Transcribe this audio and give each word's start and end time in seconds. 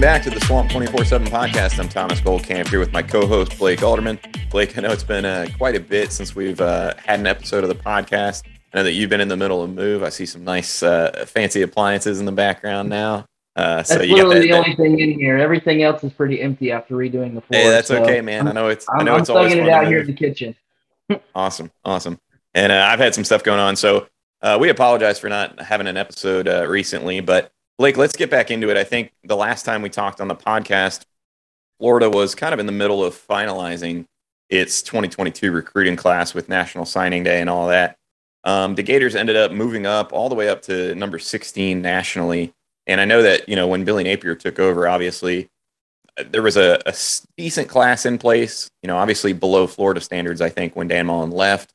Welcome 0.00 0.14
back 0.14 0.22
to 0.22 0.30
the 0.30 0.46
Swamp 0.46 0.70
24 0.70 1.04
7 1.04 1.26
podcast. 1.26 1.78
I'm 1.78 1.86
Thomas 1.86 2.22
Goldkamp 2.22 2.68
here 2.68 2.78
with 2.78 2.90
my 2.90 3.02
co 3.02 3.26
host, 3.26 3.58
Blake 3.58 3.82
Alderman. 3.82 4.18
Blake, 4.48 4.78
I 4.78 4.80
know 4.80 4.92
it's 4.92 5.04
been 5.04 5.26
uh, 5.26 5.46
quite 5.58 5.76
a 5.76 5.80
bit 5.80 6.10
since 6.10 6.34
we've 6.34 6.58
uh, 6.58 6.94
had 7.04 7.20
an 7.20 7.26
episode 7.26 7.64
of 7.64 7.68
the 7.68 7.74
podcast. 7.74 8.44
I 8.72 8.78
know 8.78 8.84
that 8.84 8.92
you've 8.92 9.10
been 9.10 9.20
in 9.20 9.28
the 9.28 9.36
middle 9.36 9.62
of 9.62 9.68
move. 9.68 10.02
I 10.02 10.08
see 10.08 10.24
some 10.24 10.42
nice 10.42 10.82
uh, 10.82 11.26
fancy 11.28 11.60
appliances 11.60 12.18
in 12.18 12.24
the 12.24 12.32
background 12.32 12.88
now. 12.88 13.26
Uh, 13.56 13.76
that's 13.76 13.90
so 13.90 13.98
literally 13.98 14.36
that, 14.36 14.40
the 14.46 14.52
only 14.52 14.74
thing 14.74 15.00
in 15.00 15.20
here. 15.20 15.36
Everything 15.36 15.82
else 15.82 16.02
is 16.02 16.14
pretty 16.14 16.40
empty 16.40 16.72
after 16.72 16.94
redoing 16.94 17.34
the 17.34 17.42
floor. 17.42 17.60
Hey, 17.60 17.68
that's 17.68 17.88
so 17.88 18.02
okay, 18.02 18.22
man. 18.22 18.48
I 18.48 18.52
know 18.52 18.68
it's. 18.68 18.88
I'm, 18.88 19.00
I 19.00 19.02
know 19.02 19.14
I'm 19.16 19.20
it's 19.20 19.28
always 19.28 19.52
it 19.52 19.68
out 19.68 19.86
here 19.86 20.00
in 20.00 20.06
the 20.06 20.14
kitchen. 20.14 20.56
awesome, 21.34 21.70
awesome. 21.84 22.18
And 22.54 22.72
uh, 22.72 22.86
I've 22.88 23.00
had 23.00 23.14
some 23.14 23.24
stuff 23.24 23.44
going 23.44 23.60
on, 23.60 23.76
so 23.76 24.06
uh, 24.40 24.56
we 24.58 24.70
apologize 24.70 25.18
for 25.18 25.28
not 25.28 25.60
having 25.60 25.86
an 25.86 25.98
episode 25.98 26.48
recently, 26.70 27.20
but 27.20 27.52
Blake, 27.80 27.96
let's 27.96 28.14
get 28.14 28.30
back 28.30 28.50
into 28.50 28.68
it. 28.68 28.76
I 28.76 28.84
think 28.84 29.10
the 29.24 29.38
last 29.38 29.64
time 29.64 29.80
we 29.80 29.88
talked 29.88 30.20
on 30.20 30.28
the 30.28 30.36
podcast, 30.36 31.00
Florida 31.78 32.10
was 32.10 32.34
kind 32.34 32.52
of 32.52 32.60
in 32.60 32.66
the 32.66 32.72
middle 32.72 33.02
of 33.02 33.14
finalizing 33.14 34.04
its 34.50 34.82
2022 34.82 35.50
recruiting 35.50 35.96
class 35.96 36.34
with 36.34 36.46
National 36.46 36.84
Signing 36.84 37.22
Day 37.22 37.40
and 37.40 37.48
all 37.48 37.68
that. 37.68 37.96
Um, 38.44 38.74
the 38.74 38.82
Gators 38.82 39.16
ended 39.16 39.34
up 39.34 39.50
moving 39.50 39.86
up 39.86 40.12
all 40.12 40.28
the 40.28 40.34
way 40.34 40.50
up 40.50 40.60
to 40.64 40.94
number 40.94 41.18
16 41.18 41.80
nationally. 41.80 42.52
And 42.86 43.00
I 43.00 43.06
know 43.06 43.22
that, 43.22 43.48
you 43.48 43.56
know, 43.56 43.66
when 43.66 43.84
Billy 43.84 44.04
Napier 44.04 44.34
took 44.34 44.58
over, 44.58 44.86
obviously 44.86 45.48
there 46.22 46.42
was 46.42 46.58
a, 46.58 46.82
a 46.84 46.94
decent 47.38 47.70
class 47.70 48.04
in 48.04 48.18
place, 48.18 48.68
you 48.82 48.88
know, 48.88 48.98
obviously 48.98 49.32
below 49.32 49.66
Florida 49.66 50.02
standards, 50.02 50.42
I 50.42 50.50
think, 50.50 50.76
when 50.76 50.88
Dan 50.88 51.06
Mullen 51.06 51.30
left. 51.30 51.72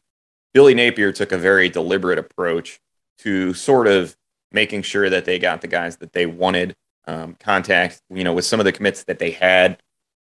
Billy 0.54 0.76
Napier 0.76 1.12
took 1.12 1.32
a 1.32 1.38
very 1.40 1.68
deliberate 1.68 2.20
approach 2.20 2.80
to 3.22 3.56
sort 3.56 3.88
of 3.88 4.16
making 4.56 4.82
sure 4.82 5.08
that 5.10 5.26
they 5.26 5.38
got 5.38 5.62
the 5.62 5.68
guys 5.68 5.98
that 5.98 6.14
they 6.14 6.26
wanted. 6.26 6.76
Um, 7.08 7.36
contact, 7.40 8.02
you 8.10 8.24
know, 8.24 8.34
with 8.34 8.46
some 8.46 8.60
of 8.60 8.64
the 8.64 8.72
commits 8.72 9.04
that 9.04 9.20
they 9.20 9.30
had 9.30 9.78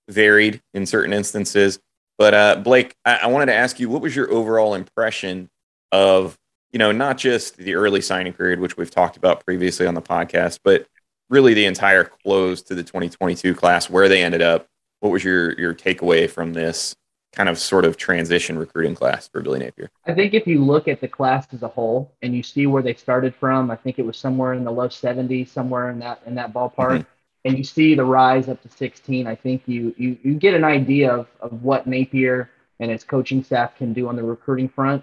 varied 0.09 0.61
in 0.75 0.85
certain 0.85 1.13
instances. 1.13 1.79
But 2.19 2.35
uh, 2.35 2.57
Blake, 2.57 2.97
I-, 3.05 3.21
I 3.23 3.27
wanted 3.29 3.47
to 3.47 3.55
ask 3.55 3.79
you, 3.79 3.89
what 3.89 4.03
was 4.03 4.17
your 4.17 4.29
overall 4.33 4.75
impression 4.75 5.49
of, 5.93 6.37
you 6.73 6.81
know, 6.81 6.91
not 6.91 7.19
just 7.19 7.57
the 7.57 7.77
early 7.77 8.01
signing 8.01 8.33
period, 8.33 8.59
which 8.59 8.77
we've 8.77 8.91
talked 8.91 9.17
about 9.17 9.45
previously 9.45 9.87
on 9.87 9.95
the 9.95 10.03
podcast, 10.03 10.59
but 10.65 10.89
really 11.31 11.55
the 11.55 11.67
entire 11.67 12.03
close 12.03 12.63
to 12.63 12.75
the 12.75 12.83
2022 12.83 13.55
class, 13.55 13.89
where 13.89 14.09
they 14.09 14.23
ended 14.23 14.43
up. 14.43 14.67
What 15.01 15.11
was 15.11 15.25
your 15.25 15.59
your 15.59 15.75
takeaway 15.75 16.31
from 16.31 16.53
this 16.53 16.95
kind 17.33 17.49
of 17.49 17.59
sort 17.59 17.85
of 17.85 17.97
transition 17.97 18.59
recruiting 18.59 18.95
class 18.95 19.29
for 19.29 19.41
Billy 19.41 19.61
Napier? 19.61 19.91
I 20.07 20.15
think 20.15 20.35
if 20.35 20.47
you 20.47 20.65
look 20.65 20.87
at 20.87 21.01
the 21.01 21.09
class 21.09 21.47
as 21.53 21.63
a 21.63 21.69
whole 21.69 22.13
and 22.23 22.35
you 22.35 22.43
see 22.43 22.67
where 22.67 22.83
they 22.83 22.95
started 22.95 23.35
from, 23.35 23.71
I 23.71 23.77
think 23.77 23.99
it 23.99 24.07
was 24.07 24.17
somewhere 24.17 24.53
in 24.53 24.65
the 24.65 24.71
low 24.71 24.89
70s, 24.89 25.49
somewhere 25.49 25.91
in 25.91 25.99
that 26.01 26.21
in 26.27 26.35
that 26.37 26.53
ballpark. 26.53 26.75
Mm-hmm. 26.77 27.09
And 27.45 27.59
you 27.59 27.65
see 27.65 27.97
the 27.97 28.05
rise 28.05 28.49
up 28.49 28.63
to 28.63 28.69
16. 28.69 29.27
I 29.27 29.35
think 29.35 29.63
you 29.67 29.95
you 29.97 30.19
you 30.23 30.35
get 30.35 30.55
an 30.55 30.65
idea 30.65 31.13
of, 31.13 31.27
of 31.41 31.63
what 31.63 31.87
Napier 31.87 32.51
and 32.79 32.91
his 32.91 33.05
coaching 33.05 33.43
staff 33.43 33.77
can 33.77 33.93
do 33.93 34.09
on 34.09 34.17
the 34.17 34.23
recruiting 34.23 34.69
front. 34.69 35.03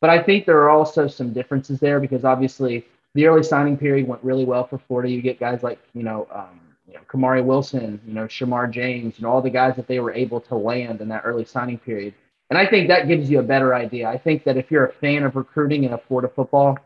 But 0.00 0.10
I 0.10 0.22
think 0.22 0.46
there 0.46 0.58
are 0.62 0.70
also 0.70 1.08
some 1.08 1.32
differences 1.32 1.80
there 1.80 2.00
because 2.00 2.24
obviously 2.24 2.86
the 3.14 3.26
early 3.26 3.42
signing 3.42 3.76
period 3.76 4.06
went 4.06 4.22
really 4.22 4.44
well 4.44 4.66
for 4.66 4.78
Florida. 4.78 5.10
You 5.10 5.22
get 5.22 5.40
guys 5.40 5.62
like 5.62 5.78
you 5.94 6.02
know 6.02 6.28
um, 6.32 6.60
you 6.88 6.94
know, 6.94 7.00
Kamari 7.06 7.44
Wilson, 7.44 8.00
you 8.06 8.14
know, 8.14 8.24
Shemar 8.24 8.70
James, 8.70 9.18
and 9.18 9.26
all 9.26 9.42
the 9.42 9.50
guys 9.50 9.76
that 9.76 9.86
they 9.86 10.00
were 10.00 10.12
able 10.12 10.40
to 10.40 10.54
land 10.54 11.00
in 11.00 11.08
that 11.08 11.22
early 11.24 11.44
signing 11.44 11.78
period. 11.78 12.14
And 12.50 12.58
I 12.58 12.66
think 12.66 12.88
that 12.88 13.08
gives 13.08 13.28
you 13.28 13.40
a 13.40 13.42
better 13.42 13.74
idea. 13.74 14.08
I 14.08 14.16
think 14.16 14.44
that 14.44 14.56
if 14.56 14.70
you're 14.70 14.86
a 14.86 14.92
fan 14.92 15.22
of 15.22 15.36
recruiting 15.36 15.84
in 15.84 15.92
a 15.92 15.98
Florida 15.98 16.32
football, 16.34 16.78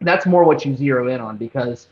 that's 0.00 0.24
more 0.24 0.44
what 0.44 0.64
you 0.64 0.74
zero 0.74 1.08
in 1.08 1.20
on 1.20 1.36
because 1.36 1.88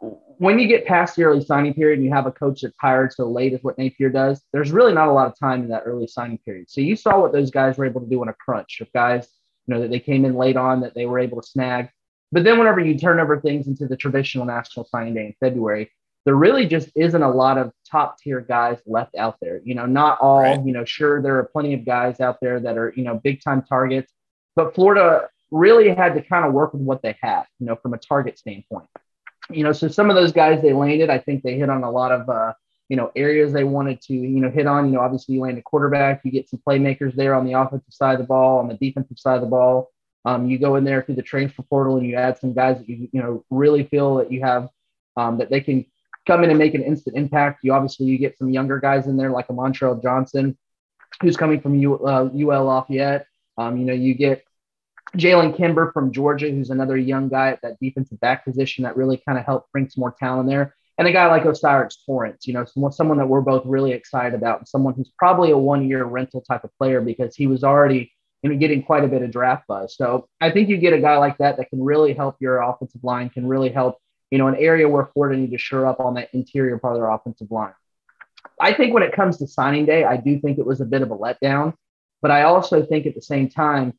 when 0.00 0.58
you 0.58 0.66
get 0.66 0.86
past 0.86 1.14
the 1.14 1.22
early 1.22 1.44
signing 1.44 1.74
period 1.74 1.98
and 1.98 2.04
you 2.04 2.12
have 2.12 2.26
a 2.26 2.32
coach 2.32 2.62
that's 2.62 2.74
hired 2.80 3.12
so 3.12 3.30
late 3.30 3.52
as 3.52 3.62
what 3.62 3.78
Napier 3.78 4.08
does, 4.08 4.42
there's 4.52 4.72
really 4.72 4.92
not 4.92 5.08
a 5.08 5.12
lot 5.12 5.28
of 5.28 5.38
time 5.38 5.62
in 5.62 5.68
that 5.68 5.82
early 5.84 6.08
signing 6.08 6.38
period. 6.38 6.68
So 6.70 6.80
you 6.80 6.96
saw 6.96 7.20
what 7.20 7.32
those 7.32 7.50
guys 7.50 7.76
were 7.76 7.86
able 7.86 8.00
to 8.00 8.06
do 8.08 8.22
in 8.22 8.28
a 8.28 8.34
crunch 8.34 8.80
of 8.80 8.92
guys, 8.92 9.28
you 9.66 9.74
know, 9.74 9.82
that 9.82 9.90
they 9.90 10.00
came 10.00 10.24
in 10.24 10.34
late 10.34 10.56
on 10.56 10.80
that 10.80 10.94
they 10.94 11.06
were 11.06 11.18
able 11.20 11.40
to 11.40 11.46
snag. 11.46 11.90
But 12.32 12.44
then 12.44 12.58
whenever 12.58 12.80
you 12.80 12.98
turn 12.98 13.20
over 13.20 13.38
things 13.38 13.66
into 13.66 13.86
the 13.86 13.96
traditional 13.96 14.46
national 14.46 14.86
signing 14.86 15.14
day 15.14 15.26
in 15.26 15.34
February, 15.38 15.90
there 16.30 16.36
really 16.36 16.64
just 16.64 16.88
isn't 16.94 17.24
a 17.24 17.28
lot 17.28 17.58
of 17.58 17.72
top 17.90 18.16
tier 18.20 18.40
guys 18.40 18.78
left 18.86 19.16
out 19.16 19.34
there. 19.42 19.60
You 19.64 19.74
know, 19.74 19.84
not 19.84 20.16
all, 20.20 20.42
right. 20.42 20.64
you 20.64 20.72
know, 20.72 20.84
sure, 20.84 21.20
there 21.20 21.36
are 21.38 21.42
plenty 21.42 21.74
of 21.74 21.84
guys 21.84 22.20
out 22.20 22.38
there 22.40 22.60
that 22.60 22.78
are, 22.78 22.94
you 22.94 23.02
know, 23.02 23.16
big 23.16 23.42
time 23.42 23.62
targets, 23.62 24.12
but 24.54 24.72
Florida 24.72 25.28
really 25.50 25.92
had 25.92 26.14
to 26.14 26.22
kind 26.22 26.46
of 26.46 26.52
work 26.52 26.72
with 26.72 26.82
what 26.82 27.02
they 27.02 27.16
had, 27.20 27.46
you 27.58 27.66
know, 27.66 27.74
from 27.74 27.94
a 27.94 27.98
target 27.98 28.38
standpoint. 28.38 28.86
You 29.50 29.64
know, 29.64 29.72
so 29.72 29.88
some 29.88 30.08
of 30.08 30.14
those 30.14 30.30
guys 30.30 30.62
they 30.62 30.72
landed, 30.72 31.10
I 31.10 31.18
think 31.18 31.42
they 31.42 31.58
hit 31.58 31.68
on 31.68 31.82
a 31.82 31.90
lot 31.90 32.12
of, 32.12 32.28
uh, 32.28 32.52
you 32.88 32.96
know, 32.96 33.10
areas 33.16 33.52
they 33.52 33.64
wanted 33.64 34.00
to, 34.02 34.14
you 34.14 34.38
know, 34.38 34.50
hit 34.50 34.68
on. 34.68 34.86
You 34.86 34.92
know, 34.92 35.00
obviously 35.00 35.34
you 35.34 35.40
land 35.40 35.58
a 35.58 35.62
quarterback, 35.62 36.20
you 36.24 36.30
get 36.30 36.48
some 36.48 36.62
playmakers 36.64 37.16
there 37.16 37.34
on 37.34 37.44
the 37.44 37.54
offensive 37.54 37.92
side 37.92 38.12
of 38.12 38.20
the 38.20 38.26
ball, 38.28 38.60
on 38.60 38.68
the 38.68 38.74
defensive 38.74 39.18
side 39.18 39.34
of 39.34 39.40
the 39.40 39.48
ball. 39.48 39.90
Um, 40.24 40.48
you 40.48 40.60
go 40.60 40.76
in 40.76 40.84
there 40.84 41.02
through 41.02 41.16
the 41.16 41.22
transfer 41.22 41.62
portal 41.62 41.96
and 41.96 42.06
you 42.06 42.14
add 42.14 42.38
some 42.38 42.54
guys 42.54 42.78
that 42.78 42.88
you, 42.88 43.08
you 43.12 43.20
know, 43.20 43.44
really 43.50 43.82
feel 43.82 44.14
that 44.18 44.30
you 44.30 44.42
have 44.42 44.68
um, 45.16 45.38
that 45.38 45.50
they 45.50 45.60
can 45.60 45.86
come 46.26 46.44
in 46.44 46.50
and 46.50 46.58
make 46.58 46.74
an 46.74 46.82
instant 46.82 47.16
impact. 47.16 47.60
You 47.62 47.72
obviously 47.72 48.06
you 48.06 48.18
get 48.18 48.38
some 48.38 48.50
younger 48.50 48.78
guys 48.78 49.06
in 49.06 49.16
there 49.16 49.30
like 49.30 49.48
a 49.48 49.52
Montrell 49.52 50.02
Johnson, 50.02 50.56
who's 51.22 51.36
coming 51.36 51.60
from 51.60 51.74
U, 51.76 52.06
uh, 52.06 52.28
UL 52.34 52.64
Lafayette. 52.64 53.26
Um, 53.58 53.76
you 53.76 53.84
know, 53.84 53.92
you 53.92 54.14
get 54.14 54.44
Jalen 55.16 55.56
Kimber 55.56 55.90
from 55.92 56.12
Georgia, 56.12 56.50
who's 56.50 56.70
another 56.70 56.96
young 56.96 57.28
guy 57.28 57.50
at 57.50 57.60
that 57.62 57.78
defensive 57.80 58.20
back 58.20 58.44
position 58.44 58.84
that 58.84 58.96
really 58.96 59.20
kind 59.26 59.38
of 59.38 59.44
helped 59.44 59.72
bring 59.72 59.88
some 59.88 60.00
more 60.00 60.14
talent 60.18 60.48
there. 60.48 60.74
And 60.98 61.08
a 61.08 61.12
guy 61.12 61.26
like 61.26 61.46
O'Cyrus 61.46 62.02
Torrence, 62.04 62.46
you 62.46 62.52
know, 62.52 62.64
someone, 62.64 62.92
someone 62.92 63.16
that 63.18 63.26
we're 63.26 63.40
both 63.40 63.64
really 63.64 63.92
excited 63.92 64.34
about, 64.34 64.68
someone 64.68 64.92
who's 64.94 65.10
probably 65.18 65.50
a 65.50 65.56
one-year 65.56 66.04
rental 66.04 66.42
type 66.42 66.62
of 66.62 66.76
player 66.76 67.00
because 67.00 67.34
he 67.34 67.46
was 67.46 67.64
already, 67.64 68.12
you 68.42 68.50
know, 68.50 68.56
getting 68.56 68.82
quite 68.82 69.02
a 69.02 69.08
bit 69.08 69.22
of 69.22 69.30
draft 69.30 69.66
buzz. 69.66 69.96
So 69.96 70.28
I 70.42 70.50
think 70.50 70.68
you 70.68 70.76
get 70.76 70.92
a 70.92 71.00
guy 71.00 71.16
like 71.16 71.38
that 71.38 71.56
that 71.56 71.70
can 71.70 71.82
really 71.82 72.12
help 72.12 72.36
your 72.38 72.60
offensive 72.60 73.02
line, 73.02 73.30
can 73.30 73.46
really 73.46 73.70
help 73.70 73.96
you 74.30 74.38
know, 74.38 74.48
an 74.48 74.56
area 74.56 74.88
where 74.88 75.06
Florida 75.12 75.38
need 75.38 75.50
to 75.50 75.58
shore 75.58 75.86
up 75.86 76.00
on 76.00 76.14
that 76.14 76.28
interior 76.32 76.78
part 76.78 76.94
of 76.94 77.00
their 77.00 77.10
offensive 77.10 77.50
line. 77.50 77.74
I 78.60 78.72
think 78.72 78.94
when 78.94 79.02
it 79.02 79.12
comes 79.12 79.38
to 79.38 79.46
signing 79.46 79.86
day, 79.86 80.04
I 80.04 80.16
do 80.16 80.38
think 80.40 80.58
it 80.58 80.66
was 80.66 80.80
a 80.80 80.84
bit 80.84 81.02
of 81.02 81.10
a 81.10 81.16
letdown, 81.16 81.74
but 82.22 82.30
I 82.30 82.42
also 82.42 82.84
think 82.84 83.06
at 83.06 83.14
the 83.14 83.22
same 83.22 83.48
time, 83.48 83.94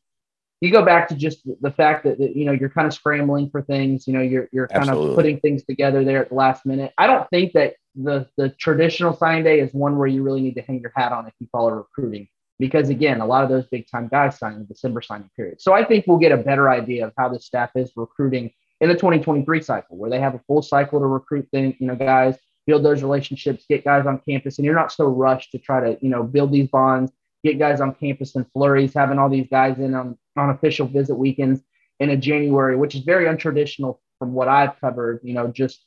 you 0.60 0.70
go 0.70 0.84
back 0.84 1.08
to 1.08 1.16
just 1.16 1.40
the 1.60 1.72
fact 1.72 2.04
that, 2.04 2.18
that 2.20 2.36
you 2.36 2.44
know 2.44 2.52
you're 2.52 2.70
kind 2.70 2.86
of 2.86 2.94
scrambling 2.94 3.50
for 3.50 3.62
things. 3.62 4.06
You 4.06 4.12
know, 4.12 4.20
you're 4.20 4.48
you're 4.52 4.68
kind 4.68 4.82
Absolutely. 4.82 5.10
of 5.10 5.16
putting 5.16 5.40
things 5.40 5.64
together 5.64 6.04
there 6.04 6.22
at 6.22 6.28
the 6.28 6.36
last 6.36 6.64
minute. 6.64 6.92
I 6.96 7.08
don't 7.08 7.28
think 7.30 7.52
that 7.54 7.74
the 7.96 8.28
the 8.36 8.50
traditional 8.50 9.16
signing 9.16 9.42
day 9.42 9.58
is 9.58 9.74
one 9.74 9.98
where 9.98 10.06
you 10.06 10.22
really 10.22 10.40
need 10.40 10.54
to 10.54 10.62
hang 10.62 10.80
your 10.80 10.92
hat 10.94 11.10
on 11.10 11.26
if 11.26 11.34
you 11.40 11.48
follow 11.50 11.70
recruiting 11.70 12.28
because 12.62 12.90
again, 12.90 13.20
a 13.20 13.26
lot 13.26 13.42
of 13.42 13.50
those 13.50 13.66
big 13.66 13.88
time 13.90 14.06
guys 14.06 14.38
sign 14.38 14.52
in 14.52 14.60
the 14.60 14.66
December 14.66 15.02
signing 15.02 15.28
period. 15.34 15.60
So 15.60 15.72
I 15.72 15.84
think 15.84 16.06
we'll 16.06 16.18
get 16.18 16.30
a 16.30 16.36
better 16.36 16.70
idea 16.70 17.06
of 17.06 17.12
how 17.18 17.28
the 17.28 17.40
staff 17.40 17.70
is 17.74 17.90
recruiting 17.96 18.52
in 18.82 18.88
the 18.88 18.94
2023 18.94 19.62
cycle 19.62 19.96
where 19.96 20.10
they 20.10 20.20
have 20.20 20.34
a 20.34 20.40
full 20.40 20.60
cycle 20.60 20.98
to 20.98 21.06
recruit 21.06 21.48
them, 21.52 21.74
you 21.78 21.86
know, 21.86 21.94
guys, 21.94 22.36
build 22.66 22.84
those 22.84 23.02
relationships, 23.02 23.64
get 23.68 23.84
guys 23.84 24.06
on 24.06 24.20
campus, 24.28 24.58
and 24.58 24.66
you're 24.66 24.74
not 24.74 24.92
so 24.92 25.06
rushed 25.06 25.52
to 25.52 25.58
try 25.58 25.80
to, 25.80 25.96
you 26.02 26.10
know, 26.10 26.24
build 26.24 26.52
these 26.52 26.68
bonds, 26.68 27.12
get 27.44 27.60
guys 27.60 27.80
on 27.80 27.94
campus 27.94 28.34
and 28.34 28.44
flurries, 28.52 28.92
having 28.92 29.20
all 29.20 29.30
these 29.30 29.46
guys 29.48 29.78
in 29.78 29.94
on, 29.94 30.18
on 30.36 30.50
official 30.50 30.86
visit 30.88 31.14
weekends 31.14 31.62
in 32.00 32.10
a 32.10 32.16
January, 32.16 32.76
which 32.76 32.96
is 32.96 33.02
very 33.02 33.26
untraditional 33.26 33.98
from 34.18 34.32
what 34.34 34.48
I've 34.48 34.78
covered, 34.80 35.20
you 35.22 35.32
know, 35.32 35.46
just 35.46 35.84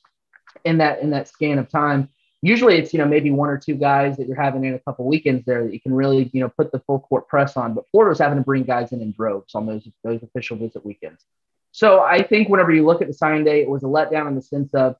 in 0.63 0.77
that 0.77 1.01
in 1.01 1.09
that 1.09 1.27
scan 1.27 1.59
of 1.59 1.67
time. 1.69 2.07
usually 2.41 2.77
it's 2.77 2.93
you 2.93 2.99
know 2.99 3.05
maybe 3.05 3.29
one 3.29 3.49
or 3.49 3.57
two 3.57 3.75
guys 3.75 4.15
that 4.15 4.25
you're 4.25 4.41
having 4.41 4.63
in 4.63 4.73
a 4.73 4.79
couple 4.79 5.05
weekends 5.05 5.43
there 5.45 5.65
that 5.65 5.73
you 5.73 5.81
can 5.81 5.93
really 5.93 6.29
you 6.31 6.39
know 6.39 6.49
put 6.57 6.71
the 6.71 6.79
full 6.79 6.99
court 6.99 7.27
press 7.27 7.57
on. 7.57 7.73
But 7.73 7.89
Florida's 7.91 8.19
having 8.19 8.37
to 8.37 8.43
bring 8.43 8.63
guys 8.63 8.93
in 8.93 9.01
in 9.01 9.11
droves 9.11 9.53
on 9.53 9.65
those 9.65 9.85
those 10.03 10.23
official 10.23 10.55
visit 10.55 10.85
weekends. 10.85 11.25
So 11.75 11.99
I 11.99 12.23
think 12.23 12.47
whenever 12.47 12.71
you 12.71 12.85
look 12.85 13.01
at 13.01 13.09
the 13.09 13.13
sign 13.13 13.43
day, 13.43 13.61
it 13.61 13.69
was 13.69 13.83
a 13.83 13.87
letdown 13.87 14.29
in 14.29 14.35
the 14.35 14.41
sense 14.41 14.73
of, 14.73 14.95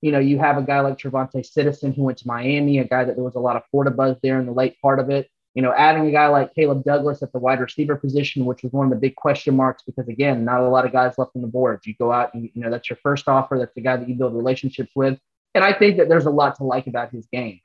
you 0.00 0.12
know, 0.12 0.20
you 0.20 0.38
have 0.38 0.58
a 0.58 0.62
guy 0.62 0.78
like 0.78 0.96
Travante 0.96 1.44
Citizen 1.44 1.92
who 1.92 2.04
went 2.04 2.18
to 2.18 2.28
Miami, 2.28 2.78
a 2.78 2.84
guy 2.84 3.02
that 3.02 3.16
there 3.16 3.24
was 3.24 3.34
a 3.34 3.40
lot 3.40 3.56
of 3.56 3.64
Florida 3.68 3.90
buzz 3.90 4.16
there 4.22 4.38
in 4.38 4.46
the 4.46 4.52
late 4.52 4.80
part 4.80 5.00
of 5.00 5.10
it. 5.10 5.28
You 5.54 5.62
know, 5.62 5.72
adding 5.76 6.06
a 6.06 6.12
guy 6.12 6.28
like 6.28 6.54
Caleb 6.54 6.84
Douglas 6.84 7.24
at 7.24 7.32
the 7.32 7.40
wide 7.40 7.58
receiver 7.58 7.96
position, 7.96 8.44
which 8.44 8.62
was 8.62 8.70
one 8.70 8.86
of 8.86 8.92
the 8.92 9.00
big 9.00 9.16
question 9.16 9.56
marks 9.56 9.82
because 9.82 10.06
again, 10.06 10.44
not 10.44 10.60
a 10.60 10.68
lot 10.68 10.86
of 10.86 10.92
guys 10.92 11.18
left 11.18 11.32
on 11.34 11.42
the 11.42 11.48
board. 11.48 11.80
You 11.84 11.96
go 11.98 12.12
out 12.12 12.32
and 12.32 12.48
you 12.54 12.62
know 12.62 12.70
that's 12.70 12.88
your 12.88 12.98
first 13.02 13.26
offer. 13.26 13.58
That's 13.58 13.74
the 13.74 13.80
guy 13.80 13.96
that 13.96 14.08
you 14.08 14.14
build 14.14 14.36
relationships 14.36 14.92
with. 14.94 15.18
And 15.56 15.64
I 15.64 15.72
think 15.72 15.96
that 15.96 16.08
there's 16.08 16.26
a 16.26 16.30
lot 16.30 16.54
to 16.58 16.62
like 16.62 16.86
about 16.86 17.10
his 17.10 17.26
game. 17.32 17.58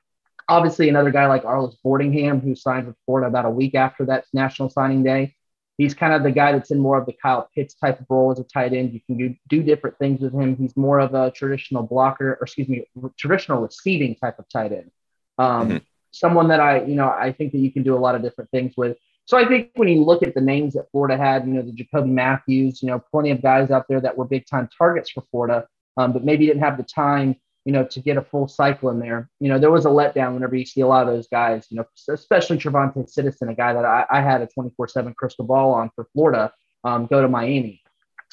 Obviously, 0.49 0.89
another 0.89 1.11
guy 1.11 1.27
like 1.27 1.43
Arlis 1.43 1.75
Boardingham, 1.85 2.41
who 2.41 2.55
signed 2.55 2.87
with 2.87 2.95
Florida 3.05 3.27
about 3.27 3.45
a 3.45 3.51
week 3.51 3.75
after 3.75 4.05
that 4.05 4.25
national 4.33 4.71
signing 4.71 5.03
day, 5.03 5.35
he's 5.77 5.93
kind 5.93 6.13
of 6.13 6.23
the 6.23 6.31
guy 6.31 6.51
that's 6.51 6.71
in 6.71 6.79
more 6.79 6.97
of 6.97 7.05
the 7.05 7.13
Kyle 7.13 7.49
Pitts 7.53 7.73
type 7.73 7.99
of 7.99 8.05
role 8.09 8.31
as 8.31 8.39
a 8.39 8.43
tight 8.43 8.73
end. 8.73 8.93
You 8.93 9.01
can 9.01 9.17
do, 9.17 9.35
do 9.49 9.63
different 9.63 9.97
things 9.97 10.21
with 10.21 10.33
him. 10.33 10.55
He's 10.55 10.75
more 10.77 10.99
of 10.99 11.13
a 11.13 11.31
traditional 11.31 11.83
blocker, 11.83 12.33
or 12.33 12.43
excuse 12.43 12.69
me, 12.69 12.85
traditional 13.17 13.61
receiving 13.61 14.15
type 14.15 14.39
of 14.39 14.47
tight 14.49 14.71
end. 14.71 14.91
Um, 15.37 15.67
mm-hmm. 15.67 15.77
Someone 16.11 16.47
that 16.47 16.61
I, 16.61 16.83
you 16.83 16.95
know, 16.95 17.09
I 17.09 17.33
think 17.33 17.51
that 17.51 17.57
you 17.57 17.71
can 17.71 17.83
do 17.83 17.95
a 17.95 17.99
lot 17.99 18.15
of 18.15 18.21
different 18.21 18.49
things 18.51 18.73
with. 18.77 18.97
So 19.25 19.37
I 19.37 19.47
think 19.47 19.71
when 19.75 19.87
you 19.87 20.03
look 20.03 20.23
at 20.23 20.33
the 20.33 20.41
names 20.41 20.75
that 20.75 20.89
Florida 20.91 21.17
had, 21.17 21.45
you 21.45 21.53
know, 21.53 21.61
the 21.61 21.71
Jacoby 21.71 22.09
Mathews, 22.09 22.81
you 22.81 22.87
know, 22.87 23.03
plenty 23.11 23.31
of 23.31 23.41
guys 23.41 23.71
out 23.71 23.85
there 23.89 23.99
that 23.99 24.17
were 24.17 24.25
big 24.25 24.45
time 24.45 24.69
targets 24.77 25.09
for 25.09 25.23
Florida, 25.31 25.67
um, 25.97 26.13
but 26.13 26.23
maybe 26.23 26.45
didn't 26.45 26.61
have 26.61 26.77
the 26.77 26.83
time 26.83 27.35
you 27.65 27.71
know, 27.71 27.83
to 27.83 27.99
get 27.99 28.15
a 28.15 28.21
full 28.21 28.47
cycle 28.47 28.89
in 28.91 28.99
there. 28.99 29.27
You 29.39 29.49
know, 29.49 29.57
there 29.57 29.71
was 29.71 29.85
a 29.85 29.89
letdown 29.89 30.33
whenever 30.33 30.55
you 30.55 30.65
see 30.65 30.81
a 30.81 30.87
lot 30.87 31.07
of 31.07 31.13
those 31.13 31.27
guys, 31.27 31.65
you 31.69 31.77
know, 31.77 31.85
especially 32.09 32.57
Travante 32.57 33.09
Citizen, 33.09 33.49
a 33.49 33.55
guy 33.55 33.73
that 33.73 33.83
I, 33.83 34.05
I 34.09 34.21
had 34.21 34.41
a 34.41 34.47
24 34.47 34.87
7 34.87 35.13
crystal 35.15 35.45
ball 35.45 35.73
on 35.73 35.89
for 35.95 36.07
Florida, 36.13 36.53
um, 36.83 37.07
go 37.07 37.21
to 37.21 37.27
Miami. 37.27 37.81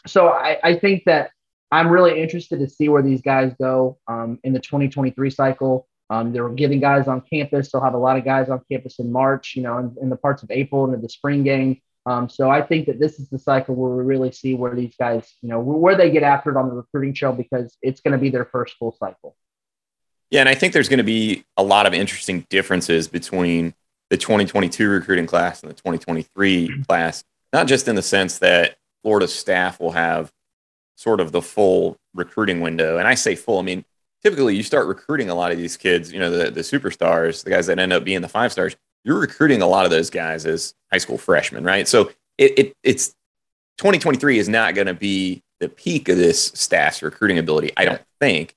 So 0.06 0.28
I, 0.28 0.58
I, 0.62 0.78
think 0.78 1.04
that 1.06 1.30
I'm 1.70 1.88
really 1.88 2.20
interested 2.20 2.58
to 2.58 2.68
see 2.68 2.88
where 2.88 3.02
these 3.02 3.22
guys 3.22 3.54
go 3.58 3.98
um, 4.06 4.38
in 4.44 4.52
the 4.52 4.60
2023 4.60 5.30
cycle. 5.30 5.88
Um, 6.10 6.32
they're 6.32 6.48
getting 6.50 6.80
guys 6.80 7.08
on 7.08 7.22
campus. 7.22 7.72
They'll 7.72 7.82
have 7.82 7.94
a 7.94 7.98
lot 7.98 8.18
of 8.18 8.24
guys 8.24 8.50
on 8.50 8.60
campus 8.70 8.98
in 8.98 9.10
March, 9.10 9.54
you 9.56 9.62
know, 9.62 9.78
in, 9.78 9.96
in 10.02 10.10
the 10.10 10.16
parts 10.16 10.42
of 10.42 10.50
April 10.50 10.84
into 10.84 10.98
the 10.98 11.08
spring 11.08 11.44
game. 11.44 11.80
Um, 12.04 12.28
so 12.28 12.50
I 12.50 12.62
think 12.62 12.86
that 12.86 12.98
this 12.98 13.20
is 13.20 13.28
the 13.28 13.38
cycle 13.38 13.74
where 13.74 13.90
we 13.90 14.02
really 14.02 14.32
see 14.32 14.54
where 14.54 14.74
these 14.74 14.94
guys, 14.98 15.32
you 15.40 15.48
know, 15.48 15.60
where 15.60 15.96
they 15.96 16.10
get 16.10 16.24
after 16.24 16.50
it 16.50 16.56
on 16.56 16.68
the 16.68 16.74
recruiting 16.74 17.14
trail 17.14 17.32
because 17.32 17.76
it's 17.80 18.00
going 18.00 18.12
to 18.12 18.18
be 18.18 18.30
their 18.30 18.44
first 18.44 18.76
full 18.76 18.92
cycle. 18.92 19.36
Yeah, 20.30 20.40
and 20.40 20.48
I 20.48 20.54
think 20.54 20.72
there's 20.72 20.88
going 20.88 20.98
to 20.98 21.04
be 21.04 21.44
a 21.56 21.62
lot 21.62 21.86
of 21.86 21.94
interesting 21.94 22.46
differences 22.48 23.06
between 23.06 23.74
the 24.10 24.16
2022 24.16 24.88
recruiting 24.88 25.26
class 25.26 25.62
and 25.62 25.70
the 25.70 25.74
2023 25.74 26.68
mm-hmm. 26.68 26.82
class, 26.82 27.22
not 27.52 27.66
just 27.66 27.86
in 27.86 27.94
the 27.94 28.02
sense 28.02 28.38
that 28.38 28.76
Florida's 29.02 29.34
staff 29.34 29.78
will 29.78 29.92
have 29.92 30.32
sort 30.96 31.20
of 31.20 31.32
the 31.32 31.42
full 31.42 31.96
recruiting 32.14 32.60
window. 32.60 32.98
And 32.98 33.06
I 33.06 33.14
say 33.14 33.34
full, 33.36 33.58
I 33.58 33.62
mean, 33.62 33.84
typically 34.22 34.56
you 34.56 34.62
start 34.62 34.86
recruiting 34.86 35.30
a 35.30 35.34
lot 35.34 35.52
of 35.52 35.58
these 35.58 35.76
kids, 35.76 36.12
you 36.12 36.18
know, 36.18 36.30
the, 36.30 36.50
the 36.50 36.60
superstars, 36.60 37.44
the 37.44 37.50
guys 37.50 37.66
that 37.66 37.78
end 37.78 37.92
up 37.92 38.04
being 38.04 38.22
the 38.22 38.28
five 38.28 38.52
stars, 38.52 38.76
you're 39.04 39.18
recruiting 39.18 39.62
a 39.62 39.66
lot 39.66 39.84
of 39.84 39.90
those 39.90 40.10
guys 40.10 40.46
as 40.46 40.74
high 40.92 40.98
school 40.98 41.18
freshman, 41.18 41.64
right? 41.64 41.88
So 41.88 42.10
it, 42.38 42.58
it 42.58 42.76
it's 42.82 43.08
2023 43.78 44.38
is 44.38 44.48
not 44.48 44.74
going 44.74 44.86
to 44.86 44.94
be 44.94 45.42
the 45.60 45.68
peak 45.68 46.08
of 46.08 46.16
this 46.16 46.46
staff's 46.54 47.02
recruiting 47.02 47.38
ability, 47.38 47.72
I 47.76 47.84
don't 47.84 48.02
think. 48.20 48.54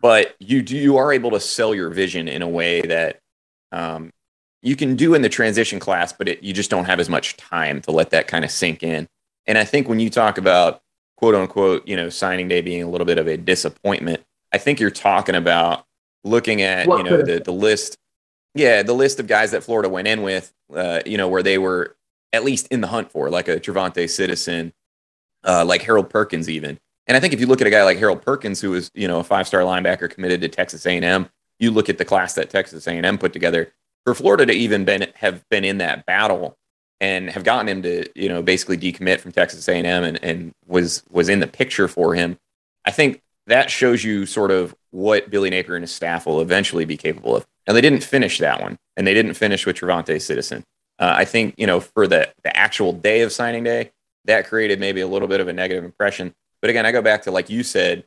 But 0.00 0.34
you 0.38 0.62
do 0.62 0.76
you 0.76 0.96
are 0.96 1.12
able 1.12 1.30
to 1.32 1.40
sell 1.40 1.74
your 1.74 1.90
vision 1.90 2.28
in 2.28 2.42
a 2.42 2.48
way 2.48 2.82
that 2.82 3.20
um, 3.72 4.12
you 4.62 4.76
can 4.76 4.96
do 4.96 5.14
in 5.14 5.22
the 5.22 5.28
transition 5.28 5.78
class, 5.78 6.12
but 6.12 6.28
it, 6.28 6.42
you 6.42 6.52
just 6.52 6.70
don't 6.70 6.84
have 6.84 7.00
as 7.00 7.08
much 7.08 7.36
time 7.36 7.80
to 7.82 7.90
let 7.90 8.10
that 8.10 8.26
kind 8.26 8.44
of 8.44 8.50
sink 8.50 8.82
in. 8.82 9.08
And 9.46 9.58
I 9.58 9.64
think 9.64 9.88
when 9.88 10.00
you 10.00 10.10
talk 10.10 10.38
about 10.38 10.82
quote 11.16 11.34
unquote, 11.34 11.86
you 11.86 11.96
know, 11.96 12.08
signing 12.08 12.48
day 12.48 12.60
being 12.60 12.82
a 12.82 12.88
little 12.88 13.06
bit 13.06 13.18
of 13.18 13.26
a 13.26 13.36
disappointment, 13.36 14.22
I 14.52 14.58
think 14.58 14.80
you're 14.80 14.90
talking 14.90 15.34
about 15.34 15.84
looking 16.24 16.62
at 16.62 16.86
what 16.86 16.98
you 16.98 17.10
know 17.10 17.22
the, 17.22 17.40
the 17.40 17.52
list 17.52 17.96
yeah, 18.54 18.82
the 18.82 18.94
list 18.94 19.20
of 19.20 19.26
guys 19.26 19.50
that 19.52 19.64
Florida 19.64 19.88
went 19.88 20.08
in 20.08 20.22
with, 20.22 20.52
uh, 20.74 21.00
you 21.06 21.16
know, 21.16 21.28
where 21.28 21.42
they 21.42 21.58
were 21.58 21.96
at 22.32 22.44
least 22.44 22.68
in 22.68 22.80
the 22.80 22.86
hunt 22.86 23.10
for, 23.10 23.30
like 23.30 23.48
a 23.48 23.58
Travante 23.58 24.08
Citizen, 24.08 24.72
uh, 25.44 25.64
like 25.64 25.82
Harold 25.82 26.10
Perkins, 26.10 26.48
even. 26.48 26.78
And 27.06 27.16
I 27.16 27.20
think 27.20 27.32
if 27.32 27.40
you 27.40 27.46
look 27.46 27.60
at 27.60 27.66
a 27.66 27.70
guy 27.70 27.84
like 27.84 27.98
Harold 27.98 28.22
Perkins, 28.22 28.60
who 28.60 28.70
was, 28.70 28.90
you 28.94 29.08
know, 29.08 29.20
a 29.20 29.24
five-star 29.24 29.62
linebacker 29.62 30.10
committed 30.10 30.42
to 30.42 30.48
Texas 30.48 30.84
A&M, 30.84 31.28
you 31.58 31.70
look 31.70 31.88
at 31.88 31.98
the 31.98 32.04
class 32.04 32.34
that 32.34 32.50
Texas 32.50 32.86
A&M 32.86 33.18
put 33.18 33.32
together. 33.32 33.72
For 34.04 34.14
Florida 34.14 34.46
to 34.46 34.52
even 34.52 34.84
been 34.84 35.06
have 35.16 35.46
been 35.48 35.64
in 35.64 35.78
that 35.78 36.06
battle 36.06 36.56
and 37.00 37.28
have 37.30 37.44
gotten 37.44 37.68
him 37.68 37.82
to, 37.82 38.08
you 38.14 38.28
know, 38.28 38.42
basically 38.42 38.78
decommit 38.78 39.20
from 39.20 39.32
Texas 39.32 39.68
A&M 39.68 39.86
and, 39.86 40.22
and 40.22 40.54
was 40.66 41.02
was 41.10 41.28
in 41.28 41.40
the 41.40 41.46
picture 41.46 41.88
for 41.88 42.14
him, 42.14 42.38
I 42.84 42.90
think 42.90 43.22
that 43.46 43.70
shows 43.70 44.04
you 44.04 44.26
sort 44.26 44.50
of 44.50 44.74
what 44.90 45.30
Billy 45.30 45.50
Napier 45.50 45.74
and 45.74 45.82
his 45.82 45.92
staff 45.92 46.26
will 46.26 46.40
eventually 46.40 46.84
be 46.84 46.96
capable 46.96 47.36
of. 47.36 47.46
Now 47.68 47.74
they 47.74 47.82
didn't 47.82 48.02
finish 48.02 48.38
that 48.38 48.62
one, 48.62 48.78
and 48.96 49.06
they 49.06 49.12
didn't 49.12 49.34
finish 49.34 49.66
with 49.66 49.76
Travante 49.76 50.18
Citizen. 50.20 50.64
Uh, 50.98 51.12
I 51.14 51.26
think 51.26 51.54
you 51.58 51.66
know 51.66 51.80
for 51.80 52.06
the 52.08 52.32
the 52.42 52.56
actual 52.56 52.94
day 52.94 53.20
of 53.20 53.30
signing 53.30 53.62
day, 53.62 53.92
that 54.24 54.48
created 54.48 54.80
maybe 54.80 55.02
a 55.02 55.06
little 55.06 55.28
bit 55.28 55.40
of 55.40 55.48
a 55.48 55.52
negative 55.52 55.84
impression. 55.84 56.34
But 56.62 56.70
again, 56.70 56.86
I 56.86 56.92
go 56.92 57.02
back 57.02 57.22
to 57.22 57.30
like 57.30 57.50
you 57.50 57.62
said, 57.62 58.04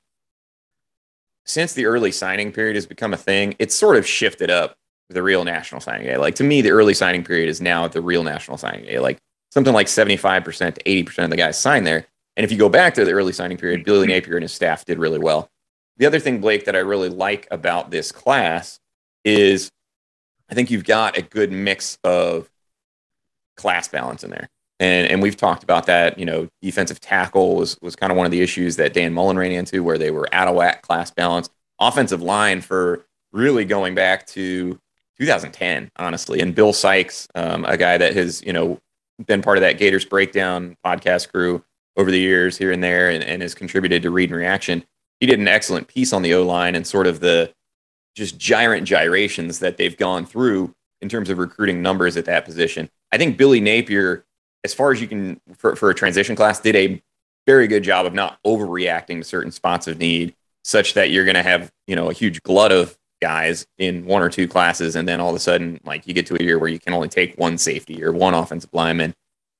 since 1.46 1.74
the 1.74 1.86
early 1.86 2.12
signing 2.12 2.52
period 2.52 2.75
has 2.75 2.88
become 2.88 3.13
a 3.13 3.18
thing, 3.18 3.56
it's 3.60 3.75
sort 3.75 3.98
of 3.98 4.08
shifted 4.08 4.50
up 4.50 4.75
the 5.10 5.22
real 5.22 5.44
national 5.44 5.80
signing 5.80 6.08
day. 6.08 6.18
Like 6.18 6.36
to 6.36 6.44
me, 6.44 6.62
the 6.62 6.72
early 6.72 6.96
signing 6.96 7.24
period 7.24 7.48
is 7.48 7.62
now 7.62 7.88
the 7.88 8.02
real 8.02 8.24
national 8.24 8.58
signing 8.58 8.86
day. 8.86 9.00
Like 9.00 9.19
something 9.52 9.74
like 9.74 9.88
75% 9.88 10.75
to 10.75 10.84
80% 10.84 11.24
of 11.25 11.30
the 11.30 11.38
guys 11.38 11.60
signed 11.60 11.86
there. 11.86 12.08
And 12.36 12.44
if 12.44 12.52
you 12.52 12.58
go 12.58 12.69
back 12.69 12.94
to 12.96 13.06
the 13.06 13.12
early 13.12 13.34
signing 13.34 13.58
period, 13.58 13.84
Billy 13.84 14.08
Napier 14.08 14.38
and 14.38 14.44
his 14.44 14.54
staff 14.54 14.86
did 14.86 14.98
really 14.98 15.19
well. 15.19 15.50
The 15.98 16.06
other 16.06 16.19
thing, 16.19 16.40
Blake, 16.40 16.66
that 16.66 16.75
I 16.75 16.80
really 16.80 17.10
like 17.10 17.48
about 17.52 17.92
this 17.92 18.12
class 18.12 18.80
is 19.24 19.72
I 20.50 20.54
think 20.54 20.70
you've 20.70 20.84
got 20.84 21.18
a 21.18 21.22
good 21.22 21.52
mix 21.52 21.98
of 22.04 22.50
class 23.56 23.88
balance 23.88 24.24
in 24.24 24.30
there. 24.32 24.50
And, 24.80 25.10
and 25.10 25.22
we've 25.22 25.38
talked 25.38 25.64
about 25.64 25.86
that. 25.86 26.20
You 26.20 26.26
know, 26.26 26.50
defensive 26.62 27.00
tackle 27.00 27.56
was, 27.56 27.78
was 27.82 27.96
kind 27.96 28.12
of 28.12 28.18
one 28.18 28.26
of 28.26 28.32
the 28.32 28.42
issues 28.42 28.76
that 28.76 28.94
Dan 28.94 29.14
Mullen 29.14 29.38
ran 29.38 29.52
into 29.52 29.84
where 29.84 29.98
they 29.98 30.12
were 30.12 30.28
out 30.34 30.48
of 30.48 30.56
whack 30.56 30.82
class 30.82 31.12
balance. 31.12 31.50
Offensive 31.80 32.22
line 32.22 32.62
for 32.62 33.06
really 33.32 33.64
going 33.64 33.96
back 33.96 34.28
to 34.28 34.80
2010, 35.20 35.92
honestly. 35.98 36.42
And 36.42 36.54
Bill 36.54 36.74
Sykes, 36.74 37.28
um, 37.36 37.64
a 37.66 37.78
guy 37.78 37.98
that 37.98 38.16
has, 38.16 38.42
you 38.44 38.52
know, 38.52 38.80
been 39.26 39.42
part 39.42 39.58
of 39.58 39.62
that 39.62 39.78
Gators 39.78 40.04
breakdown 40.04 40.76
podcast 40.86 41.32
crew 41.32 41.64
over 41.96 42.10
the 42.10 42.20
years 42.20 42.58
here 42.58 42.72
and 42.72 42.84
there 42.84 43.10
and, 43.10 43.24
and 43.24 43.42
has 43.42 43.54
contributed 43.54 44.02
to 44.02 44.10
read 44.10 44.30
and 44.30 44.38
reaction. 44.38 44.84
He 45.20 45.28
did 45.28 45.40
an 45.40 45.48
excellent 45.48 45.88
piece 45.88 46.12
on 46.12 46.24
the 46.24 46.34
O 46.34 46.44
line 46.44 46.74
and 46.75 46.86
sort 46.86 47.06
of 47.06 47.20
the 47.20 47.54
just 48.15 48.38
gyrant 48.38 48.88
gyrations 48.88 49.60
that 49.60 49.77
they've 49.77 49.98
gone 49.98 50.25
through 50.25 50.74
in 51.01 51.10
terms 51.10 51.30
of 51.30 51.38
recruiting 51.38 51.82
numbers 51.82 52.18
at 52.18 52.25
that 52.25 52.46
position. 52.46 52.89
I 53.12 53.18
think 53.18 53.38
Billy 53.38 53.60
Napier, 53.60 54.25
as 54.63 54.74
far 54.74 54.91
as 54.91 55.01
you 55.01 55.08
can 55.08 55.39
for, 55.58 55.75
for 55.75 55.89
a 55.89 55.96
transition 55.96 56.36
class, 56.36 56.60
did 56.60 56.75
a 56.75 57.01
very 57.48 57.68
good 57.68 57.84
job 57.84 58.06
of 58.06 58.13
not 58.13 58.39
overreacting 58.46 59.18
to 59.18 59.24
certain 59.24 59.51
spots 59.51 59.88
of 59.88 59.98
need, 59.98 60.36
such 60.63 60.94
that 60.94 61.10
you're 61.10 61.25
going 61.25 61.36
to 61.36 61.44
have 61.44 61.72
you 61.88 61.96
know 61.96 62.10
a 62.10 62.13
huge 62.13 62.41
glut 62.44 62.72
of 62.72 62.98
guys 63.22 63.65
in 63.77 64.06
one 64.06 64.22
or 64.22 64.30
two 64.30 64.48
classes, 64.48 64.96
and 64.96 65.08
then 65.08 65.20
all 65.20 65.30
of 65.30 65.36
a 65.36 65.39
sudden, 65.39 65.80
like 65.84 66.08
you 66.08 66.13
get 66.13 66.25
to 66.27 66.39
a 66.39 66.44
year 66.44 66.60
where 66.60 66.70
you 66.70 66.80
can 66.80 66.94
only 66.94 67.10
take 67.10 67.36
one 67.38 67.58
safety 67.58 68.03
or 68.03 68.12
one 68.12 68.34
offensive 68.34 68.70
lineman, 68.74 69.13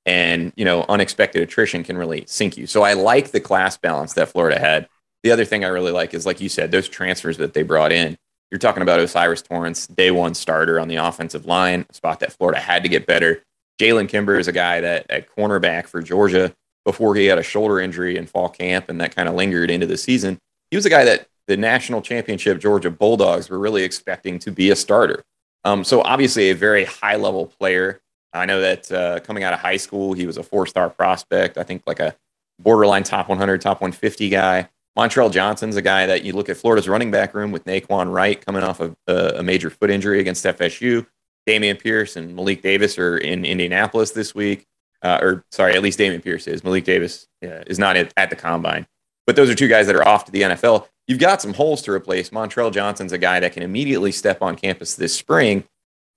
and 0.05 0.53
you 0.55 0.65
know 0.65 0.86
unexpected 0.89 1.41
attrition 1.41 1.84
can 1.84 1.98
really 1.98 2.24
sink 2.27 2.58
you. 2.58 2.67
So 2.67 2.84
I 2.84 2.93
like 2.93 3.31
the 3.31 3.39
class 3.39 3.77
balance 3.77 4.13
that 4.13 4.29
Florida 4.29 4.60
had. 4.60 4.88
The 5.24 5.31
other 5.31 5.46
thing 5.46 5.63
I 5.63 5.67
really 5.67 5.91
like 5.91 6.13
is, 6.15 6.25
like 6.25 6.41
you 6.41 6.50
said, 6.50 6.72
those 6.72 6.89
transfers 6.89 7.38
that 7.38 7.53
they 7.53 7.62
brought 7.62 7.91
in 7.91 8.17
you're 8.51 8.60
talking 8.60 8.84
about 8.84 9.00
O'Cyrus 9.00 9.41
Torrence, 9.41 9.88
day 9.88 10.12
one 10.12 10.34
starter 10.34 10.79
on 10.79 10.89
the 10.89 10.98
offensive 10.98 11.46
line, 11.46 11.86
spot 11.91 12.20
that 12.20 12.34
Florida 12.34 12.60
had 12.60 12.84
to 12.84 12.89
get 12.89 13.05
better. 13.05 13.43
Jalen 13.79 14.10
Kimber 14.10 14.38
is 14.38 14.48
a 14.48 14.51
guy 14.51 14.81
that 14.81 15.05
at 15.10 15.34
cornerback 15.34 15.88
for 15.88 16.01
Georgia 16.01 16.53
before 16.86 17.15
he 17.15 17.25
had 17.25 17.38
a 17.38 17.43
shoulder 17.43 17.79
injury 17.79 18.17
in 18.17 18.27
fall 18.27 18.50
camp 18.50 18.89
and 18.89 19.00
that 19.00 19.15
kind 19.15 19.29
of 19.29 19.36
lingered 19.36 19.72
into 19.72 19.88
the 19.88 19.98
season. 19.98 20.38
He 20.70 20.77
was 20.77 20.86
a 20.86 20.89
guy 20.89 21.05
that 21.05 21.27
the 21.48 21.58
national 21.58 22.01
championship 22.01 22.60
Georgia 22.60 22.91
Bulldogs 22.91 23.50
were 23.50 23.60
really 23.60 23.84
expecting 23.84 24.38
to 24.39 24.51
be 24.51 24.70
a 24.70 24.75
starter. 24.75 25.24
Um, 25.63 25.84
so 25.84 26.01
obviously 26.01 26.50
a 26.50 26.55
very 26.55 26.86
high 26.86 27.15
level 27.15 27.48
player. 27.48 28.01
I 28.34 28.46
know 28.46 28.62
that 28.62 28.91
uh, 28.91 29.20
coming 29.22 29.43
out 29.43 29.53
of 29.53 29.60
high 29.60 29.77
school, 29.77 30.13
he 30.13 30.25
was 30.25 30.38
a 30.38 30.43
four 30.43 30.65
star 30.65 30.89
prospect. 30.89 31.58
I 31.58 31.63
think 31.63 31.84
like 31.86 32.00
a 32.00 32.15
borderline 32.60 33.03
top 33.03 33.29
100, 33.29 33.62
top 33.62 33.81
150 33.81 34.29
guy. 34.29 34.70
Montrell 34.98 35.31
Johnson's 35.31 35.77
a 35.77 35.81
guy 35.81 36.05
that 36.05 36.24
you 36.24 36.33
look 36.33 36.50
at 36.50 36.57
Florida's 36.57 36.89
running 36.89 37.12
back 37.12 37.33
room 37.33 37.51
with 37.51 37.65
Nay'Quan 37.65 38.12
Wright 38.12 38.43
coming 38.45 38.63
off 38.63 38.79
of 38.79 38.95
a, 39.07 39.36
a 39.38 39.43
major 39.43 39.69
foot 39.69 39.89
injury 39.89 40.19
against 40.19 40.43
FSU. 40.43 41.05
Dameon 41.48 41.79
Pierce 41.79 42.15
and 42.15 42.36
Malik 42.36 42.62
Davis 42.62 42.98
are 43.00 43.17
in 43.17 43.45
Indianapolis 43.45 44.12
this 44.12 44.36
week. 44.36 44.65
Uh, 45.01 45.17
or 45.21 45.45
sorry, 45.51 45.74
at 45.74 45.81
least 45.81 45.98
Dameon 45.98 46.21
Pierce 46.21 46.45
is. 46.45 46.63
Malik 46.63 46.83
Davis 46.83 47.27
uh, 47.43 47.63
is 47.67 47.79
not 47.79 47.95
at, 47.98 48.13
at, 48.17 48.29
the 48.29 48.36
combine. 48.36 48.86
but 49.25 49.36
those 49.36 49.50
are 49.50 49.55
two 49.55 49.67
guys 49.67 49.88
that 49.88 49.95
are 49.95 50.07
off 50.07 50.25
to 50.25 50.31
the 50.31 50.41
NFL. 50.41 50.88
You've 51.07 51.19
got 51.19 51.41
some 51.41 51.53
holes 51.53 51.81
to 51.83 51.91
replace. 51.91 52.29
Montrell 52.29 52.71
Johnson's 52.71 53.12
a 53.12 53.17
guy 53.17 53.39
that 53.39 53.53
can 53.53 53.63
immediately 53.63 54.12
step 54.12 54.41
on 54.41 54.55
campus 54.55 54.95
this 54.95 55.15
spring 55.15 55.63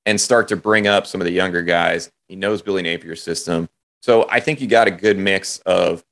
and 0.05 0.21
start 0.21 0.49
to 0.49 0.57
bring 0.57 0.87
up 0.87 1.07
some 1.07 1.21
of 1.21 1.25
the 1.25 1.33
younger 1.33 1.63
guys. 1.63 2.11
He 2.29 2.37
knows 2.37 2.61
Billy 2.61 2.83
Napier's 2.83 3.23
system. 3.23 3.71
So 4.03 4.29
I 4.29 4.41
think 4.41 4.61
you 4.61 4.67
got 4.67 4.87
a 4.87 4.91
good 4.91 5.17
mix 5.17 5.59
of 5.61 6.05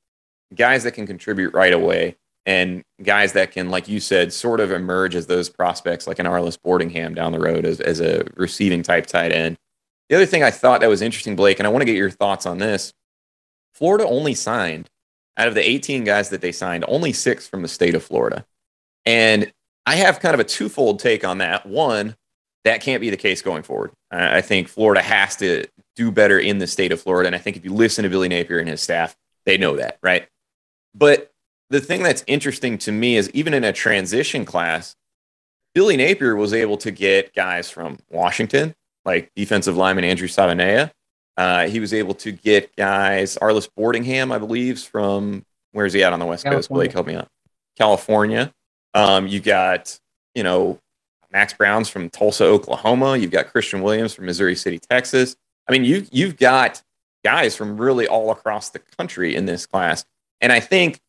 guys 0.55 0.83
that 0.83 0.93
can 0.93 1.05
contribute 1.05 1.53
right 1.53 1.73
away 1.73 2.15
and 2.45 2.83
guys 3.01 3.33
that 3.33 3.51
can, 3.51 3.69
like 3.69 3.87
you 3.87 3.99
said, 3.99 4.33
sort 4.33 4.59
of 4.59 4.71
emerge 4.71 5.15
as 5.15 5.27
those 5.27 5.49
prospects, 5.49 6.07
like 6.07 6.19
an 6.19 6.25
Arlis 6.25 6.57
Boardingham 6.57 7.15
down 7.15 7.31
the 7.31 7.39
road 7.39 7.65
as, 7.65 7.79
as 7.79 8.01
a 8.01 8.25
receiving 8.35 8.83
type 8.83 9.05
tight 9.05 9.31
end. 9.31 9.57
The 10.09 10.15
other 10.15 10.25
thing 10.25 10.43
I 10.43 10.51
thought 10.51 10.81
that 10.81 10.89
was 10.89 11.01
interesting, 11.01 11.35
Blake, 11.35 11.59
and 11.59 11.67
I 11.67 11.69
want 11.69 11.81
to 11.81 11.85
get 11.85 11.95
your 11.95 12.09
thoughts 12.09 12.45
on 12.45 12.57
this 12.57 12.93
Florida 13.73 14.05
only 14.07 14.33
signed, 14.33 14.89
out 15.35 15.47
of 15.47 15.55
the 15.55 15.67
18 15.67 16.03
guys 16.03 16.29
that 16.29 16.41
they 16.41 16.51
signed, 16.51 16.85
only 16.87 17.11
six 17.11 17.47
from 17.47 17.63
the 17.63 17.67
state 17.67 17.95
of 17.95 18.03
Florida. 18.03 18.45
And 19.05 19.51
I 19.85 19.95
have 19.95 20.19
kind 20.19 20.33
of 20.33 20.39
a 20.39 20.43
twofold 20.43 20.99
take 20.99 21.25
on 21.25 21.39
that. 21.39 21.65
One, 21.65 22.15
that 22.63 22.81
can't 22.81 23.01
be 23.01 23.09
the 23.09 23.17
case 23.17 23.41
going 23.41 23.63
forward. 23.63 23.91
I 24.11 24.41
think 24.41 24.67
Florida 24.67 25.01
has 25.01 25.35
to 25.37 25.65
do 25.95 26.11
better 26.11 26.39
in 26.39 26.59
the 26.59 26.67
state 26.67 26.91
of 26.91 27.01
Florida. 27.01 27.27
And 27.27 27.35
I 27.35 27.39
think 27.39 27.57
if 27.57 27.65
you 27.65 27.73
listen 27.73 28.03
to 28.03 28.09
Billy 28.09 28.29
Napier 28.29 28.59
and 28.59 28.69
his 28.69 28.81
staff, 28.81 29.15
they 29.45 29.57
know 29.57 29.75
that, 29.77 29.97
right? 30.01 30.27
But 30.95 31.32
the 31.69 31.81
thing 31.81 32.03
that's 32.03 32.23
interesting 32.27 32.77
to 32.79 32.91
me 32.91 33.15
is 33.15 33.29
even 33.31 33.53
in 33.53 33.63
a 33.63 33.73
transition 33.73 34.45
class, 34.45 34.95
Billy 35.73 35.97
Napier 35.97 36.35
was 36.35 36.53
able 36.53 36.77
to 36.77 36.91
get 36.91 37.33
guys 37.33 37.69
from 37.69 37.97
Washington, 38.09 38.75
like 39.05 39.31
defensive 39.35 39.75
lineman 39.75 40.03
Andrew 40.03 40.27
Savaiinaea. 40.27 40.91
Uh, 41.35 41.67
he 41.67 41.79
was 41.79 41.93
able 41.93 42.13
to 42.13 42.31
get 42.31 42.75
guys, 42.75 43.37
Arlis 43.37 43.67
Boardingham, 43.77 44.31
I 44.31 44.37
believe, 44.37 44.79
from 44.79 45.45
where's 45.71 45.93
he 45.93 46.03
at 46.03 46.13
on 46.13 46.19
the 46.19 46.25
West 46.25 46.43
California. 46.43 46.59
Coast? 46.59 46.69
Blake, 46.69 46.91
help 46.93 47.07
me 47.07 47.15
out. 47.15 47.27
California. 47.75 48.53
Um, 48.93 49.25
you 49.27 49.39
got, 49.39 49.99
you 50.35 50.43
know, 50.43 50.79
Max 51.31 51.53
Brown's 51.53 51.89
from 51.89 52.11
Tulsa, 52.11 52.45
Oklahoma. 52.45 53.17
You've 53.17 53.31
got 53.31 53.51
Christian 53.51 53.81
Williams 53.81 54.13
from 54.13 54.27
Missouri 54.27 54.55
City, 54.55 54.77
Texas. 54.77 55.35
I 55.67 55.71
mean, 55.71 55.83
you 55.83 56.05
you've 56.11 56.37
got 56.37 56.83
guys 57.23 57.55
from 57.55 57.77
really 57.77 58.07
all 58.07 58.29
across 58.29 58.69
the 58.69 58.79
country 58.79 59.35
in 59.35 59.45
this 59.45 59.65
class. 59.65 60.05
And 60.41 60.51
I 60.51 60.59
think 60.59 60.99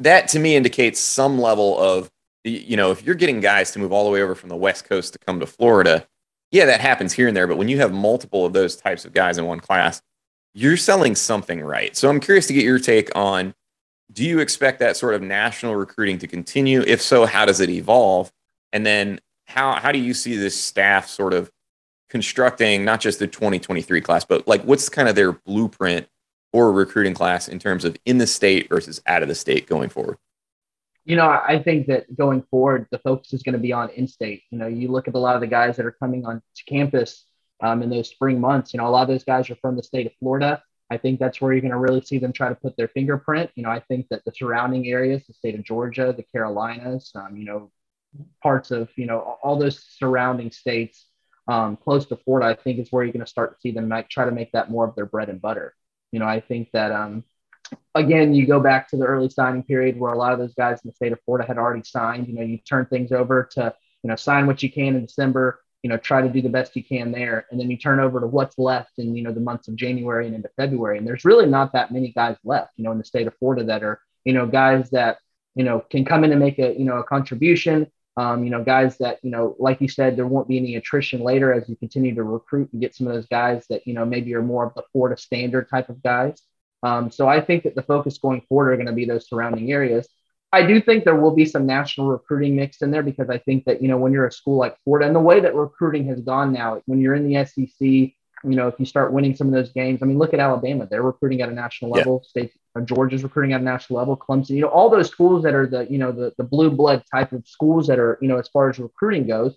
that 0.00 0.28
to 0.28 0.38
me 0.38 0.56
indicates 0.56 0.98
some 0.98 1.40
level 1.40 1.78
of 1.78 2.10
you 2.44 2.76
know, 2.76 2.90
if 2.90 3.02
you're 3.02 3.14
getting 3.14 3.40
guys 3.40 3.70
to 3.72 3.78
move 3.78 3.92
all 3.92 4.04
the 4.04 4.10
way 4.10 4.22
over 4.22 4.34
from 4.34 4.48
the 4.48 4.56
West 4.56 4.86
Coast 4.86 5.12
to 5.12 5.18
come 5.18 5.40
to 5.40 5.46
Florida, 5.46 6.06
yeah, 6.50 6.64
that 6.64 6.80
happens 6.80 7.12
here 7.12 7.28
and 7.28 7.36
there. 7.36 7.46
But 7.46 7.58
when 7.58 7.68
you 7.68 7.78
have 7.78 7.92
multiple 7.92 8.46
of 8.46 8.52
those 8.52 8.76
types 8.76 9.04
of 9.04 9.12
guys 9.12 9.36
in 9.36 9.44
one 9.44 9.60
class, 9.60 10.00
you're 10.54 10.78
selling 10.78 11.14
something 11.14 11.60
right. 11.60 11.94
So 11.96 12.08
I'm 12.08 12.18
curious 12.18 12.46
to 12.46 12.54
get 12.54 12.64
your 12.64 12.78
take 12.78 13.14
on 13.14 13.54
do 14.12 14.24
you 14.24 14.40
expect 14.40 14.80
that 14.80 14.96
sort 14.96 15.14
of 15.14 15.22
national 15.22 15.76
recruiting 15.76 16.18
to 16.18 16.26
continue? 16.26 16.82
If 16.84 17.00
so, 17.00 17.26
how 17.26 17.44
does 17.44 17.60
it 17.60 17.70
evolve? 17.70 18.32
And 18.72 18.84
then 18.84 19.20
how, 19.46 19.74
how 19.74 19.92
do 19.92 19.98
you 19.98 20.14
see 20.14 20.36
this 20.36 20.60
staff 20.60 21.08
sort 21.08 21.32
of 21.32 21.50
constructing 22.08 22.84
not 22.84 23.00
just 23.00 23.20
the 23.20 23.28
2023 23.28 24.00
class, 24.00 24.24
but 24.24 24.48
like 24.48 24.62
what's 24.62 24.88
kind 24.88 25.08
of 25.08 25.14
their 25.14 25.32
blueprint 25.32 26.08
for 26.52 26.68
a 26.68 26.72
recruiting 26.72 27.14
class 27.14 27.48
in 27.48 27.58
terms 27.58 27.84
of 27.84 27.96
in 28.04 28.18
the 28.18 28.26
state 28.26 28.68
versus 28.68 29.00
out 29.06 29.22
of 29.22 29.28
the 29.28 29.34
state 29.34 29.66
going 29.66 29.88
forward? 29.88 30.18
You 31.04 31.16
know, 31.16 31.28
I 31.28 31.60
think 31.62 31.86
that 31.86 32.14
going 32.16 32.42
forward, 32.50 32.86
the 32.90 32.98
focus 32.98 33.32
is 33.32 33.42
going 33.42 33.54
to 33.54 33.58
be 33.58 33.72
on 33.72 33.88
in-state. 33.90 34.42
You 34.50 34.58
know, 34.58 34.66
you 34.66 34.88
look 34.88 35.08
at 35.08 35.14
a 35.14 35.18
lot 35.18 35.34
of 35.34 35.40
the 35.40 35.46
guys 35.46 35.76
that 35.76 35.86
are 35.86 35.92
coming 35.92 36.26
on 36.26 36.42
to 36.56 36.64
campus 36.64 37.24
um, 37.62 37.82
in 37.82 37.90
those 37.90 38.10
spring 38.10 38.40
months. 38.40 38.72
You 38.72 38.78
know, 38.78 38.86
a 38.86 38.90
lot 38.90 39.02
of 39.02 39.08
those 39.08 39.24
guys 39.24 39.48
are 39.50 39.56
from 39.56 39.76
the 39.76 39.82
state 39.82 40.06
of 40.06 40.12
Florida. 40.20 40.62
I 40.90 40.98
think 40.98 41.18
that's 41.18 41.40
where 41.40 41.52
you're 41.52 41.62
going 41.62 41.70
to 41.72 41.78
really 41.78 42.02
see 42.02 42.18
them 42.18 42.32
try 42.32 42.48
to 42.48 42.54
put 42.54 42.76
their 42.76 42.88
fingerprint. 42.88 43.50
You 43.54 43.62
know, 43.62 43.70
I 43.70 43.80
think 43.80 44.08
that 44.10 44.24
the 44.24 44.32
surrounding 44.34 44.88
areas, 44.88 45.22
the 45.26 45.34
state 45.34 45.54
of 45.54 45.64
Georgia, 45.64 46.12
the 46.16 46.24
Carolinas, 46.24 47.12
um, 47.14 47.36
you 47.36 47.44
know, 47.44 47.70
parts 48.42 48.70
of 48.72 48.88
you 48.96 49.06
know 49.06 49.38
all 49.42 49.56
those 49.56 49.84
surrounding 49.98 50.50
states 50.50 51.06
um, 51.48 51.76
close 51.76 52.06
to 52.06 52.16
Florida, 52.16 52.48
I 52.48 52.62
think 52.62 52.78
is 52.78 52.90
where 52.90 53.04
you're 53.04 53.12
going 53.12 53.24
to 53.24 53.30
start 53.30 53.54
to 53.54 53.60
see 53.60 53.70
them 53.70 53.88
like, 53.88 54.08
try 54.08 54.24
to 54.24 54.30
make 54.30 54.52
that 54.52 54.70
more 54.70 54.86
of 54.86 54.94
their 54.94 55.06
bread 55.06 55.28
and 55.28 55.40
butter. 55.40 55.74
You 56.12 56.20
know, 56.20 56.26
I 56.26 56.40
think 56.40 56.70
that 56.72 56.92
um, 56.92 57.24
again, 57.94 58.34
you 58.34 58.46
go 58.46 58.60
back 58.60 58.88
to 58.88 58.96
the 58.96 59.04
early 59.04 59.30
signing 59.30 59.62
period 59.62 59.98
where 59.98 60.12
a 60.12 60.18
lot 60.18 60.32
of 60.32 60.38
those 60.38 60.54
guys 60.54 60.80
in 60.84 60.88
the 60.88 60.94
state 60.94 61.12
of 61.12 61.20
Florida 61.24 61.46
had 61.46 61.58
already 61.58 61.82
signed. 61.84 62.28
You 62.28 62.34
know, 62.34 62.42
you 62.42 62.58
turn 62.58 62.86
things 62.86 63.12
over 63.12 63.48
to, 63.52 63.74
you 64.02 64.08
know, 64.08 64.16
sign 64.16 64.46
what 64.46 64.62
you 64.62 64.70
can 64.70 64.96
in 64.96 65.06
December, 65.06 65.60
you 65.82 65.90
know, 65.90 65.96
try 65.96 66.22
to 66.22 66.28
do 66.28 66.42
the 66.42 66.48
best 66.48 66.76
you 66.76 66.84
can 66.84 67.12
there. 67.12 67.46
And 67.50 67.60
then 67.60 67.70
you 67.70 67.76
turn 67.76 68.00
over 68.00 68.20
to 68.20 68.26
what's 68.26 68.58
left 68.58 68.92
in, 68.98 69.14
you 69.14 69.22
know, 69.22 69.32
the 69.32 69.40
months 69.40 69.68
of 69.68 69.76
January 69.76 70.26
and 70.26 70.34
into 70.34 70.50
February. 70.56 70.98
And 70.98 71.06
there's 71.06 71.24
really 71.24 71.46
not 71.46 71.72
that 71.72 71.92
many 71.92 72.12
guys 72.12 72.36
left, 72.44 72.72
you 72.76 72.84
know, 72.84 72.92
in 72.92 72.98
the 72.98 73.04
state 73.04 73.26
of 73.26 73.34
Florida 73.38 73.64
that 73.64 73.82
are, 73.82 74.00
you 74.24 74.32
know, 74.32 74.46
guys 74.46 74.90
that, 74.90 75.18
you 75.54 75.64
know, 75.64 75.80
can 75.80 76.04
come 76.04 76.24
in 76.24 76.30
and 76.30 76.40
make 76.40 76.58
a, 76.58 76.78
you 76.78 76.84
know, 76.84 76.98
a 76.98 77.04
contribution. 77.04 77.90
Um, 78.20 78.44
you 78.44 78.50
know, 78.50 78.62
guys 78.62 78.98
that, 78.98 79.16
you 79.22 79.30
know, 79.30 79.56
like 79.58 79.80
you 79.80 79.88
said, 79.88 80.10
there 80.14 80.26
won't 80.26 80.50
be 80.52 80.58
any 80.58 80.76
attrition 80.76 81.20
later 81.30 81.48
as 81.54 81.68
you 81.70 81.76
continue 81.76 82.14
to 82.14 82.22
recruit 82.22 82.68
and 82.72 82.80
get 82.82 82.94
some 82.94 83.06
of 83.06 83.14
those 83.14 83.30
guys 83.40 83.64
that, 83.70 83.86
you 83.86 83.94
know, 83.94 84.04
maybe 84.04 84.34
are 84.34 84.42
more 84.42 84.66
of 84.66 84.74
the 84.74 84.82
Florida 84.92 85.16
standard 85.16 85.70
type 85.70 85.88
of 85.88 86.02
guys. 86.02 86.42
Um, 86.82 87.10
so 87.10 87.22
I 87.36 87.40
think 87.40 87.64
that 87.64 87.74
the 87.74 87.82
focus 87.82 88.18
going 88.18 88.42
forward 88.42 88.72
are 88.72 88.76
going 88.76 88.94
to 88.94 89.00
be 89.00 89.06
those 89.06 89.26
surrounding 89.28 89.72
areas. 89.72 90.06
I 90.52 90.66
do 90.66 90.82
think 90.82 91.04
there 91.04 91.20
will 91.22 91.34
be 91.34 91.46
some 91.46 91.64
national 91.64 92.08
recruiting 92.08 92.56
mixed 92.56 92.82
in 92.82 92.90
there 92.90 93.02
because 93.02 93.30
I 93.30 93.38
think 93.38 93.64
that, 93.64 93.80
you 93.80 93.88
know, 93.88 93.96
when 93.96 94.12
you're 94.12 94.26
a 94.26 94.32
school 94.32 94.58
like 94.58 94.76
Florida 94.84 95.06
and 95.06 95.16
the 95.16 95.20
way 95.30 95.40
that 95.40 95.54
recruiting 95.54 96.04
has 96.08 96.20
gone 96.20 96.52
now, 96.52 96.82
when 96.86 97.00
you're 97.00 97.14
in 97.14 97.26
the 97.26 97.44
SEC, 97.46 98.12
you 98.44 98.56
know, 98.56 98.68
if 98.68 98.74
you 98.78 98.86
start 98.86 99.12
winning 99.12 99.34
some 99.36 99.48
of 99.48 99.52
those 99.52 99.70
games, 99.72 100.00
I 100.02 100.06
mean, 100.06 100.18
look 100.18 100.32
at 100.32 100.40
Alabama, 100.40 100.86
they're 100.90 101.02
recruiting 101.02 101.42
at 101.42 101.48
a 101.48 101.52
national 101.52 101.90
level. 101.90 102.22
Yeah. 102.22 102.28
State 102.28 102.52
uh, 102.76 102.80
Georgia's 102.80 103.22
recruiting 103.22 103.52
at 103.52 103.60
a 103.60 103.64
national 103.64 103.98
level. 103.98 104.16
Clemson, 104.16 104.50
you 104.50 104.62
know, 104.62 104.68
all 104.68 104.88
those 104.88 105.10
schools 105.10 105.42
that 105.42 105.54
are 105.54 105.66
the, 105.66 105.86
you 105.90 105.98
know, 105.98 106.12
the, 106.12 106.32
the 106.38 106.44
blue 106.44 106.70
blood 106.70 107.02
type 107.12 107.32
of 107.32 107.46
schools 107.46 107.86
that 107.88 107.98
are, 107.98 108.18
you 108.20 108.28
know, 108.28 108.38
as 108.38 108.48
far 108.48 108.70
as 108.70 108.78
recruiting 108.78 109.26
goes, 109.26 109.56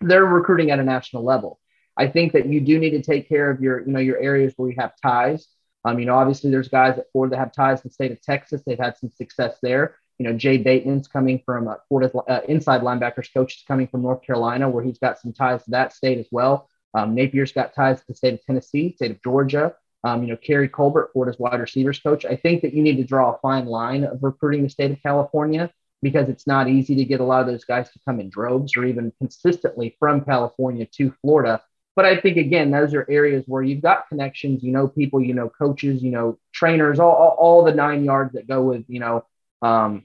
they're 0.00 0.24
recruiting 0.24 0.70
at 0.70 0.78
a 0.78 0.84
national 0.84 1.24
level. 1.24 1.58
I 1.96 2.08
think 2.08 2.32
that 2.32 2.46
you 2.46 2.60
do 2.60 2.78
need 2.78 2.90
to 2.90 3.02
take 3.02 3.28
care 3.28 3.50
of 3.50 3.60
your, 3.60 3.80
you 3.80 3.92
know, 3.92 4.00
your 4.00 4.18
areas 4.18 4.54
where 4.56 4.70
you 4.70 4.76
have 4.78 4.92
ties. 5.02 5.46
Um, 5.84 5.98
you 5.98 6.06
know, 6.06 6.14
obviously 6.16 6.50
there's 6.50 6.68
guys 6.68 6.98
at 6.98 7.10
Florida 7.12 7.36
that 7.36 7.40
have 7.40 7.52
ties 7.52 7.82
to 7.82 7.88
the 7.88 7.94
state 7.94 8.10
of 8.10 8.20
Texas. 8.22 8.62
They've 8.64 8.78
had 8.78 8.96
some 8.96 9.10
success 9.10 9.58
there. 9.62 9.96
You 10.18 10.26
know, 10.26 10.32
Jay 10.36 10.58
Bateman's 10.58 11.08
coming 11.08 11.42
from 11.44 11.68
uh, 11.68 11.74
Florida's 11.88 12.14
uh, 12.28 12.40
inside 12.48 12.82
linebackers 12.82 13.32
coach 13.34 13.56
is 13.56 13.64
coming 13.66 13.88
from 13.88 14.02
North 14.02 14.22
Carolina, 14.22 14.68
where 14.70 14.82
he's 14.82 14.98
got 14.98 15.18
some 15.18 15.32
ties 15.32 15.64
to 15.64 15.72
that 15.72 15.92
state 15.92 16.18
as 16.18 16.28
well. 16.30 16.68
Um, 16.94 17.14
Napier's 17.14 17.52
got 17.52 17.74
ties 17.74 18.00
to 18.00 18.06
the 18.08 18.14
state 18.14 18.34
of 18.34 18.44
Tennessee, 18.44 18.94
state 18.96 19.10
of 19.10 19.22
Georgia. 19.22 19.74
Um, 20.04 20.22
you 20.22 20.28
know, 20.28 20.36
Keary 20.36 20.68
Colbert, 20.68 21.10
Florida's 21.12 21.38
wide 21.38 21.60
receivers 21.60 21.98
coach. 21.98 22.24
I 22.24 22.36
think 22.36 22.62
that 22.62 22.74
you 22.74 22.82
need 22.82 22.96
to 22.96 23.04
draw 23.04 23.32
a 23.32 23.38
fine 23.38 23.66
line 23.66 24.04
of 24.04 24.22
recruiting 24.22 24.62
the 24.62 24.68
state 24.68 24.90
of 24.90 25.02
California 25.02 25.70
because 26.02 26.28
it's 26.28 26.46
not 26.46 26.68
easy 26.68 26.94
to 26.96 27.04
get 27.04 27.20
a 27.20 27.24
lot 27.24 27.40
of 27.40 27.46
those 27.46 27.64
guys 27.64 27.90
to 27.90 27.98
come 28.06 28.20
in 28.20 28.28
droves 28.28 28.76
or 28.76 28.84
even 28.84 29.12
consistently 29.18 29.96
from 29.98 30.22
California 30.22 30.86
to 30.96 31.14
Florida 31.22 31.62
but 31.96 32.04
I 32.04 32.20
think 32.20 32.36
again, 32.36 32.70
those 32.70 32.92
are 32.94 33.06
areas 33.08 33.44
where 33.46 33.62
you've 33.62 33.82
got 33.82 34.08
connections, 34.08 34.62
you 34.62 34.72
know, 34.72 34.88
people, 34.88 35.20
you 35.20 35.34
know, 35.34 35.48
coaches, 35.48 36.02
you 36.02 36.10
know, 36.10 36.38
trainers, 36.52 36.98
all, 36.98 37.12
all, 37.12 37.36
all 37.38 37.64
the 37.64 37.72
nine 37.72 38.04
yards 38.04 38.32
that 38.32 38.48
go 38.48 38.62
with, 38.62 38.84
you 38.88 38.98
know, 38.98 39.24
um, 39.62 40.04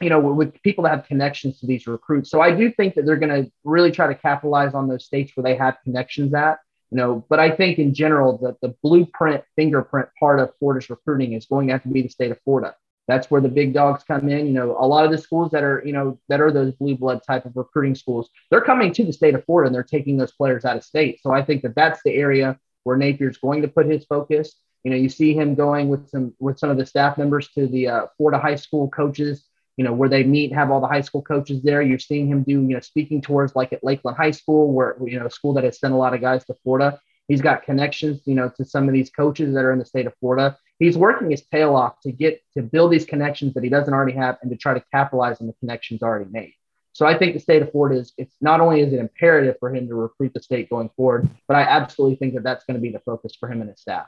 you 0.00 0.10
know, 0.10 0.20
with 0.20 0.60
people 0.62 0.84
that 0.84 0.90
have 0.90 1.06
connections 1.06 1.60
to 1.60 1.66
these 1.66 1.86
recruits. 1.86 2.30
So 2.30 2.40
I 2.40 2.54
do 2.54 2.72
think 2.72 2.94
that 2.94 3.06
they're 3.06 3.16
going 3.16 3.44
to 3.44 3.50
really 3.64 3.90
try 3.90 4.06
to 4.06 4.14
capitalize 4.14 4.74
on 4.74 4.88
those 4.88 5.04
states 5.04 5.32
where 5.34 5.44
they 5.44 5.56
have 5.56 5.78
connections 5.84 6.34
at, 6.34 6.58
you 6.90 6.96
know, 6.96 7.24
but 7.28 7.38
I 7.38 7.50
think 7.50 7.78
in 7.78 7.94
general 7.94 8.38
that 8.38 8.60
the 8.60 8.74
blueprint 8.82 9.42
fingerprint 9.56 10.08
part 10.18 10.40
of 10.40 10.52
Florida's 10.58 10.90
recruiting 10.90 11.34
is 11.34 11.46
going 11.46 11.68
to 11.68 11.74
have 11.74 11.82
to 11.82 11.88
be 11.88 12.02
the 12.02 12.08
state 12.08 12.30
of 12.30 12.40
Florida. 12.44 12.74
That's 13.08 13.30
where 13.30 13.40
the 13.40 13.48
big 13.48 13.74
dogs 13.74 14.04
come 14.04 14.28
in. 14.28 14.46
You 14.46 14.52
know, 14.52 14.76
a 14.78 14.86
lot 14.86 15.04
of 15.04 15.10
the 15.10 15.18
schools 15.18 15.50
that 15.50 15.64
are, 15.64 15.82
you 15.84 15.92
know, 15.92 16.18
that 16.28 16.40
are 16.40 16.52
those 16.52 16.72
blue 16.74 16.96
blood 16.96 17.22
type 17.26 17.44
of 17.44 17.56
recruiting 17.56 17.96
schools, 17.96 18.30
they're 18.50 18.60
coming 18.60 18.92
to 18.92 19.04
the 19.04 19.12
state 19.12 19.34
of 19.34 19.44
Florida 19.44 19.66
and 19.66 19.74
they're 19.74 19.82
taking 19.82 20.16
those 20.16 20.32
players 20.32 20.64
out 20.64 20.76
of 20.76 20.84
state. 20.84 21.20
So 21.20 21.32
I 21.32 21.44
think 21.44 21.62
that 21.62 21.74
that's 21.74 22.00
the 22.04 22.14
area 22.14 22.58
where 22.84 22.96
Napier's 22.96 23.38
going 23.38 23.62
to 23.62 23.68
put 23.68 23.86
his 23.86 24.04
focus. 24.04 24.54
You 24.84 24.90
know, 24.90 24.96
you 24.96 25.08
see 25.08 25.34
him 25.34 25.54
going 25.54 25.88
with 25.88 26.08
some 26.08 26.34
with 26.38 26.58
some 26.58 26.70
of 26.70 26.76
the 26.76 26.86
staff 26.86 27.18
members 27.18 27.48
to 27.48 27.66
the 27.66 27.88
uh, 27.88 28.06
Florida 28.16 28.38
high 28.38 28.54
school 28.54 28.88
coaches. 28.88 29.44
You 29.80 29.84
know, 29.84 29.92
where 29.92 30.08
they 30.08 30.24
meet, 30.24 30.52
have 30.52 30.70
all 30.70 30.80
the 30.80 30.86
high 30.86 31.00
school 31.00 31.22
coaches 31.22 31.62
there. 31.62 31.80
You're 31.80 31.98
seeing 31.98 32.26
him 32.26 32.42
do, 32.42 32.52
you 32.52 32.74
know, 32.74 32.80
speaking 32.80 33.20
tours 33.22 33.56
like 33.56 33.72
at 33.72 33.82
Lakeland 33.82 34.16
High 34.16 34.32
School, 34.32 34.72
where 34.72 34.96
you 35.04 35.18
know, 35.18 35.26
a 35.26 35.30
school 35.30 35.54
that 35.54 35.64
has 35.64 35.78
sent 35.78 35.94
a 35.94 35.96
lot 35.96 36.14
of 36.14 36.20
guys 36.20 36.44
to 36.46 36.54
Florida. 36.62 37.00
He's 37.28 37.40
got 37.40 37.62
connections, 37.62 38.20
you 38.26 38.34
know, 38.34 38.50
to 38.56 38.64
some 38.64 38.88
of 38.88 38.92
these 38.92 39.10
coaches 39.10 39.54
that 39.54 39.64
are 39.64 39.72
in 39.72 39.78
the 39.78 39.84
state 39.84 40.06
of 40.06 40.14
Florida 40.20 40.58
he's 40.80 40.98
working 40.98 41.30
his 41.30 41.42
tail 41.42 41.76
off 41.76 42.00
to 42.00 42.10
get 42.10 42.42
to 42.56 42.62
build 42.62 42.90
these 42.90 43.04
connections 43.04 43.54
that 43.54 43.62
he 43.62 43.70
doesn't 43.70 43.94
already 43.94 44.16
have 44.16 44.38
and 44.42 44.50
to 44.50 44.56
try 44.56 44.74
to 44.74 44.82
capitalize 44.92 45.40
on 45.40 45.46
the 45.46 45.52
connections 45.60 46.02
already 46.02 46.28
made. 46.28 46.54
So 46.92 47.06
I 47.06 47.16
think 47.16 47.34
the 47.34 47.40
state 47.40 47.62
of 47.62 47.70
Florida 47.70 48.00
is 48.00 48.12
it's 48.18 48.34
not 48.40 48.60
only 48.60 48.80
is 48.80 48.92
it 48.92 48.98
imperative 48.98 49.56
for 49.60 49.72
him 49.72 49.86
to 49.86 49.94
recruit 49.94 50.34
the 50.34 50.42
state 50.42 50.68
going 50.68 50.90
forward, 50.96 51.30
but 51.46 51.56
I 51.56 51.62
absolutely 51.62 52.16
think 52.16 52.34
that 52.34 52.42
that's 52.42 52.64
going 52.64 52.74
to 52.74 52.80
be 52.80 52.90
the 52.90 52.98
focus 53.00 53.36
for 53.38 53.48
him 53.48 53.60
and 53.60 53.70
his 53.70 53.80
staff. 53.80 54.06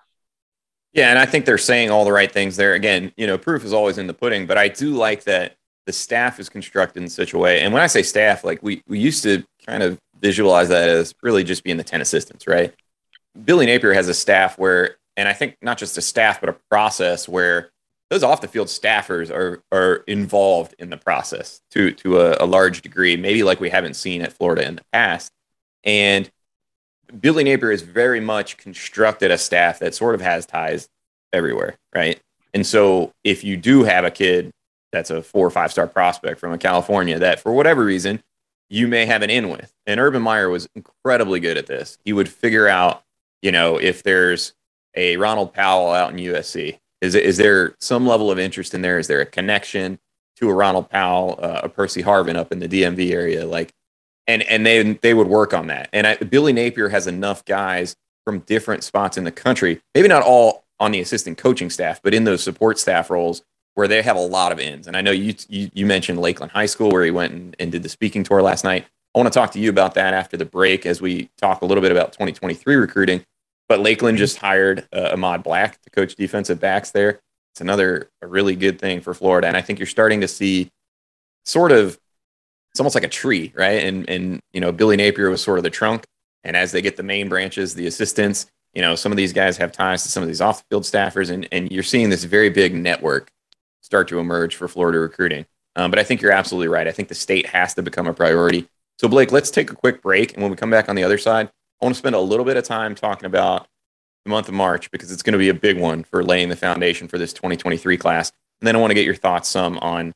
Yeah, 0.93 1.09
and 1.09 1.19
I 1.19 1.25
think 1.25 1.45
they're 1.45 1.59
saying 1.59 1.91
all 1.91 2.05
the 2.05 2.13
right 2.13 2.31
things 2.31 2.57
there. 2.57 2.75
Again, 2.75 3.13
you 3.17 3.27
know, 3.27 3.39
proof 3.39 3.65
is 3.65 3.73
always 3.73 3.99
in 3.99 4.09
the 4.09 4.15
pudding, 4.15 4.47
but 4.47 4.59
I 4.59 4.69
do 4.69 4.91
like 4.95 5.25
that 5.25 5.57
the 5.87 5.93
staff 5.93 6.39
is 6.39 6.49
constructed 6.49 7.03
in 7.03 7.09
such 7.09 7.33
a 7.33 7.39
way. 7.39 7.61
And 7.61 7.73
when 7.73 7.83
I 7.83 7.87
say 7.87 8.03
staff, 8.03 8.45
like 8.45 8.63
we 8.63 8.83
we 8.87 8.99
used 8.99 9.23
to 9.25 9.45
kind 9.67 9.83
of 9.83 9.99
visualize 10.21 10.69
that 10.69 10.89
as 10.89 11.15
really 11.23 11.45
just 11.45 11.65
being 11.65 11.77
the 11.77 11.85
10 11.85 12.01
assistants, 12.01 12.47
right? 12.47 12.75
Billy 13.45 13.67
Napier 13.67 13.93
has 13.93 14.09
a 14.09 14.15
staff 14.15 14.59
where 14.59 14.97
and 15.17 15.29
I 15.29 15.33
think 15.33 15.57
not 15.61 15.79
just 15.79 15.99
a 15.99 16.03
staff, 16.03 16.41
but 16.41 16.49
a 16.49 16.57
process 16.71 17.29
where 17.29 17.71
those 18.09 18.23
off 18.23 18.41
the 18.41 18.49
field 18.49 18.69
staffers 18.69 19.31
are 19.31 19.63
are 19.73 20.05
involved 20.07 20.75
in 20.79 20.91
the 20.91 20.97
process 20.97 21.61
to 21.71 21.93
to 21.93 22.21
a, 22.21 22.45
a 22.45 22.47
large 22.47 22.83
degree, 22.83 23.17
maybe 23.17 23.43
like 23.43 23.61
we 23.61 23.71
haven't 23.71 23.95
seen 23.95 24.23
at 24.23 24.33
Florida 24.33 24.67
in 24.67 24.77
the 24.77 24.85
past. 24.93 25.33
And 25.85 26.31
Billy 27.21 27.45
Napier 27.45 27.71
has 27.71 27.83
very 27.83 28.21
much 28.21 28.57
constructed 28.57 29.31
a 29.31 29.39
staff 29.39 29.81
that 29.81 29.95
sort 29.95 30.15
of 30.15 30.21
has 30.21 30.47
ties 30.47 30.89
everywhere, 31.33 31.77
right? 31.95 32.21
And 32.55 32.67
so 32.67 33.13
if 33.25 33.45
you 33.45 33.57
do 33.57 33.83
have 33.85 34.05
a 34.05 34.11
kid 34.11 34.53
that's 34.93 35.11
a 35.11 35.23
four 35.23 35.47
or 35.47 35.51
five 35.51 35.73
star 35.73 35.87
prospect 35.87 36.39
from 36.39 36.53
a 36.53 36.59
California 36.59 37.19
that 37.19 37.41
for 37.41 37.53
whatever 37.53 37.85
reason 37.85 38.23
you 38.69 38.89
may 38.89 39.05
have 39.05 39.23
an 39.23 39.31
in 39.31 39.51
with. 39.51 39.73
And 39.87 40.01
Urban 40.01 40.23
Meyer 40.23 40.49
was 40.49 40.69
incredibly 40.75 41.41
good 41.41 41.59
at 41.59 41.67
this. 41.67 41.99
He 42.05 42.13
would 42.13 42.29
figure 42.29 42.69
out, 42.69 43.03
you 43.43 43.53
know, 43.53 43.77
if 43.77 44.03
there's 44.03 44.55
a 44.95 45.17
Ronald 45.19 45.53
Powell 45.53 45.93
out 45.93 46.11
in 46.11 46.17
USC, 46.17 46.79
is, 47.03 47.15
is 47.15 47.37
there 47.37 47.75
some 47.81 48.07
level 48.07 48.31
of 48.31 48.39
interest 48.39 48.75
in 48.75 48.81
there? 48.81 48.99
Is 48.99 49.09
there 49.09 49.21
a 49.21 49.27
connection 49.27 49.99
to 50.37 50.49
a 50.49 50.55
Ronald 50.55 50.89
Powell, 50.89 51.39
uh, 51.43 51.61
a 51.65 51.69
Percy 51.69 52.03
Harvin 52.03 52.37
up 52.37 52.51
in 52.53 52.61
the 52.61 52.69
DMV 52.69 53.11
area? 53.11 53.47
Like, 53.47 53.73
and 54.27 54.43
and 54.45 54.65
they 54.65 54.95
they 54.95 55.15
would 55.15 55.27
work 55.27 55.53
on 55.53 55.67
that. 55.67 55.89
And 55.93 56.07
I, 56.07 56.17
Billy 56.17 56.53
Napier 56.53 56.89
has 56.89 57.07
enough 57.09 57.45
guys 57.45 57.97
from 58.25 58.39
different 58.41 58.85
spots 58.85 59.19
in 59.19 59.25
the 59.25 59.33
country, 59.33 59.83
maybe 59.95 60.09
not 60.09 60.23
all 60.23 60.65
on 60.79 60.93
the 60.93 61.01
assistant 61.01 61.39
coaching 61.39 61.71
staff, 61.71 62.01
but 62.03 62.15
in 62.15 62.25
those 62.25 62.43
support 62.43 62.79
staff 62.79 63.11
roles 63.11 63.43
where 63.75 63.89
they 63.89 64.03
have 64.03 64.17
a 64.17 64.21
lot 64.21 64.53
of 64.53 64.59
ends. 64.59 64.87
And 64.87 64.97
I 64.97 65.01
know 65.01 65.11
you 65.11 65.35
you, 65.49 65.71
you 65.73 65.87
mentioned 65.87 66.21
Lakeland 66.21 66.53
High 66.53 66.67
School 66.67 66.91
where 66.91 67.05
he 67.05 67.11
went 67.11 67.33
and, 67.33 67.57
and 67.59 67.73
did 67.73 67.83
the 67.83 67.89
speaking 67.89 68.23
tour 68.23 68.43
last 68.43 68.65
night. 68.65 68.87
I 69.15 69.19
want 69.19 69.33
to 69.33 69.39
talk 69.39 69.53
to 69.53 69.59
you 69.59 69.69
about 69.69 69.95
that 69.95 70.15
after 70.15 70.37
the 70.37 70.45
break 70.45 70.87
as 70.87 71.01
we 71.01 71.31
talk 71.37 71.63
a 71.63 71.67
little 71.67 71.83
bit 71.83 71.93
about 71.93 72.13
2023 72.13 72.77
recruiting. 72.77 73.25
But 73.69 73.81
Lakeland 73.81 74.19
just 74.19 74.39
hired 74.39 74.87
uh, 74.93 75.11
Ahmad 75.13 75.43
Black 75.43 75.81
to 75.83 75.91
coach 75.91 76.15
defensive 76.15 76.61
backs 76.61 76.91
there. 76.91 77.21
It's 77.53 77.61
another 77.61 78.11
a 78.23 78.27
really 78.27 78.57
good 78.57 78.79
thing 78.79 79.01
for 79.01 79.13
Florida, 79.15 79.47
and 79.47 79.57
I 79.57 79.63
think 79.63 79.79
you're 79.79 79.87
starting 79.87 80.23
to 80.23 80.29
see 80.29 80.71
sort 81.45 81.73
of 81.73 81.99
it's 82.71 82.81
almost 82.81 82.95
like 82.95 83.05
a 83.05 83.09
tree, 83.09 83.53
right? 83.55 83.85
And 83.85 84.09
and 84.09 84.41
you 84.53 84.61
know 84.61 84.73
Billy 84.73 84.97
Napier 84.97 85.29
was 85.29 85.43
sort 85.43 85.59
of 85.59 85.65
the 85.65 85.71
trunk, 85.71 86.05
and 86.45 86.57
as 86.57 86.73
they 86.73 86.81
get 86.81 86.97
the 86.97 87.03
main 87.03 87.29
branches, 87.29 87.75
the 87.75 87.87
assistants, 87.87 88.47
you 88.73 88.81
know, 88.81 88.95
some 88.95 89.13
of 89.13 89.17
these 89.17 89.35
guys 89.35 89.59
have 89.59 89.73
ties 89.73 90.03
to 90.03 90.09
some 90.09 90.23
of 90.23 90.29
these 90.29 90.41
off-field 90.41 90.85
staffers, 90.85 91.31
and 91.31 91.47
and 91.53 91.71
you're 91.71 91.83
seeing 91.83 92.09
this 92.09 92.25
very 92.25 92.49
big 92.49 92.75
network 92.75 93.31
start 93.83 94.09
to 94.09 94.19
emerge 94.19 94.57
for 94.57 94.69
Florida 94.69 94.99
recruiting. 94.99 95.47
Um, 95.77 95.91
but 95.91 95.99
I 95.99 96.05
think 96.05 96.21
you're 96.21 96.33
absolutely 96.33 96.69
right. 96.69 96.87
I 96.87 96.93
think 96.93 97.09
the 97.09 97.15
state 97.15 97.47
has 97.47 97.75
to 97.75 97.83
become 97.83 98.07
a 98.07 98.15
priority. 98.15 98.69
So, 98.99 99.09
Blake, 99.09 99.33
let's 99.33 99.51
take 99.51 99.71
a 99.71 99.75
quick 99.75 100.03
break. 100.03 100.35
And 100.35 100.43
when 100.43 100.51
we 100.51 100.57
come 100.57 100.71
back 100.71 100.89
on 100.89 100.97
the 100.97 101.05
other 101.05 101.19
side, 101.19 101.49
I 101.81 101.85
want 101.85 101.95
to 101.95 101.99
spend 101.99 102.15
a 102.15 102.21
little 102.21 102.45
bit 102.45 102.57
of 102.57 102.65
time 102.65 102.95
talking 102.95 103.27
about 103.27 103.67
the 104.25 104.31
month 104.31 104.49
of 104.49 104.55
March 104.55 104.91
because 104.91 105.11
it's 105.11 105.23
going 105.23 105.33
to 105.33 105.39
be 105.39 105.49
a 105.49 105.55
big 105.55 105.81
one 105.81 106.05
for 106.05 106.23
laying 106.23 106.49
the 106.49 106.57
foundation 106.57 107.09
for 107.09 107.19
this 107.19 107.33
2023 107.33 107.97
class. 107.97 108.31
And 108.61 108.69
then 108.69 108.77
I 108.77 108.79
want 108.79 108.91
to 108.91 108.95
get 108.95 109.05
your 109.05 109.15
thoughts 109.15 109.49
some 109.49 109.79
on 109.79 110.13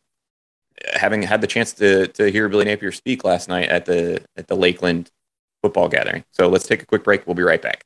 having 0.92 1.22
had 1.22 1.40
the 1.40 1.46
chance 1.46 1.72
to, 1.74 2.06
to 2.08 2.30
hear 2.30 2.48
Billy 2.48 2.66
Napier 2.66 2.92
speak 2.92 3.24
last 3.24 3.48
night 3.48 3.68
at 3.68 3.86
the, 3.86 4.22
at 4.36 4.46
the 4.46 4.54
Lakeland 4.54 5.10
football 5.62 5.88
gathering. 5.88 6.24
So 6.30 6.48
let's 6.48 6.66
take 6.66 6.82
a 6.82 6.86
quick 6.86 7.02
break. 7.02 7.26
We'll 7.26 7.34
be 7.34 7.42
right 7.42 7.60
back. 7.60 7.85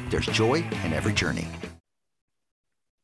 there's 0.11 0.27
joy 0.27 0.63
in 0.83 0.93
every 0.93 1.13
journey. 1.13 1.47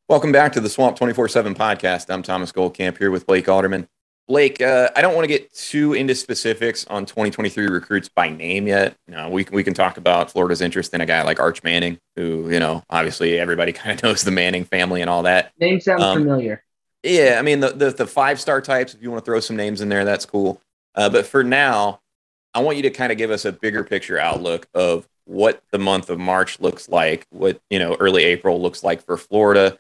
Welcome 0.09 0.31
back 0.31 0.53
to 0.53 0.61
the 0.61 0.69
Swamp 0.69 0.97
24 0.97 1.29
7 1.29 1.55
podcast. 1.55 2.13
I'm 2.13 2.21
Thomas 2.21 2.51
Goldkamp 2.51 2.97
here 2.97 3.11
with 3.11 3.25
Blake 3.25 3.49
Alderman. 3.49 3.87
Blake, 4.27 4.61
uh, 4.61 4.89
I 4.93 5.01
don't 5.01 5.15
want 5.15 5.23
to 5.23 5.29
get 5.29 5.53
too 5.53 5.93
into 5.93 6.13
specifics 6.13 6.85
on 6.87 7.05
2023 7.05 7.67
recruits 7.67 8.09
by 8.09 8.27
name 8.29 8.67
yet. 8.67 8.95
No, 9.07 9.29
we, 9.29 9.47
we 9.53 9.63
can 9.63 9.73
talk 9.73 9.95
about 9.97 10.31
Florida's 10.31 10.59
interest 10.59 10.93
in 10.93 10.99
a 10.99 11.05
guy 11.05 11.23
like 11.23 11.39
Arch 11.39 11.63
Manning, 11.63 11.97
who, 12.17 12.49
you 12.49 12.59
know, 12.59 12.83
obviously 12.89 13.39
everybody 13.39 13.71
kind 13.73 13.97
of 13.97 14.03
knows 14.03 14.23
the 14.23 14.31
Manning 14.31 14.65
family 14.65 15.01
and 15.01 15.09
all 15.09 15.23
that. 15.23 15.53
Name 15.59 15.79
sounds 15.79 16.03
um, 16.03 16.19
familiar. 16.19 16.61
Yeah, 17.03 17.37
I 17.39 17.41
mean, 17.41 17.61
the, 17.61 17.69
the, 17.69 17.91
the 17.91 18.07
five 18.07 18.39
star 18.41 18.59
types, 18.59 18.93
if 18.93 19.01
you 19.01 19.09
want 19.09 19.23
to 19.23 19.31
throw 19.31 19.39
some 19.39 19.55
names 19.55 19.79
in 19.79 19.87
there, 19.87 20.03
that's 20.03 20.25
cool. 20.25 20.61
Uh, 20.93 21.09
but 21.09 21.25
for 21.25 21.43
now, 21.43 22.01
I 22.53 22.59
want 22.59 22.75
you 22.75 22.83
to 22.83 22.89
kind 22.89 23.13
of 23.13 23.17
give 23.17 23.31
us 23.31 23.45
a 23.45 23.53
bigger 23.53 23.85
picture 23.85 24.19
outlook 24.19 24.67
of 24.73 25.07
what 25.27 25.61
the 25.71 25.77
month 25.77 26.09
of 26.09 26.17
March 26.17 26.59
looks 26.59 26.89
like, 26.89 27.27
what, 27.29 27.61
you 27.69 27.79
know, 27.79 27.95
early 27.99 28.23
April 28.23 28.61
looks 28.61 28.83
like 28.83 29.05
for 29.05 29.17
Florida 29.17 29.77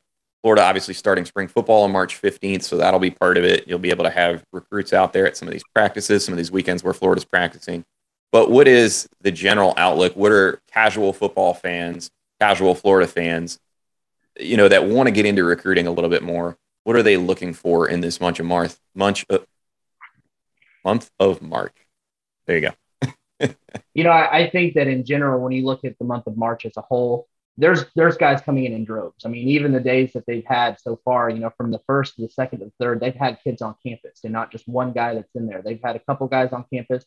Florida 0.47 0.63
obviously 0.63 0.93
starting 0.93 1.25
spring 1.25 1.47
football 1.47 1.83
on 1.83 1.91
March 1.91 2.21
15th, 2.21 2.63
so 2.63 2.77
that'll 2.77 2.99
be 2.99 3.11
part 3.11 3.37
of 3.37 3.43
it. 3.43 3.67
You'll 3.67 3.79
be 3.79 3.89
able 3.89 4.05
to 4.05 4.09
have 4.09 4.45
recruits 4.53 4.93
out 4.93 5.11
there 5.11 5.27
at 5.27 5.35
some 5.35 5.47
of 5.47 5.51
these 5.51 5.63
practices, 5.73 6.23
some 6.23 6.33
of 6.33 6.37
these 6.37 6.51
weekends 6.51 6.83
where 6.83 6.93
Florida's 6.93 7.25
practicing. 7.25 7.83
But 8.31 8.51
what 8.51 8.67
is 8.67 9.09
the 9.21 9.31
general 9.31 9.73
outlook? 9.77 10.15
What 10.15 10.31
are 10.31 10.61
casual 10.71 11.11
football 11.11 11.53
fans, 11.53 12.11
casual 12.39 12.75
Florida 12.75 13.07
fans, 13.07 13.59
you 14.39 14.57
know, 14.57 14.67
that 14.67 14.85
want 14.85 15.07
to 15.07 15.11
get 15.11 15.25
into 15.25 15.43
recruiting 15.43 15.87
a 15.87 15.91
little 15.91 16.09
bit 16.09 16.23
more? 16.23 16.57
What 16.83 16.95
are 16.95 17.03
they 17.03 17.17
looking 17.17 17.53
for 17.53 17.89
in 17.89 18.01
this 18.01 18.21
month 18.21 18.39
of 18.39 18.45
March? 18.45 18.73
Month, 18.95 19.25
uh, 19.29 19.39
month 20.85 21.09
of 21.19 21.41
March. 21.41 21.75
There 22.45 22.55
you 22.55 22.61
go. 22.61 22.71
You 23.93 24.03
know, 24.03 24.09
I, 24.09 24.39
I 24.39 24.49
think 24.49 24.75
that 24.75 24.87
in 24.87 25.05
general, 25.05 25.41
when 25.41 25.51
you 25.51 25.65
look 25.65 25.85
at 25.85 25.97
the 25.99 26.05
month 26.05 26.27
of 26.27 26.37
March 26.37 26.65
as 26.65 26.77
a 26.77 26.81
whole, 26.81 27.27
there's 27.57 27.85
there's 27.95 28.17
guys 28.17 28.41
coming 28.41 28.65
in 28.65 28.73
in 28.73 28.85
droves. 28.85 29.25
I 29.25 29.29
mean, 29.29 29.47
even 29.47 29.71
the 29.71 29.79
days 29.79 30.13
that 30.13 30.25
they've 30.27 30.45
had 30.45 30.79
so 30.79 30.99
far, 31.03 31.29
you 31.29 31.39
know, 31.39 31.51
from 31.57 31.71
the 31.71 31.81
first 31.87 32.15
to 32.15 32.21
the 32.21 32.29
second 32.29 32.59
to 32.59 32.65
the 32.65 32.71
third, 32.79 32.99
they've 32.99 33.15
had 33.15 33.39
kids 33.43 33.61
on 33.61 33.75
campus 33.85 34.19
and 34.23 34.33
not 34.33 34.51
just 34.51 34.67
one 34.67 34.91
guy 34.93 35.15
that's 35.15 35.35
in 35.35 35.47
there. 35.47 35.61
They've 35.61 35.81
had 35.83 35.95
a 35.95 35.99
couple 35.99 36.27
guys 36.27 36.53
on 36.53 36.65
campus. 36.71 37.03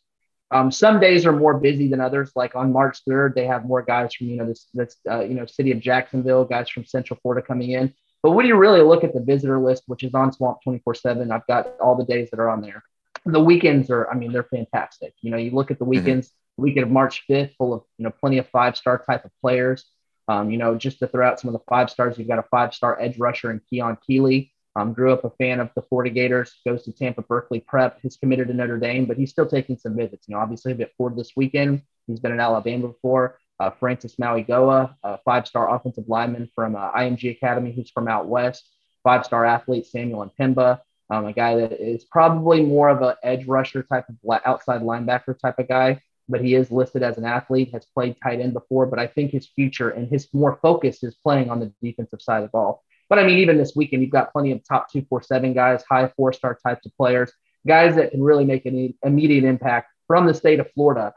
Um, 0.51 0.69
some 0.69 0.99
days 0.99 1.25
are 1.25 1.31
more 1.31 1.57
busy 1.57 1.87
than 1.87 2.01
others. 2.01 2.33
Like 2.35 2.55
on 2.55 2.73
March 2.73 2.99
3rd, 3.07 3.35
they 3.35 3.45
have 3.45 3.63
more 3.63 3.81
guys 3.81 4.13
from 4.13 4.27
you 4.27 4.37
know 4.37 4.45
this 4.45 4.67
this 4.73 4.97
uh, 5.09 5.21
you 5.21 5.33
know 5.33 5.45
city 5.45 5.71
of 5.71 5.79
Jacksonville, 5.79 6.43
guys 6.43 6.69
from 6.69 6.85
Central 6.85 7.17
Florida 7.21 7.45
coming 7.45 7.71
in. 7.71 7.93
But 8.21 8.31
when 8.31 8.45
you 8.45 8.55
really 8.55 8.81
look 8.81 9.03
at 9.03 9.13
the 9.13 9.21
visitor 9.21 9.59
list, 9.59 9.83
which 9.87 10.03
is 10.03 10.13
on 10.13 10.33
Swamp 10.33 10.59
24/7, 10.67 11.31
I've 11.31 11.47
got 11.47 11.79
all 11.79 11.95
the 11.95 12.05
days 12.05 12.29
that 12.31 12.39
are 12.39 12.49
on 12.49 12.61
there. 12.61 12.83
The 13.25 13.39
weekends 13.39 13.89
are, 13.89 14.09
I 14.09 14.15
mean, 14.15 14.31
they're 14.31 14.43
fantastic. 14.43 15.13
You 15.21 15.31
know, 15.31 15.37
you 15.37 15.51
look 15.51 15.71
at 15.71 15.79
the 15.79 15.85
mm-hmm. 15.85 15.91
weekends, 15.91 16.27
mm-hmm. 16.27 16.63
weekend 16.63 16.85
of 16.85 16.91
March 16.91 17.23
5th, 17.29 17.55
full 17.55 17.73
of 17.73 17.83
you 17.97 18.05
know 18.05 18.11
plenty 18.11 18.39
of 18.39 18.49
five 18.49 18.75
star 18.75 19.03
type 19.05 19.25
of 19.25 19.31
players. 19.41 19.85
Um, 20.27 20.49
you 20.49 20.57
know, 20.57 20.75
just 20.75 20.99
to 20.99 21.07
throw 21.07 21.27
out 21.27 21.39
some 21.39 21.49
of 21.49 21.53
the 21.53 21.65
five 21.67 21.89
stars, 21.89 22.17
you've 22.17 22.27
got 22.27 22.39
a 22.39 22.45
five 22.49 22.73
star 22.73 22.99
edge 22.99 23.17
rusher 23.17 23.51
in 23.51 23.61
Keon 23.69 23.97
Keeley. 24.05 24.53
Um, 24.75 24.93
grew 24.93 25.11
up 25.11 25.25
a 25.25 25.29
fan 25.31 25.59
of 25.59 25.69
the 25.75 25.81
Florida 25.81 26.09
Gators, 26.09 26.61
goes 26.65 26.83
to 26.83 26.93
Tampa 26.93 27.21
Berkeley 27.21 27.59
Prep, 27.59 27.99
He's 28.01 28.15
committed 28.15 28.47
to 28.47 28.53
Notre 28.53 28.77
Dame, 28.77 29.05
but 29.05 29.17
he's 29.17 29.29
still 29.29 29.45
taking 29.45 29.77
some 29.77 29.97
visits. 29.97 30.27
You 30.27 30.35
know, 30.35 30.41
obviously 30.41 30.71
a 30.71 30.75
bit 30.75 30.93
forward 30.97 31.17
this 31.17 31.33
weekend. 31.35 31.81
He's 32.07 32.21
been 32.21 32.31
in 32.31 32.39
Alabama 32.39 32.87
before. 32.87 33.37
Uh, 33.59 33.69
Francis 33.69 34.15
Mauigoa, 34.15 34.95
a 35.03 35.17
five 35.19 35.45
star 35.45 35.75
offensive 35.75 36.05
lineman 36.07 36.49
from 36.55 36.75
uh, 36.75 36.91
IMG 36.93 37.31
Academy, 37.31 37.73
who's 37.73 37.91
from 37.91 38.07
out 38.07 38.27
west. 38.27 38.67
Five 39.03 39.25
star 39.25 39.45
athlete 39.45 39.85
Samuel 39.85 40.31
M'Pemba, 40.39 40.79
um, 41.11 41.25
a 41.25 41.33
guy 41.33 41.55
that 41.55 41.73
is 41.73 42.05
probably 42.05 42.63
more 42.63 42.89
of 42.89 43.01
an 43.01 43.15
edge 43.21 43.45
rusher 43.45 43.83
type 43.83 44.05
of 44.09 44.41
outside 44.45 44.81
linebacker 44.81 45.37
type 45.37 45.59
of 45.59 45.67
guy 45.67 46.01
but 46.31 46.41
he 46.41 46.55
is 46.55 46.71
listed 46.71 47.03
as 47.03 47.17
an 47.17 47.25
athlete, 47.25 47.71
has 47.73 47.85
played 47.85 48.15
tight 48.23 48.39
end 48.39 48.53
before. 48.53 48.85
But 48.85 48.99
I 48.99 49.07
think 49.07 49.31
his 49.31 49.47
future 49.47 49.89
and 49.89 50.07
his 50.07 50.27
more 50.33 50.57
focus 50.61 51.03
is 51.03 51.15
playing 51.15 51.49
on 51.49 51.59
the 51.59 51.73
defensive 51.83 52.21
side 52.21 52.37
of 52.37 52.43
the 52.43 52.49
ball. 52.49 52.83
But 53.09 53.19
I 53.19 53.25
mean, 53.25 53.39
even 53.39 53.57
this 53.57 53.75
weekend, 53.75 54.01
you've 54.01 54.11
got 54.11 54.31
plenty 54.31 54.51
of 54.53 54.61
top 54.63 54.89
two, 54.89 55.05
four, 55.09 55.21
seven 55.21 55.53
guys, 55.53 55.83
high 55.87 56.07
four 56.15 56.31
star 56.31 56.57
types 56.65 56.85
of 56.85 56.95
players, 56.95 57.31
guys 57.67 57.95
that 57.95 58.11
can 58.11 58.23
really 58.23 58.45
make 58.45 58.65
an 58.65 58.93
immediate 59.03 59.43
impact 59.43 59.91
from 60.07 60.25
the 60.25 60.33
state 60.33 60.59
of 60.59 60.71
Florida 60.71 61.13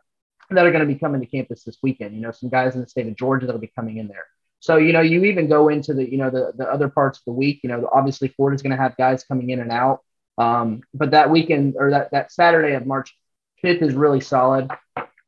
that 0.50 0.66
are 0.66 0.72
going 0.72 0.86
to 0.86 0.92
be 0.92 0.98
coming 0.98 1.20
to 1.20 1.26
campus 1.26 1.62
this 1.62 1.78
weekend. 1.82 2.14
You 2.14 2.20
know, 2.20 2.32
some 2.32 2.50
guys 2.50 2.74
in 2.74 2.80
the 2.80 2.88
state 2.88 3.06
of 3.06 3.16
Georgia 3.16 3.46
that'll 3.46 3.60
be 3.60 3.72
coming 3.74 3.98
in 3.98 4.08
there. 4.08 4.26
So, 4.64 4.78
you 4.78 4.94
know, 4.94 5.02
you 5.02 5.24
even 5.24 5.46
go 5.46 5.68
into 5.68 5.92
the, 5.92 6.10
you 6.10 6.16
know, 6.16 6.30
the, 6.30 6.52
the 6.56 6.64
other 6.64 6.88
parts 6.88 7.18
of 7.18 7.24
the 7.26 7.32
week, 7.32 7.60
you 7.62 7.68
know, 7.68 7.86
obviously 7.92 8.28
Florida's 8.28 8.62
going 8.62 8.74
to 8.74 8.82
have 8.82 8.96
guys 8.96 9.22
coming 9.22 9.50
in 9.50 9.60
and 9.60 9.70
out. 9.70 10.00
Um, 10.38 10.80
but 10.94 11.10
that 11.10 11.28
weekend 11.28 11.74
or 11.78 11.90
that, 11.90 12.12
that 12.12 12.32
Saturday 12.32 12.72
of 12.72 12.86
March 12.86 13.14
5th 13.62 13.82
is 13.82 13.92
really 13.92 14.22
solid. 14.22 14.70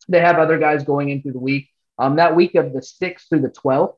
They 0.09 0.21
have 0.21 0.39
other 0.39 0.59
guys 0.59 0.85
going 0.85 1.11
in 1.11 1.21
through 1.21 1.35
the 1.35 1.39
week. 1.39 1.69
Um, 1.99 2.17
that 2.17 2.35
week 2.35 2.55
of 2.55 2.73
the 2.73 2.81
6th 2.81 3.29
through 3.29 3.43
the 3.43 3.51
12th, 3.51 3.97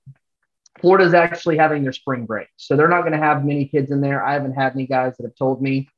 Florida's 0.80 1.14
actually 1.14 1.56
having 1.56 1.84
their 1.84 1.92
spring 1.92 2.26
break. 2.26 2.48
So 2.56 2.74
they're 2.74 2.88
not 2.88 3.02
going 3.02 3.12
to 3.12 3.18
have 3.18 3.44
many 3.44 3.66
kids 3.66 3.92
in 3.92 4.00
there. 4.00 4.26
I 4.26 4.32
haven't 4.32 4.54
had 4.54 4.72
any 4.72 4.88
guys 4.88 5.16
that 5.18 5.24
have 5.24 5.36
told 5.36 5.62
me. 5.62 5.88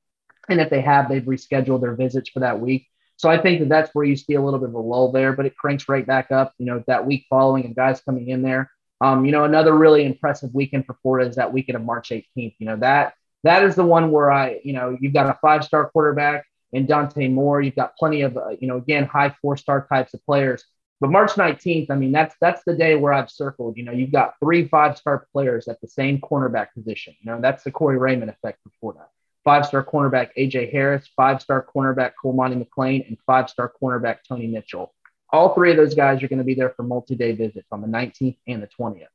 And 0.50 0.60
if 0.60 0.68
they 0.68 0.82
have, 0.82 1.08
they've 1.08 1.22
rescheduled 1.22 1.80
their 1.80 1.94
visits 1.94 2.28
for 2.28 2.40
that 2.40 2.60
week. 2.60 2.88
So 3.16 3.30
I 3.30 3.40
think 3.40 3.60
that 3.60 3.70
that's 3.70 3.94
where 3.94 4.04
you 4.04 4.16
see 4.16 4.34
a 4.34 4.42
little 4.42 4.60
bit 4.60 4.68
of 4.68 4.74
a 4.74 4.80
lull 4.80 5.12
there, 5.12 5.32
but 5.32 5.46
it 5.46 5.56
cranks 5.56 5.88
right 5.88 6.06
back 6.06 6.30
up, 6.30 6.52
you 6.58 6.66
know, 6.66 6.84
that 6.88 7.06
week 7.06 7.24
following 7.30 7.64
and 7.64 7.74
guys 7.74 8.02
coming 8.02 8.28
in 8.28 8.42
there. 8.42 8.70
Um, 9.00 9.24
you 9.24 9.32
know, 9.32 9.44
another 9.44 9.74
really 9.74 10.04
impressive 10.04 10.54
weekend 10.54 10.86
for 10.86 10.94
Florida 11.02 11.28
is 11.28 11.36
that 11.36 11.52
weekend 11.52 11.76
of 11.76 11.82
March 11.82 12.10
18th. 12.10 12.54
You 12.58 12.66
know, 12.66 12.76
that 12.76 13.14
that 13.44 13.62
is 13.64 13.74
the 13.74 13.84
one 13.84 14.10
where 14.10 14.30
I, 14.30 14.60
you 14.62 14.72
know, 14.72 14.96
you've 15.00 15.14
got 15.14 15.30
a 15.30 15.38
five 15.40 15.64
star 15.64 15.88
quarterback 15.90 16.44
in 16.72 16.86
Dante 16.86 17.28
Moore. 17.28 17.62
You've 17.62 17.76
got 17.76 17.96
plenty 17.96 18.22
of, 18.22 18.36
uh, 18.36 18.50
you 18.60 18.68
know, 18.68 18.76
again, 18.76 19.06
high 19.06 19.34
four 19.40 19.56
star 19.56 19.86
types 19.88 20.14
of 20.14 20.24
players. 20.24 20.64
But 21.00 21.10
March 21.10 21.32
19th, 21.32 21.90
I 21.90 21.94
mean, 21.94 22.12
that's 22.12 22.34
that's 22.42 22.62
the 22.64 22.74
day 22.74 22.94
where 22.94 23.14
I've 23.14 23.30
circled. 23.30 23.78
You 23.78 23.84
know, 23.84 23.92
you've 23.92 24.12
got 24.12 24.34
three 24.38 24.68
five 24.68 24.98
star 24.98 25.26
players 25.32 25.66
at 25.66 25.80
the 25.80 25.88
same 25.88 26.20
cornerback 26.20 26.68
position. 26.74 27.14
You 27.20 27.32
know, 27.32 27.40
that's 27.40 27.64
the 27.64 27.70
Corey 27.70 27.96
Raymond 27.96 28.30
effect 28.30 28.60
for 28.62 28.70
Florida. 28.80 29.06
Five 29.42 29.64
star 29.64 29.82
cornerback 29.82 30.28
AJ 30.36 30.70
Harris, 30.70 31.08
five 31.16 31.40
star 31.40 31.66
cornerback 31.74 32.12
Cormani 32.22 32.62
McClain, 32.62 33.08
and 33.08 33.16
five 33.26 33.48
star 33.48 33.72
cornerback 33.82 34.18
Tony 34.28 34.46
Mitchell 34.46 34.92
all 35.32 35.54
three 35.54 35.70
of 35.70 35.76
those 35.76 35.94
guys 35.94 36.22
are 36.22 36.28
going 36.28 36.38
to 36.38 36.44
be 36.44 36.54
there 36.54 36.70
for 36.70 36.82
multi-day 36.82 37.32
visits 37.32 37.68
on 37.70 37.80
the 37.80 37.88
19th 37.88 38.36
and 38.46 38.62
the 38.62 38.68
20th. 38.78 39.06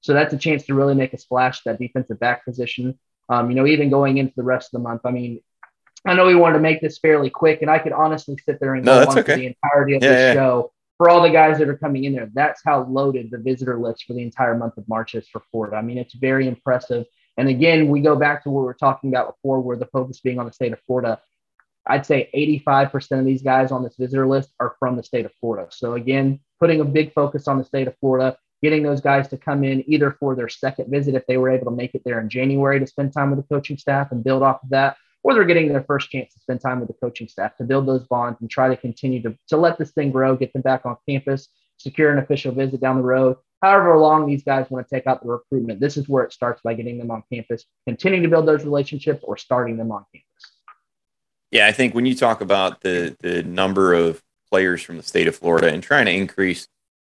So 0.00 0.12
that's 0.12 0.34
a 0.34 0.38
chance 0.38 0.64
to 0.66 0.74
really 0.74 0.94
make 0.94 1.14
a 1.14 1.18
splash 1.18 1.62
that 1.62 1.78
defensive 1.78 2.20
back 2.20 2.44
position. 2.44 2.98
Um, 3.28 3.50
you 3.50 3.56
know, 3.56 3.66
even 3.66 3.88
going 3.88 4.18
into 4.18 4.34
the 4.36 4.42
rest 4.42 4.68
of 4.68 4.82
the 4.82 4.86
month. 4.86 5.00
I 5.04 5.10
mean, 5.10 5.40
I 6.04 6.14
know 6.14 6.26
we 6.26 6.34
wanted 6.34 6.54
to 6.54 6.60
make 6.60 6.82
this 6.82 6.98
fairly 6.98 7.30
quick, 7.30 7.62
and 7.62 7.70
I 7.70 7.78
could 7.78 7.92
honestly 7.92 8.36
sit 8.44 8.60
there 8.60 8.74
and 8.74 8.84
no, 8.84 9.04
go 9.04 9.10
on 9.10 9.18
okay. 9.18 9.32
for 9.32 9.38
the 9.38 9.46
entirety 9.46 9.94
of 9.94 10.02
yeah, 10.02 10.10
the 10.10 10.14
yeah. 10.14 10.32
show 10.34 10.72
for 10.98 11.08
all 11.08 11.22
the 11.22 11.30
guys 11.30 11.58
that 11.58 11.68
are 11.68 11.76
coming 11.76 12.04
in 12.04 12.12
there. 12.12 12.28
That's 12.34 12.60
how 12.64 12.84
loaded 12.84 13.30
the 13.30 13.38
visitor 13.38 13.78
list 13.80 14.04
for 14.04 14.12
the 14.12 14.22
entire 14.22 14.56
month 14.56 14.76
of 14.76 14.86
March 14.88 15.14
is 15.14 15.26
for 15.28 15.42
Florida. 15.50 15.76
I 15.76 15.82
mean, 15.82 15.98
it's 15.98 16.14
very 16.14 16.46
impressive. 16.46 17.06
And 17.36 17.48
again, 17.48 17.88
we 17.88 18.00
go 18.00 18.14
back 18.14 18.44
to 18.44 18.50
what 18.50 18.60
we 18.60 18.66
were 18.66 18.74
talking 18.74 19.10
about 19.10 19.34
before, 19.34 19.60
where 19.60 19.76
the 19.76 19.86
focus 19.86 20.20
being 20.20 20.38
on 20.38 20.46
the 20.46 20.52
state 20.52 20.72
of 20.72 20.80
Florida. 20.86 21.20
I'd 21.86 22.06
say 22.06 22.30
85% 22.34 23.18
of 23.18 23.24
these 23.24 23.42
guys 23.42 23.70
on 23.70 23.82
this 23.82 23.96
visitor 23.96 24.26
list 24.26 24.50
are 24.58 24.76
from 24.78 24.96
the 24.96 25.02
state 25.02 25.26
of 25.26 25.32
Florida. 25.40 25.68
So 25.70 25.94
again, 25.94 26.40
putting 26.60 26.80
a 26.80 26.84
big 26.84 27.12
focus 27.12 27.46
on 27.46 27.58
the 27.58 27.64
state 27.64 27.88
of 27.88 27.96
Florida, 27.98 28.36
getting 28.62 28.82
those 28.82 29.02
guys 29.02 29.28
to 29.28 29.36
come 29.36 29.64
in 29.64 29.84
either 29.86 30.16
for 30.18 30.34
their 30.34 30.48
second 30.48 30.90
visit 30.90 31.14
if 31.14 31.26
they 31.26 31.36
were 31.36 31.50
able 31.50 31.66
to 31.66 31.76
make 31.76 31.94
it 31.94 32.02
there 32.04 32.20
in 32.20 32.30
January 32.30 32.80
to 32.80 32.86
spend 32.86 33.12
time 33.12 33.30
with 33.30 33.38
the 33.38 33.54
coaching 33.54 33.76
staff 33.76 34.12
and 34.12 34.24
build 34.24 34.42
off 34.42 34.62
of 34.62 34.70
that, 34.70 34.96
or 35.22 35.34
they're 35.34 35.44
getting 35.44 35.68
their 35.68 35.84
first 35.84 36.10
chance 36.10 36.32
to 36.32 36.40
spend 36.40 36.60
time 36.60 36.80
with 36.80 36.88
the 36.88 36.94
coaching 36.94 37.28
staff 37.28 37.56
to 37.56 37.64
build 37.64 37.86
those 37.86 38.06
bonds 38.06 38.40
and 38.40 38.48
try 38.48 38.68
to 38.68 38.76
continue 38.76 39.20
to, 39.22 39.36
to 39.48 39.56
let 39.56 39.78
this 39.78 39.92
thing 39.92 40.10
grow, 40.10 40.36
get 40.36 40.52
them 40.52 40.62
back 40.62 40.86
on 40.86 40.96
campus, 41.08 41.48
secure 41.76 42.10
an 42.10 42.18
official 42.18 42.52
visit 42.52 42.80
down 42.80 42.96
the 42.96 43.02
road. 43.02 43.36
However 43.60 43.98
long 43.98 44.26
these 44.26 44.44
guys 44.44 44.70
want 44.70 44.86
to 44.86 44.94
take 44.94 45.06
out 45.06 45.22
the 45.22 45.28
recruitment, 45.28 45.80
this 45.80 45.96
is 45.96 46.08
where 46.08 46.24
it 46.24 46.32
starts 46.32 46.60
by 46.62 46.74
getting 46.74 46.98
them 46.98 47.10
on 47.10 47.22
campus, 47.32 47.64
continuing 47.86 48.22
to 48.22 48.28
build 48.28 48.46
those 48.46 48.64
relationships 48.64 49.22
or 49.24 49.36
starting 49.36 49.76
them 49.76 49.90
on 49.90 50.04
campus. 50.12 50.33
Yeah, 51.54 51.68
I 51.68 51.72
think 51.72 51.94
when 51.94 52.04
you 52.04 52.16
talk 52.16 52.40
about 52.40 52.80
the 52.80 53.16
the 53.20 53.44
number 53.44 53.94
of 53.94 54.20
players 54.50 54.82
from 54.82 54.96
the 54.96 55.04
state 55.04 55.28
of 55.28 55.36
Florida 55.36 55.72
and 55.72 55.80
trying 55.82 56.06
to 56.06 56.12
increase 56.12 56.66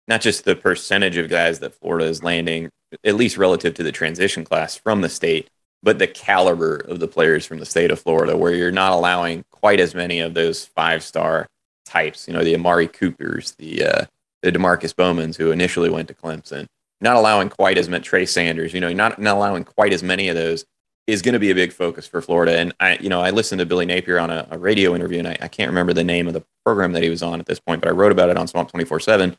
not 0.07 0.19
just 0.19 0.45
the 0.45 0.55
percentage 0.55 1.15
of 1.17 1.29
guys 1.29 1.59
that 1.59 1.75
Florida 1.75 2.07
is 2.07 2.23
landing, 2.23 2.71
at 3.03 3.15
least 3.15 3.37
relative 3.37 3.75
to 3.75 3.83
the 3.83 3.91
transition 3.91 4.43
class 4.43 4.75
from 4.75 5.01
the 5.01 5.09
state, 5.09 5.47
but 5.83 5.99
the 5.99 6.07
caliber 6.07 6.77
of 6.77 6.99
the 6.99 7.07
players 7.07 7.45
from 7.45 7.59
the 7.59 7.67
state 7.67 7.91
of 7.91 7.99
Florida, 7.99 8.35
where 8.35 8.55
you're 8.55 8.71
not 8.71 8.93
allowing 8.93 9.43
quite 9.51 9.79
as 9.79 9.93
many 9.93 10.19
of 10.19 10.33
those 10.33 10.65
five 10.65 11.03
star 11.03 11.45
types. 11.85 12.27
You 12.27 12.33
know, 12.33 12.43
the 12.43 12.55
Amari 12.55 12.87
Coopers, 12.87 13.51
the 13.59 13.85
uh, 13.85 14.05
the 14.41 14.51
Demarkcus 14.51 14.95
Bowmans, 14.95 15.37
who 15.37 15.51
initially 15.51 15.91
went 15.91 16.07
to 16.07 16.15
Clemson, 16.15 16.65
not 16.99 17.15
allowing 17.15 17.49
quite 17.49 17.77
as 17.77 17.87
many 17.87 18.03
Trey 18.03 18.25
Sanders. 18.25 18.73
You 18.73 18.79
know, 18.79 18.91
not 18.91 19.19
not 19.19 19.37
allowing 19.37 19.65
quite 19.65 19.93
as 19.93 20.01
many 20.01 20.29
of 20.29 20.35
those 20.35 20.65
is 21.07 21.21
going 21.21 21.33
to 21.33 21.39
be 21.39 21.51
a 21.51 21.55
big 21.55 21.73
focus 21.73 22.07
for 22.07 22.21
Florida. 22.21 22.57
And 22.57 22.73
I, 22.79 22.97
you 22.97 23.09
know, 23.09 23.21
I 23.21 23.31
listened 23.31 23.59
to 23.59 23.65
Billy 23.65 23.85
Napier 23.85 24.19
on 24.19 24.29
a, 24.29 24.47
a 24.51 24.57
radio 24.57 24.95
interview, 24.95 25.19
and 25.19 25.27
I, 25.27 25.37
I, 25.41 25.47
can't 25.47 25.69
remember 25.69 25.93
the 25.93 26.03
name 26.03 26.27
of 26.27 26.33
the 26.33 26.43
program 26.63 26.93
that 26.93 27.03
he 27.03 27.09
was 27.09 27.23
on 27.23 27.39
at 27.39 27.47
this 27.47 27.59
point, 27.59 27.81
but 27.81 27.89
I 27.89 27.91
wrote 27.91 28.11
about 28.11 28.29
it 28.29 28.37
on 28.37 28.47
Swamp 28.47 28.69
Twenty 28.69 28.85
Four 28.85 28.99
Seven. 28.99 29.35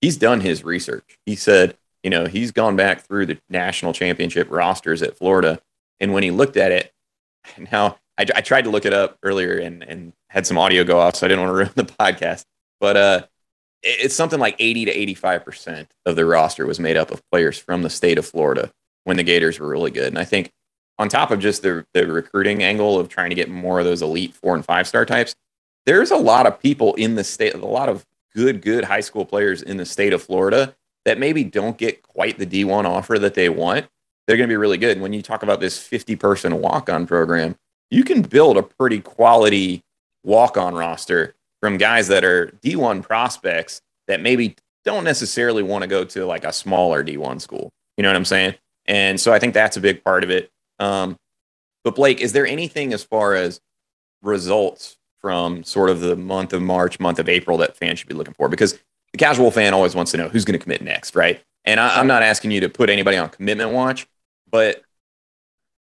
He's 0.00 0.16
done 0.16 0.40
his 0.40 0.64
research. 0.64 1.18
He 1.26 1.36
said, 1.36 1.76
you 2.02 2.10
know, 2.10 2.26
he's 2.26 2.50
gone 2.50 2.76
back 2.76 3.02
through 3.02 3.26
the 3.26 3.38
national 3.48 3.92
championship 3.92 4.50
rosters 4.50 5.02
at 5.02 5.16
Florida, 5.16 5.60
and 6.00 6.12
when 6.12 6.22
he 6.22 6.30
looked 6.30 6.56
at 6.56 6.72
it, 6.72 6.92
now 7.72 7.98
I, 8.18 8.26
I 8.34 8.40
tried 8.40 8.62
to 8.62 8.70
look 8.70 8.86
it 8.86 8.94
up 8.94 9.18
earlier 9.22 9.58
and 9.58 9.82
and 9.82 10.12
had 10.28 10.46
some 10.46 10.58
audio 10.58 10.82
go 10.82 10.98
off, 10.98 11.16
so 11.16 11.26
I 11.26 11.28
didn't 11.28 11.44
want 11.44 11.50
to 11.50 11.54
ruin 11.56 11.72
the 11.74 11.84
podcast, 11.84 12.44
but 12.80 12.96
uh. 12.96 13.26
It's 13.84 14.14
something 14.14 14.38
like 14.38 14.54
80 14.60 14.84
to 14.84 14.96
85% 15.14 15.88
of 16.06 16.14
the 16.14 16.24
roster 16.24 16.66
was 16.66 16.78
made 16.78 16.96
up 16.96 17.10
of 17.10 17.20
players 17.32 17.58
from 17.58 17.82
the 17.82 17.90
state 17.90 18.16
of 18.16 18.24
Florida 18.24 18.70
when 19.02 19.16
the 19.16 19.24
Gators 19.24 19.58
were 19.58 19.66
really 19.66 19.90
good. 19.90 20.06
And 20.06 20.20
I 20.20 20.24
think 20.24 20.52
on 21.02 21.08
top 21.08 21.32
of 21.32 21.40
just 21.40 21.62
the, 21.62 21.84
the 21.94 22.06
recruiting 22.06 22.62
angle 22.62 22.96
of 22.96 23.08
trying 23.08 23.28
to 23.28 23.34
get 23.34 23.50
more 23.50 23.80
of 23.80 23.84
those 23.84 24.02
elite 24.02 24.32
four 24.34 24.54
and 24.54 24.64
five 24.64 24.86
star 24.86 25.04
types, 25.04 25.34
there's 25.84 26.12
a 26.12 26.16
lot 26.16 26.46
of 26.46 26.60
people 26.60 26.94
in 26.94 27.16
the 27.16 27.24
state, 27.24 27.54
a 27.54 27.58
lot 27.58 27.88
of 27.88 28.06
good, 28.36 28.62
good 28.62 28.84
high 28.84 29.00
school 29.00 29.24
players 29.24 29.62
in 29.62 29.76
the 29.76 29.84
state 29.84 30.12
of 30.12 30.22
Florida 30.22 30.76
that 31.04 31.18
maybe 31.18 31.42
don't 31.42 31.76
get 31.76 32.02
quite 32.02 32.38
the 32.38 32.46
D1 32.46 32.84
offer 32.84 33.18
that 33.18 33.34
they 33.34 33.48
want. 33.48 33.86
They're 34.26 34.36
going 34.36 34.48
to 34.48 34.52
be 34.52 34.56
really 34.56 34.78
good. 34.78 34.92
And 34.92 35.02
When 35.02 35.12
you 35.12 35.22
talk 35.22 35.42
about 35.42 35.58
this 35.58 35.76
50 35.76 36.14
person 36.14 36.60
walk 36.60 36.88
on 36.88 37.04
program, 37.04 37.56
you 37.90 38.04
can 38.04 38.22
build 38.22 38.56
a 38.56 38.62
pretty 38.62 39.00
quality 39.00 39.82
walk 40.22 40.56
on 40.56 40.72
roster 40.72 41.34
from 41.60 41.78
guys 41.78 42.06
that 42.08 42.24
are 42.24 42.46
D1 42.62 43.02
prospects 43.02 43.80
that 44.06 44.20
maybe 44.20 44.54
don't 44.84 45.02
necessarily 45.02 45.64
want 45.64 45.82
to 45.82 45.88
go 45.88 46.04
to 46.04 46.24
like 46.24 46.44
a 46.44 46.52
smaller 46.52 47.04
D1 47.04 47.40
school. 47.40 47.72
You 47.96 48.02
know 48.02 48.08
what 48.08 48.16
I'm 48.16 48.24
saying? 48.24 48.54
And 48.86 49.20
so 49.20 49.32
I 49.32 49.40
think 49.40 49.52
that's 49.52 49.76
a 49.76 49.80
big 49.80 50.04
part 50.04 50.22
of 50.22 50.30
it. 50.30 50.52
Um, 50.78 51.16
but 51.84 51.94
Blake, 51.94 52.20
is 52.20 52.32
there 52.32 52.46
anything 52.46 52.92
as 52.92 53.02
far 53.02 53.34
as 53.34 53.60
results 54.22 54.96
from 55.20 55.64
sort 55.64 55.90
of 55.90 56.00
the 56.00 56.16
month 56.16 56.52
of 56.52 56.62
March, 56.62 57.00
month 57.00 57.18
of 57.18 57.28
April 57.28 57.58
that 57.58 57.76
fans 57.76 57.98
should 57.98 58.08
be 58.08 58.14
looking 58.14 58.34
for? 58.34 58.48
Because 58.48 58.78
the 59.12 59.18
casual 59.18 59.50
fan 59.50 59.74
always 59.74 59.94
wants 59.94 60.10
to 60.12 60.16
know 60.16 60.28
who's 60.28 60.44
going 60.44 60.58
to 60.58 60.62
commit 60.62 60.82
next, 60.82 61.14
right? 61.14 61.42
And 61.64 61.78
I, 61.78 61.98
I'm 61.98 62.06
not 62.06 62.22
asking 62.22 62.50
you 62.50 62.60
to 62.60 62.68
put 62.68 62.90
anybody 62.90 63.16
on 63.16 63.28
commitment 63.28 63.70
watch, 63.70 64.06
but 64.50 64.82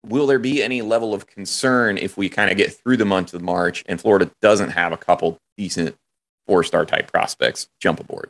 will 0.05 0.27
there 0.27 0.39
be 0.39 0.61
any 0.63 0.81
level 0.81 1.13
of 1.13 1.27
concern 1.27 1.97
if 1.97 2.17
we 2.17 2.29
kind 2.29 2.51
of 2.51 2.57
get 2.57 2.73
through 2.73 2.97
the 2.97 3.05
month 3.05 3.33
of 3.33 3.41
March 3.41 3.83
and 3.87 3.99
Florida 3.99 4.31
doesn't 4.41 4.69
have 4.69 4.91
a 4.91 4.97
couple 4.97 5.39
decent 5.57 5.95
four 6.47 6.63
star 6.63 6.85
type 6.85 7.11
prospects 7.11 7.67
jump 7.79 7.99
aboard? 7.99 8.29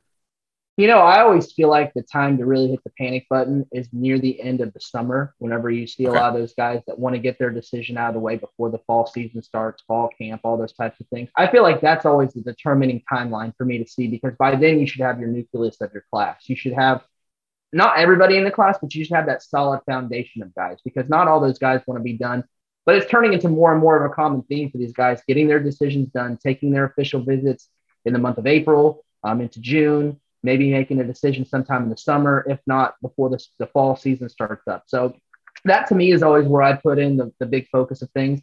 You 0.78 0.88
know, 0.88 1.00
I 1.00 1.22
always 1.22 1.54
feel 1.54 1.70
like 1.70 1.94
the 1.94 2.02
time 2.02 2.38
to 2.38 2.46
really 2.46 2.68
hit 2.68 2.84
the 2.84 2.92
panic 2.98 3.28
button 3.30 3.66
is 3.72 3.88
near 3.94 4.20
the 4.20 4.42
end 4.42 4.60
of 4.60 4.74
the 4.74 4.82
summer, 4.82 5.34
whenever 5.38 5.70
you 5.72 5.88
see 5.88 6.06
Okay. 6.06 6.10
a 6.10 6.14
lot 6.14 6.34
of 6.34 6.40
those 6.40 6.54
guys 6.54 6.82
that 6.88 7.00
want 7.00 7.16
to 7.16 7.20
get 7.20 7.40
their 7.40 7.50
decision 7.50 7.98
out 7.98 8.10
of 8.10 8.14
the 8.16 8.20
way 8.20 8.36
before 8.36 8.70
the 8.70 8.80
fall 8.80 9.06
season 9.08 9.42
starts, 9.42 9.84
fall 9.88 10.10
camp, 10.20 10.42
all 10.44 10.58
those 10.58 10.74
types 10.74 11.00
of 11.00 11.08
things. 11.08 11.30
I 11.38 11.48
feel 11.48 11.64
like 11.64 11.80
that's 11.80 12.06
always 12.06 12.34
the 12.34 12.42
determining 12.42 13.02
timeline 13.10 13.54
for 13.58 13.64
me 13.64 13.78
to 13.78 13.88
see 13.90 14.08
because 14.10 14.34
by 14.38 14.56
then 14.58 14.78
you 14.80 14.86
should 14.86 15.00
have 15.02 15.18
your 15.18 15.30
nucleus 15.30 15.80
of 15.80 15.94
your 15.94 16.04
class. 16.12 16.50
You 16.50 16.58
should 16.58 16.74
have 16.74 17.04
not 17.72 17.98
everybody 17.98 18.38
in 18.38 18.44
the 18.44 18.52
class, 18.52 18.78
but 18.82 18.94
you 18.94 19.06
should 19.06 19.16
have 19.16 19.28
that 19.28 19.44
solid 19.44 19.82
foundation 19.86 20.44
of 20.44 20.54
guys 20.56 20.80
because 20.84 21.10
not 21.10 21.28
all 21.30 21.40
those 21.40 21.60
guys 21.60 21.82
want 21.88 22.00
to 22.00 22.04
be 22.04 22.18
done. 22.18 22.44
But 22.86 22.96
it's 22.96 23.10
turning 23.10 23.34
into 23.34 23.50
more 23.50 23.72
and 23.72 23.82
more 23.82 24.04
of 24.04 24.12
a 24.12 24.14
common 24.14 24.44
theme 24.44 24.72
for 24.72 24.78
these 24.78 24.94
guys 24.94 25.22
getting 25.28 25.48
their 25.48 25.60
decisions 25.60 26.10
done, 26.10 26.38
taking 26.38 26.72
their 26.72 26.86
official 26.86 27.24
visits 27.24 27.70
in 28.06 28.14
the 28.14 28.20
month 28.20 28.38
of 28.38 28.46
April, 28.46 29.04
um, 29.24 29.42
into 29.42 29.60
June, 29.60 30.20
maybe 30.46 30.72
making 30.72 31.02
a 31.02 31.04
decision 31.04 31.46
sometime 31.46 31.84
in 31.84 31.90
the 31.90 31.98
summer, 31.98 32.46
if 32.48 32.60
not 32.66 32.96
before 33.02 33.30
the, 33.30 33.44
the 33.60 33.68
fall 33.68 33.96
season 33.96 34.30
starts 34.30 34.68
up. 34.68 34.84
So 34.88 35.16
that 35.66 35.88
to 35.90 35.96
me 35.96 36.12
is 36.12 36.24
always 36.24 36.48
where 36.48 36.62
I 36.62 36.74
put 36.74 37.00
in 37.00 37.18
the, 37.18 37.34
the 37.40 37.46
big 37.46 37.68
focus 37.70 38.02
of 38.02 38.10
things. 38.12 38.42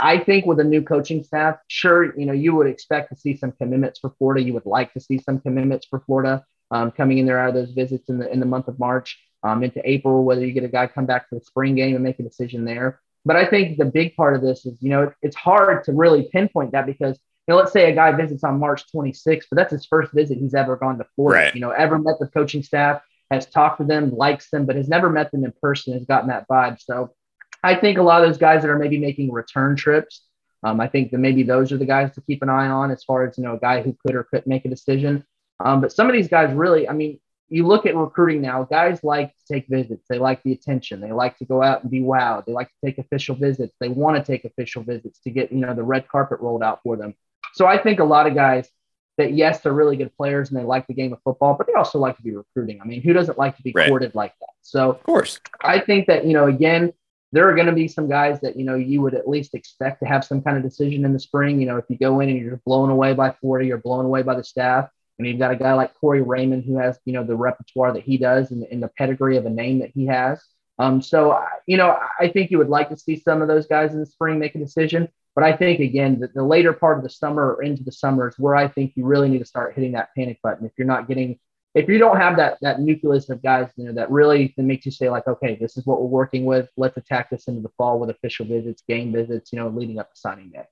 I 0.00 0.18
think 0.18 0.44
with 0.44 0.58
a 0.58 0.64
new 0.64 0.82
coaching 0.82 1.22
staff, 1.22 1.56
sure, 1.68 2.18
you 2.18 2.26
know, 2.26 2.32
you 2.32 2.54
would 2.54 2.66
expect 2.66 3.10
to 3.10 3.16
see 3.16 3.36
some 3.36 3.52
commitments 3.52 4.00
for 4.00 4.10
Florida. 4.18 4.42
You 4.42 4.52
would 4.54 4.66
like 4.66 4.92
to 4.94 5.00
see 5.00 5.18
some 5.18 5.38
commitments 5.38 5.86
for 5.88 6.00
Florida 6.00 6.44
um, 6.72 6.90
coming 6.90 7.18
in 7.18 7.26
there 7.26 7.38
out 7.38 7.50
of 7.50 7.54
those 7.54 7.70
visits 7.70 8.08
in 8.08 8.18
the 8.18 8.30
in 8.30 8.40
the 8.40 8.46
month 8.46 8.66
of 8.66 8.78
March 8.78 9.18
um, 9.44 9.62
into 9.62 9.80
April. 9.88 10.24
Whether 10.24 10.44
you 10.44 10.52
get 10.52 10.64
a 10.64 10.68
guy 10.68 10.88
come 10.88 11.06
back 11.06 11.28
for 11.28 11.36
the 11.36 11.44
spring 11.44 11.76
game 11.76 11.94
and 11.94 12.02
make 12.02 12.18
a 12.18 12.24
decision 12.24 12.64
there. 12.64 13.00
But 13.24 13.36
I 13.36 13.46
think 13.46 13.78
the 13.78 13.84
big 13.84 14.16
part 14.16 14.34
of 14.34 14.42
this 14.42 14.66
is, 14.66 14.76
you 14.82 14.90
know, 14.90 15.12
it's 15.22 15.36
hard 15.36 15.84
to 15.84 15.92
really 15.92 16.28
pinpoint 16.30 16.72
that 16.72 16.86
because 16.86 17.18
know, 17.52 17.56
let's 17.56 17.72
say 17.72 17.90
a 17.90 17.94
guy 17.94 18.12
visits 18.12 18.44
on 18.44 18.58
March 18.58 18.84
26th, 18.92 19.44
but 19.50 19.56
that's 19.56 19.72
his 19.72 19.86
first 19.86 20.12
visit 20.12 20.38
he's 20.38 20.54
ever 20.54 20.76
gone 20.76 20.98
to 20.98 21.06
Florida. 21.14 21.46
Right. 21.46 21.54
You 21.54 21.60
know, 21.60 21.70
ever 21.70 21.98
met 21.98 22.18
the 22.18 22.26
coaching 22.28 22.62
staff, 22.62 23.02
has 23.30 23.46
talked 23.46 23.80
to 23.80 23.86
them, 23.86 24.10
likes 24.10 24.50
them, 24.50 24.66
but 24.66 24.76
has 24.76 24.88
never 24.88 25.10
met 25.10 25.30
them 25.30 25.44
in 25.44 25.52
person, 25.60 25.92
has 25.94 26.04
gotten 26.04 26.28
that 26.28 26.46
vibe. 26.48 26.80
So 26.80 27.14
I 27.62 27.74
think 27.74 27.98
a 27.98 28.02
lot 28.02 28.22
of 28.22 28.28
those 28.28 28.38
guys 28.38 28.62
that 28.62 28.70
are 28.70 28.78
maybe 28.78 28.98
making 28.98 29.32
return 29.32 29.76
trips, 29.76 30.22
um, 30.62 30.80
I 30.80 30.88
think 30.88 31.10
that 31.10 31.18
maybe 31.18 31.42
those 31.42 31.72
are 31.72 31.78
the 31.78 31.84
guys 31.84 32.14
to 32.14 32.22
keep 32.22 32.42
an 32.42 32.48
eye 32.48 32.68
on 32.68 32.90
as 32.90 33.04
far 33.04 33.26
as, 33.26 33.36
you 33.36 33.44
know, 33.44 33.54
a 33.54 33.60
guy 33.60 33.82
who 33.82 33.96
could 34.04 34.14
or 34.14 34.24
couldn't 34.24 34.46
make 34.46 34.64
a 34.64 34.70
decision. 34.70 35.24
Um, 35.60 35.80
but 35.80 35.92
some 35.92 36.06
of 36.06 36.14
these 36.14 36.28
guys 36.28 36.54
really, 36.54 36.88
I 36.88 36.92
mean, 36.92 37.20
you 37.48 37.66
look 37.66 37.86
at 37.86 37.94
recruiting 37.94 38.40
now, 38.40 38.64
guys 38.64 39.04
like 39.04 39.28
to 39.36 39.54
take 39.54 39.66
visits. 39.68 40.06
They 40.08 40.18
like 40.18 40.42
the 40.42 40.52
attention. 40.52 41.00
They 41.00 41.12
like 41.12 41.36
to 41.38 41.44
go 41.44 41.62
out 41.62 41.82
and 41.82 41.90
be 41.90 42.00
wowed. 42.00 42.46
They 42.46 42.52
like 42.52 42.68
to 42.68 42.86
take 42.86 42.98
official 42.98 43.34
visits. 43.34 43.74
They 43.80 43.88
want 43.88 44.16
to 44.16 44.24
take 44.24 44.44
official 44.44 44.82
visits 44.82 45.20
to 45.20 45.30
get, 45.30 45.52
you 45.52 45.58
know, 45.58 45.74
the 45.74 45.82
red 45.82 46.08
carpet 46.08 46.40
rolled 46.40 46.62
out 46.62 46.80
for 46.82 46.96
them. 46.96 47.14
So 47.54 47.66
I 47.66 47.78
think 47.78 48.00
a 48.00 48.04
lot 48.04 48.26
of 48.26 48.34
guys 48.34 48.68
that 49.16 49.32
yes, 49.32 49.60
they're 49.60 49.72
really 49.72 49.96
good 49.96 50.14
players 50.16 50.50
and 50.50 50.58
they 50.58 50.64
like 50.64 50.86
the 50.86 50.94
game 50.94 51.12
of 51.12 51.20
football, 51.22 51.54
but 51.56 51.66
they 51.66 51.74
also 51.74 51.98
like 51.98 52.16
to 52.16 52.22
be 52.22 52.34
recruiting. 52.34 52.80
I 52.80 52.84
mean, 52.84 53.00
who 53.00 53.12
doesn't 53.12 53.38
like 53.38 53.56
to 53.56 53.62
be 53.62 53.72
right. 53.74 53.88
courted 53.88 54.14
like 54.14 54.34
that? 54.40 54.50
So 54.62 54.90
of 54.90 55.02
course, 55.04 55.38
I 55.60 55.78
think 55.78 56.08
that, 56.08 56.24
you 56.24 56.32
know, 56.32 56.46
again, 56.46 56.92
there 57.30 57.48
are 57.48 57.54
going 57.54 57.66
to 57.66 57.72
be 57.72 57.88
some 57.88 58.08
guys 58.08 58.40
that, 58.40 58.56
you 58.56 58.64
know, 58.64 58.74
you 58.74 59.00
would 59.02 59.14
at 59.14 59.28
least 59.28 59.54
expect 59.54 60.00
to 60.00 60.06
have 60.06 60.24
some 60.24 60.42
kind 60.42 60.56
of 60.56 60.62
decision 60.62 61.04
in 61.04 61.12
the 61.12 61.18
spring. 61.18 61.60
You 61.60 61.66
know, 61.66 61.76
if 61.76 61.84
you 61.88 61.96
go 61.96 62.20
in 62.20 62.28
and 62.28 62.38
you're 62.38 62.60
blown 62.64 62.90
away 62.90 63.12
by 63.12 63.30
Florida, 63.40 63.66
you're 63.66 63.78
blown 63.78 64.04
away 64.04 64.22
by 64.22 64.34
the 64.34 64.44
staff. 64.44 64.88
And 65.18 65.28
you've 65.28 65.38
got 65.38 65.52
a 65.52 65.56
guy 65.56 65.74
like 65.74 65.94
Corey 65.94 66.22
Raymond 66.22 66.64
who 66.64 66.78
has, 66.78 66.98
you 67.04 67.12
know, 67.12 67.22
the 67.22 67.36
repertoire 67.36 67.92
that 67.92 68.02
he 68.02 68.18
does 68.18 68.50
and, 68.50 68.64
and 68.64 68.82
the 68.82 68.88
pedigree 68.88 69.36
of 69.36 69.46
a 69.46 69.50
name 69.50 69.78
that 69.78 69.90
he 69.94 70.06
has. 70.06 70.42
Um, 70.78 71.00
so, 71.00 71.40
you 71.66 71.76
know, 71.76 71.96
I 72.18 72.28
think 72.28 72.50
you 72.50 72.58
would 72.58 72.68
like 72.68 72.88
to 72.88 72.96
see 72.96 73.20
some 73.20 73.40
of 73.40 73.46
those 73.46 73.68
guys 73.68 73.92
in 73.92 74.00
the 74.00 74.06
spring 74.06 74.40
make 74.40 74.56
a 74.56 74.58
decision. 74.58 75.08
But 75.34 75.44
I 75.44 75.56
think, 75.56 75.80
again, 75.80 76.20
the, 76.20 76.28
the 76.28 76.44
later 76.44 76.72
part 76.72 76.96
of 76.96 77.02
the 77.02 77.10
summer 77.10 77.54
or 77.54 77.62
into 77.62 77.82
the 77.82 77.92
summer 77.92 78.28
is 78.28 78.38
where 78.38 78.54
I 78.54 78.68
think 78.68 78.92
you 78.94 79.04
really 79.04 79.28
need 79.28 79.40
to 79.40 79.44
start 79.44 79.74
hitting 79.74 79.92
that 79.92 80.10
panic 80.16 80.38
button. 80.42 80.64
If 80.64 80.72
you're 80.76 80.86
not 80.86 81.08
getting, 81.08 81.38
if 81.74 81.88
you 81.88 81.98
don't 81.98 82.18
have 82.18 82.36
that 82.36 82.58
that 82.62 82.80
nucleus 82.80 83.28
of 83.30 83.42
guys, 83.42 83.68
you 83.76 83.86
know, 83.86 83.92
that 83.94 84.10
really 84.10 84.54
that 84.56 84.62
makes 84.62 84.86
you 84.86 84.92
say 84.92 85.10
like, 85.10 85.26
okay, 85.26 85.56
this 85.60 85.76
is 85.76 85.86
what 85.86 86.00
we're 86.00 86.06
working 86.06 86.44
with. 86.44 86.68
Let's 86.76 86.96
attack 86.96 87.30
this 87.30 87.48
into 87.48 87.62
the 87.62 87.70
fall 87.76 87.98
with 87.98 88.10
official 88.10 88.46
visits, 88.46 88.82
game 88.88 89.12
visits, 89.12 89.52
you 89.52 89.58
know, 89.58 89.68
leading 89.68 89.98
up 89.98 90.12
to 90.12 90.20
signing 90.20 90.50
day. 90.50 90.66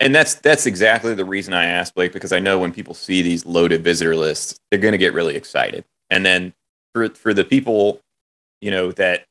And 0.00 0.14
that's 0.14 0.34
that's 0.34 0.66
exactly 0.66 1.14
the 1.14 1.24
reason 1.24 1.54
I 1.54 1.66
asked 1.66 1.94
Blake 1.94 2.12
because 2.12 2.32
I 2.32 2.40
know 2.40 2.58
when 2.58 2.72
people 2.72 2.94
see 2.94 3.22
these 3.22 3.46
loaded 3.46 3.82
visitor 3.82 4.16
lists, 4.16 4.58
they're 4.70 4.80
going 4.80 4.92
to 4.92 4.98
get 4.98 5.12
really 5.12 5.36
excited. 5.36 5.84
And 6.10 6.24
then 6.26 6.52
for 6.94 7.08
for 7.10 7.34
the 7.34 7.44
people, 7.44 8.00
you 8.60 8.70
know, 8.70 8.92
that 8.92 9.24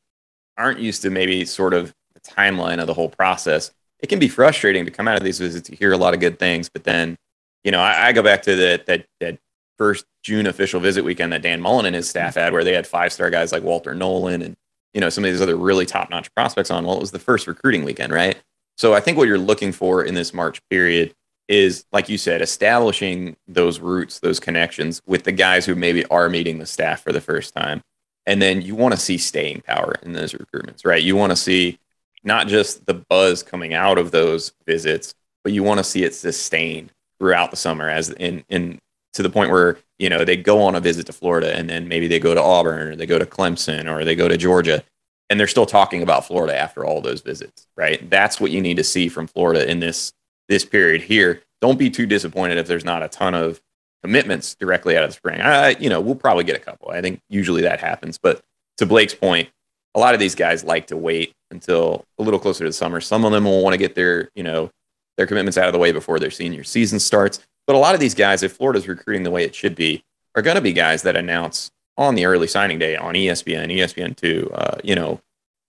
aren't 0.58 0.80
used 0.80 1.02
to 1.04 1.10
maybe 1.10 1.46
sort 1.46 1.74
of 1.74 1.94
the 2.14 2.22
timeline 2.22 2.80
of 2.80 2.88
the 2.88 2.94
whole 2.94 3.10
process, 3.10 3.72
it 4.00 4.08
can 4.08 4.20
be 4.20 4.28
frustrating 4.28 4.86
to 4.86 4.92
come 4.92 5.08
out 5.08 5.18
of 5.18 5.24
these 5.24 5.40
visits. 5.40 5.70
You 5.70 5.78
hear 5.78 5.92
a 5.92 5.98
lot 5.98 6.14
of 6.14 6.20
good 6.20 6.40
things, 6.40 6.70
but 6.70 6.84
then, 6.84 7.18
you 7.64 7.72
know, 7.72 7.80
I, 7.80 8.08
I 8.08 8.12
go 8.12 8.22
back 8.22 8.44
to 8.44 8.56
the, 8.56 8.84
that 8.88 9.06
that 9.20 9.40
first 9.78 10.06
June 10.24 10.48
official 10.48 10.80
visit 10.80 11.04
weekend 11.04 11.34
that 11.34 11.42
Dan 11.42 11.62
Mullen 11.62 11.86
and 11.86 11.96
his 11.96 12.10
staff 12.10 12.36
had, 12.36 12.54
where 12.54 12.64
they 12.64 12.74
had 12.74 12.88
five 12.88 13.14
star 13.14 13.30
guys 13.30 13.52
like 13.52 13.64
Walter 13.64 13.94
Nolen 13.94 14.42
and 14.42 14.56
you 14.94 15.02
know 15.02 15.10
some 15.10 15.24
of 15.24 15.32
these 15.32 15.42
other 15.42 15.56
really 15.56 15.86
top 15.86 16.10
notch 16.10 16.34
prospects 16.36 16.72
on. 16.72 16.86
Well, 16.86 16.98
it 16.98 17.02
was 17.02 17.12
the 17.12 17.20
first 17.20 17.48
recruiting 17.48 17.84
weekend, 17.84 18.14
right? 18.14 18.38
So 18.78 18.94
I 18.94 19.00
think 19.00 19.18
what 19.18 19.28
you're 19.28 19.38
looking 19.38 19.72
for 19.72 20.04
in 20.04 20.14
this 20.14 20.34
March 20.34 20.62
period 20.70 21.14
is, 21.48 21.86
like 21.92 22.10
you 22.10 22.18
said, 22.18 22.42
establishing 22.42 23.36
those 23.48 23.80
roots, 23.80 24.20
those 24.20 24.40
connections 24.40 25.02
with 25.06 25.24
the 25.24 25.32
guys 25.32 25.66
who 25.66 25.76
maybe 25.76 26.06
are 26.08 26.30
meeting 26.30 26.60
the 26.60 26.66
staff 26.66 27.02
for 27.02 27.12
the 27.12 27.22
first 27.22 27.56
time. 27.56 27.82
And 28.26 28.42
then 28.42 28.62
you 28.62 28.76
want 28.76 28.94
to 28.94 29.00
see 29.00 29.18
staying 29.18 29.62
power 29.62 29.96
in 30.04 30.12
those 30.14 30.34
recruitments, 30.34 30.86
right? 30.86 31.02
You 31.02 31.16
want 31.16 31.32
to 31.32 31.38
see 31.38 31.80
not 32.24 32.48
just 32.48 32.86
the 32.86 32.94
buzz 32.94 33.44
coming 33.44 33.74
out 33.74 33.98
of 33.98 34.12
those 34.12 34.54
visits, 34.66 35.14
but 35.44 35.54
you 35.54 35.64
want 35.64 35.80
to 35.80 35.84
see 35.84 36.04
it 36.04 36.14
sustained 36.14 36.92
throughout 37.20 37.52
the 37.52 37.58
summer 37.58 37.90
as 37.90 38.10
in 38.12 38.44
in 38.50 38.80
to 39.14 39.24
the 39.24 39.30
point 39.30 39.52
where 39.52 39.78
you 39.98 40.10
know 40.10 40.24
they 40.24 40.38
go 40.38 40.62
on 40.62 40.76
a 40.76 40.80
visit 40.80 41.06
to 41.08 41.14
Florida 41.14 41.56
and 41.56 41.70
then 41.70 41.88
maybe 41.88 42.08
they 42.08 42.20
go 42.20 42.34
to 42.34 42.42
Auburn 42.42 42.90
or 42.90 42.96
they 42.96 43.06
go 43.06 43.18
to 43.18 43.26
Clemson 43.26 43.92
or 43.92 44.04
they 44.04 44.16
go 44.16 44.28
to 44.28 44.38
Georgia 44.38 44.84
and 45.30 45.40
they're 45.40 45.48
still 45.48 45.66
talking 45.66 46.04
about 46.04 46.26
Florida 46.26 46.58
after 46.58 46.86
all 46.86 47.02
those 47.02 47.22
visits, 47.22 47.68
right? 47.76 48.10
That's 48.10 48.40
what 48.40 48.52
you 48.52 48.62
need 48.62 48.78
to 48.78 48.84
see 48.84 49.10
from 49.10 49.28
Florida 49.28 49.70
in 49.70 49.80
this 49.80 50.14
this 50.48 50.64
period 50.66 51.02
here. 51.02 51.42
Don't 51.62 51.80
be 51.80 51.90
too 51.90 52.06
disappointed 52.06 52.58
if 52.58 52.68
there's 52.68 52.86
not 52.86 53.04
a 53.04 53.08
ton 53.08 53.34
of 53.34 53.62
commitments 54.04 54.56
directly 54.56 54.96
out 54.96 55.04
of 55.04 55.10
the 55.10 55.16
spring. 55.16 55.42
I, 55.42 55.72
you 55.72 55.90
know, 55.90 56.00
we'll 56.00 56.16
probably 56.16 56.44
get 56.44 56.56
a 56.56 56.60
couple. 56.60 56.92
I 56.92 57.02
think 57.02 57.20
usually 57.30 57.64
that 57.64 57.80
happens, 57.80 58.18
but 58.18 58.42
to 58.78 58.86
Blake's 58.86 59.16
point, 59.16 59.50
a 59.98 60.00
lot 60.00 60.14
of 60.14 60.20
these 60.20 60.36
guys 60.36 60.64
like 60.64 60.88
to 60.88 60.96
wait 60.96 61.34
until 61.50 62.06
a 62.20 62.24
little 62.24 62.40
closer 62.40 62.64
to 62.64 62.70
the 62.70 62.74
summer. 62.74 63.02
Some 63.02 63.26
of 63.26 63.32
them 63.32 63.46
will 63.46 63.64
want 63.64 63.74
to 63.74 63.80
get 63.80 63.96
their, 63.96 64.30
you 64.36 64.44
know, 64.44 64.70
their 65.18 65.26
commitments 65.26 65.58
out 65.58 65.66
of 65.66 65.74
the 65.74 65.80
way 65.80 65.92
before 65.92 66.20
their 66.20 66.30
senior 66.30 66.64
season 66.64 67.00
starts. 67.00 67.40
But 67.66 67.76
a 67.76 67.80
lot 67.80 67.96
of 67.96 68.00
these 68.00 68.14
guys, 68.14 68.44
if 68.44 68.54
Florida's 68.54 68.88
recruiting 68.88 69.24
the 69.24 69.32
way 69.32 69.44
it 69.44 69.56
should 69.56 69.76
be, 69.76 70.04
are 70.36 70.44
going 70.44 70.56
to 70.56 70.62
be 70.62 70.72
guys 70.72 71.02
that 71.02 71.16
announce 71.16 71.72
on 71.98 72.14
the 72.14 72.26
early 72.26 72.46
signing 72.46 72.78
day 72.78 72.96
on 72.96 73.16
ESPN, 73.16 73.76
ESPN2, 73.76 74.52
uh, 74.54 74.78
you 74.84 74.94
know, 74.94 75.20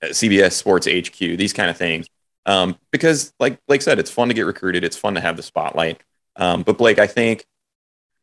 CBS 0.05 0.53
Sports 0.53 0.87
HQ, 0.87 1.17
these 1.17 1.55
kind 1.55 1.71
of 1.71 1.79
things. 1.79 2.07
Um, 2.45 2.77
because, 2.91 3.33
like 3.41 3.59
Blake 3.67 3.81
said, 3.81 3.99
it's 3.99 4.11
fun 4.11 4.29
to 4.29 4.35
get 4.35 4.43
recruited. 4.43 4.85
It's 4.85 4.97
fun 4.97 5.14
to 5.14 5.23
have 5.23 5.38
the 5.38 5.43
spotlight. 5.43 6.03
Um, 6.37 6.64
but 6.64 6.77
Blake, 6.77 6.99
I 6.99 7.07
think 7.07 7.47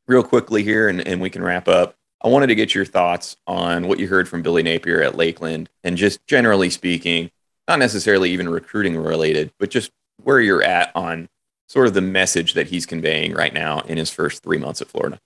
real 0.08 0.22
quickly 0.22 0.62
here, 0.62 0.88
and, 0.88 1.06
and 1.06 1.20
we 1.20 1.32
can 1.32 1.44
wrap 1.44 1.68
up. 1.68 1.96
I 2.26 2.28
wanted 2.28 2.48
to 2.48 2.56
get 2.56 2.74
your 2.74 2.86
thoughts 2.86 3.38
on 3.46 3.88
what 3.88 4.00
you 4.00 4.08
heard 4.08 4.28
from 4.28 4.42
Billy 4.42 4.64
Napier 4.64 5.04
at 5.04 5.16
Lakeland, 5.16 5.70
and 5.84 5.96
just 5.96 6.26
generally 6.26 6.72
speaking, 6.72 7.30
not 7.68 7.78
necessarily 7.78 8.32
even 8.32 8.50
recruiting 8.50 8.98
related, 8.98 9.54
but 9.60 9.70
just 9.70 9.92
where 10.24 10.40
you're 10.40 10.64
at 10.64 10.92
on 10.96 11.30
sort 11.68 11.86
of 11.86 11.94
the 11.94 12.02
message 12.02 12.56
that 12.56 12.66
he's 12.66 12.88
conveying 12.88 13.34
right 13.34 13.54
now 13.54 13.82
in 13.82 13.98
his 13.98 14.10
first 14.10 14.42
three 14.42 14.58
months 14.58 14.82
at 14.82 14.88
Florida. 14.88 15.20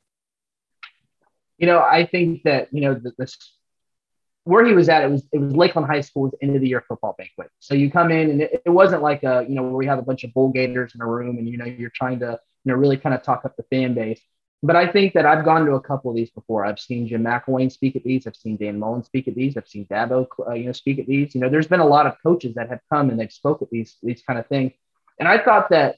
You 1.58 1.68
know, 1.68 1.80
I 1.80 2.06
think 2.06 2.44
that 2.44 2.68
you 2.74 2.82
know 2.82 2.96
the, 2.96 3.34
where 4.44 4.66
he 4.66 4.74
was 4.74 4.90
at, 4.90 5.02
it 5.02 5.10
was 5.10 5.24
it 5.32 5.38
was 5.38 5.56
Lakeland 5.56 5.88
High 5.88 6.02
School's 6.02 6.36
end 6.42 6.54
of 6.58 6.62
the 6.62 6.68
year 6.68 6.84
football 6.86 7.16
banquet. 7.18 7.50
So 7.60 7.76
you 7.76 7.90
come 7.90 8.12
in 8.12 8.30
and 8.30 8.42
it, 8.42 8.62
it, 8.66 8.70
wasn't 8.70 9.04
like 9.04 9.24
a 9.24 9.46
you 9.48 9.56
know 9.56 9.64
where 9.64 9.72
we 9.72 9.86
have 9.86 10.00
a 10.00 10.04
bunch 10.04 10.26
of 10.26 10.34
bull 10.34 10.50
gators 10.50 10.94
in 10.96 11.00
a 11.00 11.08
room 11.08 11.38
and 11.38 11.48
you 11.48 11.58
know 11.58 11.64
you're 11.66 11.92
trying 11.92 12.20
to 12.20 12.38
you 12.66 12.74
know 12.74 12.76
really 12.76 12.98
kind 12.98 13.16
of 13.16 13.24
talk 13.24 13.46
up 13.46 13.56
the 13.56 13.64
fan 13.64 13.94
base. 13.94 14.20
But 14.62 14.76
I 14.76 14.88
think 14.88 15.14
that 15.14 15.26
I've 15.26 15.46
gone 15.46 15.66
to 15.66 15.74
a 15.74 15.82
couple 15.82 16.12
of 16.12 16.18
these 16.18 16.32
before. 16.32 16.66
I've 16.66 16.80
seen 16.80 17.08
Jim 17.08 17.24
McElwain 17.24 17.72
speak 17.72 17.96
at 17.96 18.04
these. 18.04 18.28
I've 18.28 18.36
seen 18.36 18.58
Dan 18.58 18.78
Mullen 18.78 19.04
speak 19.04 19.30
at 19.30 19.36
these. 19.36 19.56
I've 19.56 19.68
seen 19.68 19.86
Dabo 19.86 20.28
uh, 20.46 20.54
you 20.54 20.66
know 20.66 20.74
speak 20.74 21.00
at 21.00 21.08
these. 21.08 21.34
You 21.34 21.42
know, 21.42 21.50
there's 21.50 21.68
been 21.68 21.80
a 21.80 21.88
lot 21.88 22.08
of 22.08 22.18
coaches 22.22 22.56
that 22.56 22.70
have 22.70 22.82
come 22.92 23.10
and 23.10 23.18
they've 23.18 23.32
spoke 23.32 23.62
at 23.62 23.70
these 23.70 23.96
these 24.04 24.22
kind 24.22 24.38
of 24.38 24.48
things. 24.48 24.74
And 25.18 25.30
I 25.30 25.38
thought 25.38 25.70
that 25.70 25.96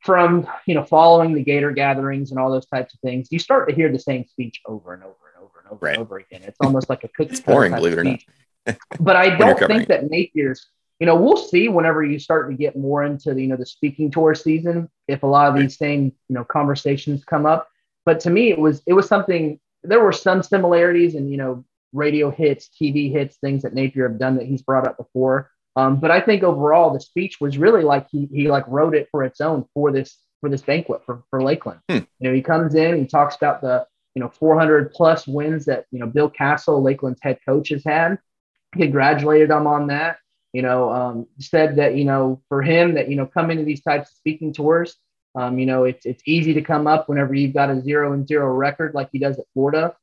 from 0.00 0.48
you 0.66 0.74
know 0.74 0.82
following 0.82 1.32
the 1.32 1.44
Gator 1.44 1.70
gatherings 1.70 2.30
and 2.30 2.40
all 2.40 2.50
those 2.50 2.66
types 2.66 2.92
of 2.92 3.00
things, 3.00 3.28
you 3.30 3.38
start 3.38 3.68
to 3.68 3.74
hear 3.74 3.90
the 3.90 4.00
same 4.00 4.26
speech 4.26 4.60
over 4.66 4.92
and 4.92 5.04
over 5.04 5.14
and 5.36 5.44
over 5.44 5.58
and 5.60 5.68
over 5.68 5.86
right. 5.86 5.94
and 5.94 6.02
over 6.02 6.18
again. 6.18 6.42
It's 6.42 6.58
almost 6.60 6.90
like 6.90 7.04
a 7.04 7.08
cookie. 7.08 7.30
it's 7.30 7.40
boring, 7.40 7.72
believe 7.72 7.92
it 7.92 7.98
or 7.98 8.04
not. 8.04 8.20
but 8.98 9.14
I 9.14 9.36
don't 9.38 9.58
think 9.58 9.88
that 9.88 10.10
Napier's. 10.10 10.66
You 11.00 11.06
know, 11.06 11.16
we'll 11.16 11.36
see 11.36 11.68
whenever 11.68 12.04
you 12.04 12.18
start 12.18 12.50
to 12.50 12.56
get 12.56 12.76
more 12.76 13.02
into 13.02 13.34
the, 13.34 13.42
you 13.42 13.48
know 13.48 13.56
the 13.56 13.66
speaking 13.66 14.10
tour 14.10 14.34
season 14.34 14.88
if 15.08 15.22
a 15.22 15.26
lot 15.26 15.48
of 15.48 15.60
these 15.60 15.76
same 15.76 16.12
you 16.28 16.34
know 16.34 16.44
conversations 16.44 17.24
come 17.24 17.46
up. 17.46 17.68
But 18.04 18.20
to 18.20 18.30
me, 18.30 18.50
it 18.50 18.58
was 18.58 18.82
it 18.86 18.92
was 18.92 19.08
something. 19.08 19.60
There 19.82 20.02
were 20.02 20.12
some 20.12 20.42
similarities 20.42 21.14
and 21.14 21.30
you 21.30 21.36
know 21.36 21.64
radio 21.92 22.30
hits, 22.30 22.68
TV 22.68 23.10
hits, 23.10 23.36
things 23.36 23.62
that 23.62 23.74
Napier 23.74 24.08
have 24.08 24.18
done 24.18 24.36
that 24.36 24.46
he's 24.46 24.62
brought 24.62 24.86
up 24.86 24.96
before. 24.96 25.50
Um, 25.76 25.98
but 25.98 26.10
I 26.10 26.20
think 26.20 26.42
overall 26.42 26.92
the 26.92 27.00
speech 27.00 27.40
was 27.40 27.58
really 27.58 27.82
like 27.82 28.08
he 28.10 28.28
he 28.32 28.48
like 28.48 28.64
wrote 28.68 28.94
it 28.94 29.08
for 29.10 29.24
its 29.24 29.40
own 29.40 29.64
for 29.74 29.90
this 29.90 30.18
for 30.40 30.48
this 30.50 30.62
banquet 30.62 31.02
for, 31.04 31.24
for 31.30 31.42
Lakeland. 31.42 31.80
Hmm. 31.88 32.00
You 32.20 32.28
know, 32.28 32.34
he 32.34 32.42
comes 32.42 32.74
in, 32.74 32.98
he 32.98 33.06
talks 33.06 33.34
about 33.34 33.60
the 33.60 33.86
you 34.14 34.20
know 34.20 34.28
400 34.28 34.92
plus 34.92 35.26
wins 35.26 35.64
that 35.64 35.86
you 35.90 35.98
know 35.98 36.06
Bill 36.06 36.30
Castle, 36.30 36.82
Lakeland's 36.82 37.20
head 37.22 37.38
coach, 37.46 37.70
has 37.70 37.82
had. 37.84 38.18
He 38.76 38.82
Congratulated 38.82 39.50
him 39.50 39.66
on 39.66 39.88
that. 39.88 40.18
You 40.54 40.62
know, 40.62 40.90
um, 40.90 41.26
said 41.38 41.76
that 41.76 41.96
you 41.96 42.06
know 42.06 42.40
for 42.48 42.62
him 42.62 42.94
that 42.94 43.10
you 43.10 43.16
know 43.16 43.26
coming 43.26 43.58
to 43.58 43.64
these 43.64 43.82
types 43.82 44.10
of 44.10 44.16
speaking 44.16 44.54
tours, 44.54 44.96
um, 45.34 45.58
you 45.58 45.66
know 45.66 45.84
it's 45.84 46.06
it's 46.06 46.22
easy 46.24 46.54
to 46.54 46.62
come 46.62 46.86
up 46.86 47.10
whenever 47.10 47.34
you've 47.34 47.52
got 47.52 47.70
a 47.70 47.82
zero 47.82 48.14
and 48.14 48.26
zero 48.26 48.46
record 48.54 48.94
like 48.94 49.10
he 49.12 49.18
does 49.18 49.38
at 49.38 49.44
Florida 49.52 49.94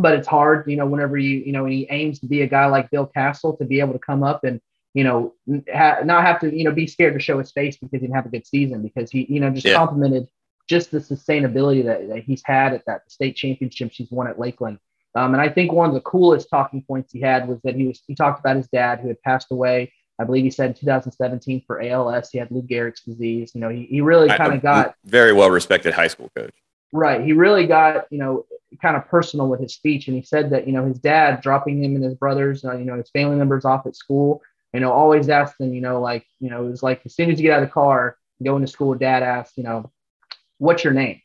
but 0.00 0.14
it's 0.14 0.26
hard, 0.26 0.68
you 0.68 0.76
know, 0.76 0.86
whenever 0.86 1.16
you, 1.18 1.38
you 1.38 1.52
know, 1.52 1.64
he 1.64 1.86
aims 1.90 2.20
to 2.20 2.26
be 2.26 2.42
a 2.42 2.46
guy 2.46 2.66
like 2.66 2.90
Bill 2.90 3.06
Castle 3.06 3.56
to 3.56 3.64
be 3.64 3.80
able 3.80 3.92
to 3.92 3.98
come 3.98 4.22
up 4.22 4.44
and, 4.44 4.60
you 4.94 5.04
know, 5.04 5.34
ha- 5.72 6.00
not 6.04 6.24
have 6.24 6.40
to, 6.40 6.56
you 6.56 6.64
know, 6.64 6.72
be 6.72 6.86
scared 6.86 7.14
to 7.14 7.20
show 7.20 7.38
his 7.38 7.52
face 7.52 7.76
because 7.76 7.90
he 7.92 7.98
didn't 7.98 8.14
have 8.14 8.26
a 8.26 8.30
good 8.30 8.46
season 8.46 8.82
because 8.82 9.10
he, 9.10 9.26
you 9.28 9.40
know, 9.40 9.50
just 9.50 9.66
yeah. 9.66 9.74
complimented 9.74 10.28
just 10.68 10.90
the 10.90 10.98
sustainability 10.98 11.84
that, 11.84 12.08
that 12.08 12.22
he's 12.22 12.42
had 12.44 12.72
at 12.72 12.84
that 12.86 13.10
state 13.10 13.36
championships 13.36 13.96
he's 13.96 14.10
won 14.10 14.26
at 14.26 14.38
Lakeland. 14.38 14.78
Um, 15.14 15.34
and 15.34 15.40
I 15.40 15.48
think 15.48 15.72
one 15.72 15.88
of 15.88 15.94
the 15.94 16.00
coolest 16.00 16.48
talking 16.48 16.82
points 16.82 17.12
he 17.12 17.20
had 17.20 17.48
was 17.48 17.58
that 17.64 17.74
he 17.74 17.86
was 17.86 18.00
he 18.06 18.14
talked 18.14 18.40
about 18.40 18.56
his 18.56 18.68
dad 18.68 19.00
who 19.00 19.08
had 19.08 19.20
passed 19.22 19.48
away. 19.50 19.92
I 20.18 20.24
believe 20.24 20.44
he 20.44 20.50
said 20.50 20.68
in 20.70 20.74
2017 20.74 21.64
for 21.66 21.82
ALS. 21.82 22.30
He 22.30 22.38
had 22.38 22.50
Lou 22.50 22.62
Gehrig's 22.62 23.00
disease. 23.02 23.52
You 23.54 23.62
know, 23.62 23.70
he, 23.70 23.86
he 23.86 24.00
really 24.02 24.28
kind 24.28 24.52
of 24.52 24.62
got 24.62 24.94
very 25.04 25.32
well 25.32 25.50
respected 25.50 25.94
high 25.94 26.08
school 26.08 26.30
coach. 26.36 26.54
Right. 26.92 27.24
He 27.24 27.32
really 27.32 27.66
got, 27.66 28.04
you 28.10 28.18
know, 28.18 28.44
kind 28.82 28.96
of 28.96 29.08
personal 29.08 29.48
with 29.48 29.60
his 29.60 29.74
speech. 29.74 30.08
And 30.08 30.16
he 30.16 30.22
said 30.22 30.50
that, 30.50 30.66
you 30.66 30.74
know, 30.74 30.84
his 30.84 30.98
dad 30.98 31.40
dropping 31.40 31.82
him 31.82 31.94
and 31.94 32.04
his 32.04 32.14
brothers, 32.14 32.64
uh, 32.64 32.76
you 32.76 32.84
know, 32.84 32.96
his 32.96 33.08
family 33.10 33.36
members 33.36 33.64
off 33.64 33.86
at 33.86 33.96
school 33.96 34.42
you 34.72 34.80
know, 34.80 34.92
always 34.92 35.28
asked 35.28 35.58
them, 35.58 35.74
you 35.74 35.80
know, 35.80 36.00
like, 36.00 36.26
you 36.38 36.50
know, 36.50 36.64
it 36.64 36.70
was 36.70 36.82
like 36.82 37.02
as 37.04 37.14
soon 37.14 37.30
as 37.30 37.38
you 37.38 37.48
get 37.48 37.56
out 37.56 37.62
of 37.62 37.68
the 37.68 37.72
car, 37.72 38.16
going 38.42 38.64
to 38.64 38.70
school, 38.70 38.94
dad 38.94 39.22
asked, 39.22 39.56
you 39.56 39.64
know, 39.64 39.90
what's 40.58 40.84
your 40.84 40.92
name? 40.92 41.20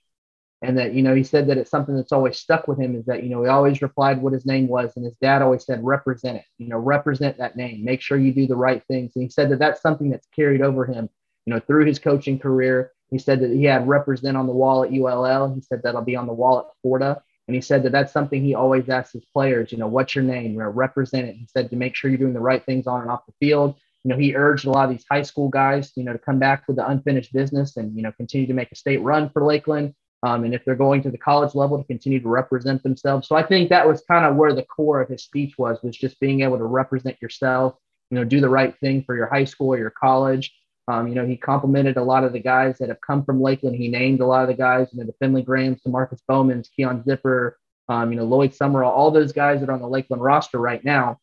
And 0.61 0.77
that, 0.77 0.93
you 0.93 1.01
know, 1.03 1.13
he 1.13 1.23
said 1.23 1.47
that 1.47 1.57
it's 1.57 1.69
something 1.69 1.95
that's 1.95 2.11
always 2.11 2.39
stuck 2.39 2.67
with 2.67 2.79
him 2.79 2.95
is 2.95 3.05
that, 3.05 3.23
you 3.23 3.29
know, 3.29 3.43
he 3.43 3.49
always 3.49 3.81
replied 3.81 4.21
what 4.21 4.33
his 4.33 4.45
name 4.45 4.67
was. 4.67 4.93
And 4.95 5.05
his 5.05 5.15
dad 5.21 5.41
always 5.41 5.65
said, 5.65 5.83
represent 5.83 6.37
it, 6.37 6.45
you 6.57 6.67
know, 6.67 6.77
represent 6.77 7.37
that 7.37 7.55
name, 7.55 7.83
make 7.83 8.01
sure 8.01 8.17
you 8.17 8.33
do 8.33 8.47
the 8.47 8.55
right 8.55 8.81
things. 8.87 9.11
And 9.15 9.23
he 9.23 9.29
said 9.29 9.49
that 9.51 9.59
that's 9.59 9.81
something 9.81 10.09
that's 10.09 10.27
carried 10.35 10.61
over 10.61 10.85
him, 10.85 11.09
you 11.45 11.53
know, 11.53 11.59
through 11.59 11.85
his 11.85 11.99
coaching 11.99 12.39
career. 12.39 12.91
He 13.11 13.19
said 13.19 13.41
that 13.41 13.51
he 13.51 13.65
had 13.65 13.87
represent 13.87 14.37
on 14.37 14.47
the 14.47 14.53
wall 14.53 14.83
at 14.83 14.91
ULL. 14.91 15.53
He 15.53 15.61
said 15.61 15.81
that'll 15.83 16.01
be 16.01 16.15
on 16.15 16.27
the 16.27 16.33
wall 16.33 16.59
at 16.59 16.65
Florida. 16.81 17.21
And 17.47 17.53
he 17.53 17.61
said 17.61 17.83
that 17.83 17.91
that's 17.91 18.11
something 18.11 18.41
he 18.41 18.55
always 18.55 18.89
asks 18.89 19.13
his 19.13 19.25
players, 19.25 19.71
you 19.71 19.77
know, 19.77 19.87
what's 19.87 20.15
your 20.15 20.23
name? 20.23 20.53
You 20.53 20.59
know, 20.59 20.69
represent 20.69 21.27
it. 21.27 21.35
He 21.35 21.47
said 21.47 21.69
to 21.69 21.75
make 21.75 21.95
sure 21.95 22.09
you're 22.09 22.17
doing 22.17 22.33
the 22.33 22.39
right 22.39 22.65
things 22.65 22.87
on 22.87 23.01
and 23.01 23.11
off 23.11 23.25
the 23.27 23.33
field. 23.39 23.75
You 24.03 24.09
know, 24.09 24.17
he 24.17 24.35
urged 24.35 24.65
a 24.65 24.71
lot 24.71 24.85
of 24.85 24.91
these 24.91 25.05
high 25.09 25.21
school 25.21 25.49
guys, 25.49 25.91
you 25.95 26.03
know, 26.03 26.13
to 26.13 26.19
come 26.19 26.39
back 26.39 26.63
with 26.67 26.77
the 26.77 26.87
unfinished 26.87 27.33
business 27.33 27.77
and, 27.77 27.95
you 27.95 28.01
know, 28.01 28.11
continue 28.13 28.47
to 28.47 28.53
make 28.53 28.71
a 28.71 28.75
state 28.75 29.01
run 29.01 29.29
for 29.29 29.43
Lakeland. 29.43 29.93
Um, 30.25 30.43
and 30.43 30.55
if 30.55 30.65
they're 30.65 30.75
going 30.75 31.03
to 31.03 31.11
the 31.11 31.19
college 31.19 31.53
level 31.53 31.77
to 31.77 31.83
continue 31.83 32.19
to 32.19 32.27
represent 32.27 32.81
themselves. 32.81 33.27
So 33.27 33.35
I 33.35 33.43
think 33.43 33.69
that 33.69 33.87
was 33.87 34.01
kind 34.09 34.25
of 34.25 34.35
where 34.35 34.55
the 34.55 34.63
core 34.63 34.99
of 34.99 35.07
his 35.07 35.23
speech 35.23 35.53
was, 35.59 35.77
was 35.83 35.95
just 35.95 36.19
being 36.19 36.41
able 36.41 36.57
to 36.57 36.63
represent 36.63 37.21
yourself, 37.21 37.75
you 38.09 38.17
know, 38.17 38.23
do 38.23 38.41
the 38.41 38.49
right 38.49 38.75
thing 38.79 39.03
for 39.03 39.15
your 39.15 39.27
high 39.27 39.43
school 39.43 39.67
or 39.75 39.77
your 39.77 39.91
college. 39.91 40.51
Um, 40.87 41.07
you 41.07 41.13
know, 41.13 41.27
he 41.27 41.37
complimented 41.37 41.97
a 41.97 42.03
lot 42.03 42.23
of 42.23 42.33
the 42.33 42.39
guys 42.39 42.79
that 42.79 42.89
have 42.89 43.01
come 43.01 43.23
from 43.23 43.39
Lakeland. 43.39 43.75
He 43.75 43.87
named 43.87 44.19
a 44.19 44.25
lot 44.25 44.41
of 44.41 44.47
the 44.47 44.55
guys, 44.55 44.89
you 44.91 44.99
know, 44.99 45.05
the 45.05 45.13
Finley 45.19 45.43
Grahams, 45.43 45.83
the 45.83 45.91
Marcus 45.91 46.21
Bowmans, 46.27 46.69
Keon 46.75 47.03
Zipper, 47.03 47.59
um, 47.87 48.11
you 48.11 48.17
know, 48.17 48.25
Lloyd 48.25 48.55
Summerall, 48.55 48.91
all 48.91 49.11
those 49.11 49.31
guys 49.31 49.59
that 49.59 49.69
are 49.69 49.73
on 49.73 49.81
the 49.81 49.87
Lakeland 49.87 50.23
roster 50.23 50.57
right 50.57 50.83
now. 50.83 51.19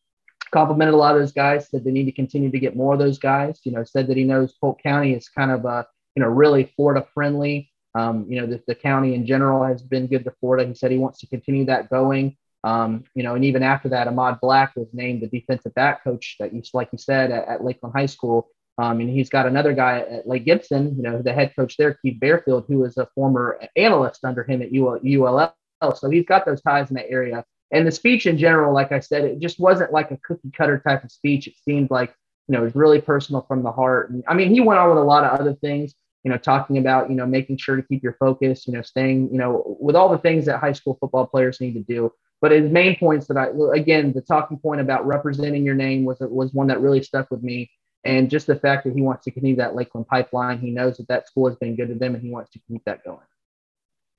Complimented 0.53 0.95
a 0.95 0.97
lot 0.97 1.17
of 1.17 1.21
those 1.21 1.33
guys, 1.33 1.69
said 1.69 1.83
they 1.83 1.91
need 1.91 2.05
to 2.05 2.13
continue 2.13 2.53
to 2.53 2.59
get 2.61 2.77
more 2.77 2.93
of 2.93 3.01
those 3.01 3.19
guys. 3.19 3.59
You 3.65 3.73
know, 3.73 3.83
said 3.83 4.07
that 4.07 4.17
he 4.17 4.23
knows 4.23 4.53
Polk 4.61 4.81
County 4.81 5.13
is 5.13 5.29
kind 5.29 5.51
of 5.51 5.65
a, 5.65 5.87
you 6.15 6.23
know, 6.23 6.29
really 6.29 6.73
Florida 6.77 7.05
friendly 7.15 7.72
um, 7.95 8.27
you 8.29 8.41
know, 8.41 8.47
the, 8.47 8.63
the 8.67 8.75
county 8.75 9.15
in 9.15 9.27
general 9.27 9.65
has 9.65 9.83
been 9.83 10.07
good 10.07 10.25
to 10.25 10.33
Florida. 10.41 10.67
He 10.67 10.75
said 10.75 10.91
he 10.91 10.99
wants 10.99 11.21
to 11.21 11.27
continue 11.27 11.67
that 11.67 11.91
going. 11.91 12.37
Um, 12.65 13.05
you 13.15 13.23
know, 13.23 13.35
and 13.35 13.45
even 13.45 13.63
after 13.63 13.89
that, 13.91 14.07
Ahmad 14.07 14.39
Black 14.41 14.75
was 14.77 14.89
named 14.93 15.23
the 15.23 15.27
defensive 15.27 15.75
back 15.75 16.05
coach 16.05 16.37
that 16.39 16.55
you, 16.55 16.63
like 16.73 16.89
you 16.93 16.99
said, 16.99 17.31
at, 17.31 17.49
at 17.49 17.65
Lakeland 17.65 17.95
High 17.95 18.07
School. 18.07 18.49
Um, 18.79 19.01
and 19.01 19.11
he's 19.11 19.29
got 19.29 19.47
another 19.47 19.75
guy 19.75 19.99
at 19.99 20.27
Lake 20.27 20.47
Gibson, 20.47 20.97
you 20.97 21.03
know, 21.03 21.21
the 21.21 21.33
head 21.33 21.53
coach 21.55 21.77
there, 21.77 21.95
Keith 21.95 22.19
Bearfield, 22.21 22.67
who 22.69 22.79
was 22.79 22.97
a 22.97 23.09
former 23.15 23.61
analyst 23.77 24.25
under 24.25 24.45
him 24.45 24.63
at 24.63 24.73
UL, 24.73 24.99
ULL. 25.05 25.55
So 25.95 26.09
he's 26.09 26.25
got 26.25 26.47
those 26.47 26.63
ties 26.63 26.89
in 26.89 26.97
that 26.97 27.11
area. 27.11 27.45
And 27.73 27.87
the 27.87 27.93
speech 27.93 28.27
in 28.27 28.39
general, 28.39 28.73
like 28.73 28.93
I 28.93 29.01
said, 29.01 29.25
it 29.25 29.41
just 29.41 29.59
wasn't 29.59 29.93
like 29.93 30.11
a 30.11 30.19
cookie 30.19 30.51
cutter 30.57 30.79
type 30.79 31.05
of 31.05 31.11
speech. 31.11 31.47
It 31.47 31.55
seemed 31.65 31.91
like, 31.91 32.15
you 32.49 32.55
know, 32.55 32.61
it 32.61 32.65
was 32.65 32.75
really 32.75 33.01
personal 33.01 33.43
from 33.43 33.63
the 33.63 33.73
heart. 33.73 34.11
And 34.11 34.23
I 34.29 34.35
mean, 34.35 34.51
he 34.51 34.61
went 34.61 34.79
on 34.79 34.91
with 34.91 34.99
a 34.99 35.03
lot 35.03 35.25
of 35.25 35.39
other 35.39 35.55
things 35.55 35.95
you 36.25 36.31
know, 36.31 36.39
talking 36.39 36.79
about, 36.79 37.11
you 37.11 37.17
know, 37.17 37.27
making 37.27 37.57
sure 37.57 37.77
to 37.77 37.83
keep 37.83 38.03
your 38.03 38.15
focus, 38.15 38.67
you 38.67 38.73
know, 38.73 38.83
staying, 38.83 39.31
you 39.33 39.39
know, 39.39 39.77
with 39.81 39.97
all 39.97 40.09
the 40.09 40.19
things 40.19 40.47
that 40.47 40.59
high 40.59 40.73
school 40.73 40.97
football 41.01 41.27
players 41.27 41.61
need 41.61 41.75
to 41.75 41.81
do. 41.81 42.13
But 42.41 42.53
his 42.53 42.71
main 42.71 42.97
points 42.97 43.27
that 43.29 43.37
I, 43.37 43.51
again, 43.77 44.13
the 44.13 44.21
talking 44.21 44.59
point 44.59 44.81
about 44.81 45.07
representing 45.07 45.65
your 45.65 45.77
name 45.77 46.05
was 46.05 46.19
was 46.21 46.53
one 46.53 46.67
that 46.69 46.81
really 46.81 47.03
stuck 47.03 47.31
with 47.31 47.43
me. 47.43 47.71
And 48.05 48.29
just 48.29 48.49
the 48.49 48.57
fact 48.57 48.85
that 48.85 48.95
he 48.95 49.01
wants 49.01 49.25
to 49.25 49.31
continue 49.31 49.57
that 49.57 49.77
Lakeland 49.77 50.09
pipeline, 50.09 50.59
he 50.59 50.71
knows 50.71 50.97
that 50.97 51.07
that 51.07 51.29
school 51.29 51.49
has 51.49 51.57
been 51.57 51.77
good 51.77 51.89
to 51.89 51.95
them, 51.95 52.15
and 52.15 52.23
he 52.23 52.31
wants 52.31 52.51
to 52.51 52.61
keep 52.69 52.85
that 52.85 53.05
going. 53.05 53.21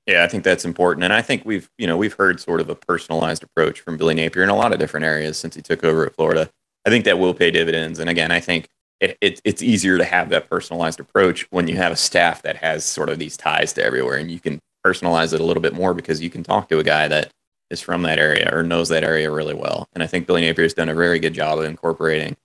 Yeah, 0.06 0.24
I 0.24 0.28
think 0.28 0.42
that's 0.42 0.64
important, 0.64 1.04
and 1.04 1.12
I 1.12 1.22
think 1.22 1.44
we've 1.44 1.70
you 1.78 1.86
know 1.86 1.96
we've 1.96 2.14
heard 2.14 2.40
sort 2.40 2.60
of 2.60 2.70
a 2.70 2.74
personalized 2.74 3.42
approach 3.42 3.80
from 3.80 3.96
Billy 3.98 4.14
Napier 4.14 4.42
in 4.42 4.48
a 4.48 4.56
lot 4.56 4.72
of 4.72 4.78
different 4.78 5.04
areas 5.04 5.38
since 5.38 5.54
he 5.54 5.62
took 5.62 5.84
over 5.84 6.06
at 6.06 6.14
Florida. 6.14 6.50
I 6.86 6.90
think 6.90 7.04
that 7.04 7.18
will 7.18 7.34
pay 7.34 7.50
dividends, 7.50 7.98
and 7.98 8.08
again, 8.08 8.30
I 8.30 8.40
think 8.40 8.68
it, 9.04 9.18
it, 9.20 9.40
it's 9.44 9.62
easier 9.62 9.98
to 9.98 10.04
have 10.04 10.30
that 10.30 10.48
personalized 10.48 10.98
approach 10.98 11.46
when 11.50 11.68
you 11.68 11.76
have 11.76 11.92
a 11.92 11.96
staff 11.96 12.42
that 12.42 12.56
has 12.56 12.84
sort 12.84 13.10
of 13.10 13.18
these 13.18 13.36
ties 13.36 13.72
to 13.74 13.84
everywhere 13.84 14.16
and 14.16 14.30
you 14.30 14.40
can 14.40 14.60
personalize 14.84 15.32
it 15.32 15.40
a 15.40 15.44
little 15.44 15.62
bit 15.62 15.74
more 15.74 15.94
because 15.94 16.22
you 16.22 16.30
can 16.30 16.42
talk 16.42 16.68
to 16.68 16.78
a 16.78 16.84
guy 16.84 17.06
that 17.08 17.30
is 17.70 17.80
from 17.80 18.02
that 18.02 18.18
area 18.18 18.48
or 18.52 18.62
knows 18.62 18.88
that 18.88 19.04
area 19.04 19.30
really 19.30 19.54
well. 19.54 19.88
And 19.92 20.02
I 20.02 20.06
think 20.06 20.26
Billy 20.26 20.42
Napier 20.42 20.64
has 20.64 20.74
done 20.74 20.88
a 20.88 20.94
very 20.94 21.18
good 21.18 21.34
job 21.34 21.58
of 21.58 21.64
incorporating 21.64 22.36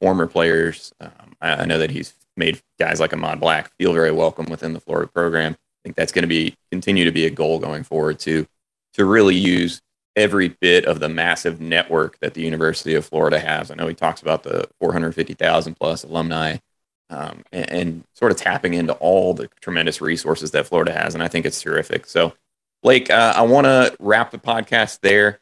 former 0.00 0.26
players. 0.26 0.92
Um, 1.00 1.36
I, 1.40 1.62
I, 1.62 1.64
know 1.64 1.78
that 1.78 1.90
he's 1.90 2.14
made 2.36 2.60
guys 2.78 3.00
like 3.00 3.12
Ahmad 3.12 3.40
Black 3.40 3.70
feel 3.78 3.92
very 3.92 4.12
welcome 4.12 4.46
within 4.46 4.72
the 4.72 4.80
Florida 4.80 5.10
program. 5.10 5.52
I 5.52 5.80
think 5.84 5.96
that's 5.96 6.12
going 6.12 6.22
to 6.22 6.28
be 6.28 6.54
continue 6.70 7.04
to 7.04 7.12
be 7.12 7.26
a 7.26 7.30
goal 7.30 7.58
going 7.58 7.82
forward 7.82 8.18
to 8.20 8.46
to 8.94 9.04
really 9.04 9.34
use 9.34 9.80
every 10.16 10.48
bit 10.48 10.86
of 10.86 10.98
the 10.98 11.08
massive 11.08 11.60
network 11.60 12.18
that 12.20 12.34
the 12.34 12.40
University 12.40 12.94
of 12.94 13.04
Florida 13.04 13.38
has. 13.38 13.70
I 13.70 13.74
know 13.74 13.86
he 13.86 13.94
talks 13.94 14.22
about 14.22 14.42
the 14.42 14.66
450,000 14.80 15.74
plus 15.74 16.04
alumni 16.04 16.56
um, 17.10 17.44
and, 17.52 17.70
and, 17.70 18.04
sort 18.14 18.32
of 18.32 18.38
tapping 18.38 18.74
into 18.74 18.94
all 18.94 19.34
the 19.34 19.48
tremendous 19.60 20.00
resources 20.00 20.50
that 20.50 20.66
Florida 20.66 20.92
has. 20.92 21.14
And 21.14 21.22
I 21.22 21.28
think 21.28 21.46
it's 21.46 21.60
terrific. 21.60 22.06
So, 22.06 22.32
Blake, 22.82 23.10
uh, 23.10 23.34
I 23.36 23.42
want 23.42 23.66
to 23.66 23.94
wrap 24.00 24.32
the 24.32 24.38
podcast 24.38 25.00
there. 25.00 25.40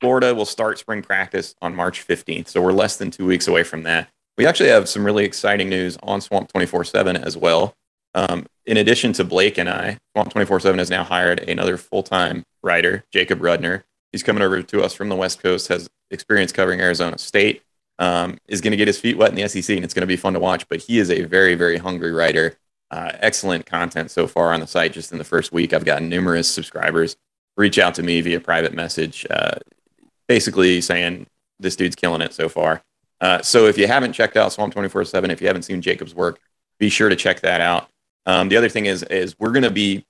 Florida 0.00 0.34
will 0.34 0.44
start 0.44 0.78
spring 0.78 1.02
practice 1.02 1.54
on 1.62 1.74
March 1.74 2.06
15th. 2.06 2.48
So 2.48 2.60
we're 2.60 2.72
less 2.72 2.96
than 2.96 3.10
two 3.10 3.26
weeks 3.26 3.48
away 3.48 3.62
from 3.62 3.84
that. 3.84 4.08
We 4.36 4.46
actually 4.46 4.68
have 4.68 4.88
some 4.88 5.04
really 5.04 5.24
exciting 5.24 5.68
news 5.68 5.96
on 6.02 6.20
Swamp 6.20 6.52
24 6.52 6.84
7 6.84 7.16
as 7.16 7.36
well. 7.36 7.74
Um, 8.14 8.46
in 8.66 8.76
addition 8.76 9.12
to 9.14 9.24
Blake 9.24 9.58
and 9.58 9.68
I, 9.68 9.98
Swamp 10.14 10.30
24 10.30 10.60
7 10.60 10.78
has 10.78 10.90
now 10.90 11.04
hired 11.04 11.40
another 11.48 11.76
full 11.76 12.02
time 12.02 12.44
writer, 12.62 13.04
Jacob 13.12 13.40
Rudner. 13.40 13.84
He's 14.12 14.22
coming 14.22 14.42
over 14.42 14.62
to 14.62 14.82
us 14.82 14.94
from 14.94 15.08
the 15.08 15.16
West 15.16 15.42
Coast, 15.42 15.68
has 15.68 15.88
experience 16.10 16.52
covering 16.52 16.80
Arizona 16.80 17.18
State, 17.18 17.62
um, 17.98 18.38
is 18.48 18.60
going 18.60 18.70
to 18.70 18.76
get 18.76 18.88
his 18.88 18.98
feet 18.98 19.18
wet 19.18 19.30
in 19.30 19.36
the 19.36 19.48
SEC, 19.48 19.76
and 19.76 19.84
it's 19.84 19.94
going 19.94 20.02
to 20.02 20.06
be 20.06 20.16
fun 20.16 20.32
to 20.32 20.40
watch. 20.40 20.68
But 20.68 20.80
he 20.80 20.98
is 20.98 21.10
a 21.10 21.22
very, 21.22 21.54
very 21.54 21.76
hungry 21.76 22.12
writer. 22.12 22.56
Uh, 22.90 23.12
excellent 23.20 23.66
content 23.66 24.10
so 24.10 24.26
far 24.26 24.54
on 24.54 24.60
the 24.60 24.66
site 24.66 24.94
just 24.94 25.12
in 25.12 25.18
the 25.18 25.24
first 25.24 25.52
week. 25.52 25.74
I've 25.74 25.84
gotten 25.84 26.08
numerous 26.08 26.48
subscribers 26.48 27.16
reach 27.58 27.78
out 27.78 27.94
to 27.96 28.02
me 28.02 28.20
via 28.22 28.40
private 28.40 28.72
message, 28.72 29.26
uh, 29.28 29.56
basically 30.28 30.80
saying 30.80 31.26
this 31.58 31.76
dude's 31.76 31.96
killing 31.96 32.22
it 32.22 32.32
so 32.32 32.48
far. 32.48 32.82
Uh, 33.20 33.42
so 33.42 33.66
if 33.66 33.76
you 33.76 33.86
haven't 33.88 34.12
checked 34.12 34.36
out 34.36 34.52
Swamp 34.52 34.72
24 34.72 35.04
7, 35.04 35.30
if 35.30 35.40
you 35.42 35.48
haven't 35.48 35.64
seen 35.64 35.82
Jacob's 35.82 36.14
work, 36.14 36.38
be 36.78 36.88
sure 36.88 37.08
to 37.08 37.16
check 37.16 37.40
that 37.40 37.60
out. 37.60 37.90
Um, 38.28 38.50
the 38.50 38.58
other 38.58 38.68
thing 38.68 38.84
is, 38.84 39.02
is 39.04 39.34
we're 39.38 39.52
going 39.52 39.62
to 39.62 39.70
be 39.70 40.06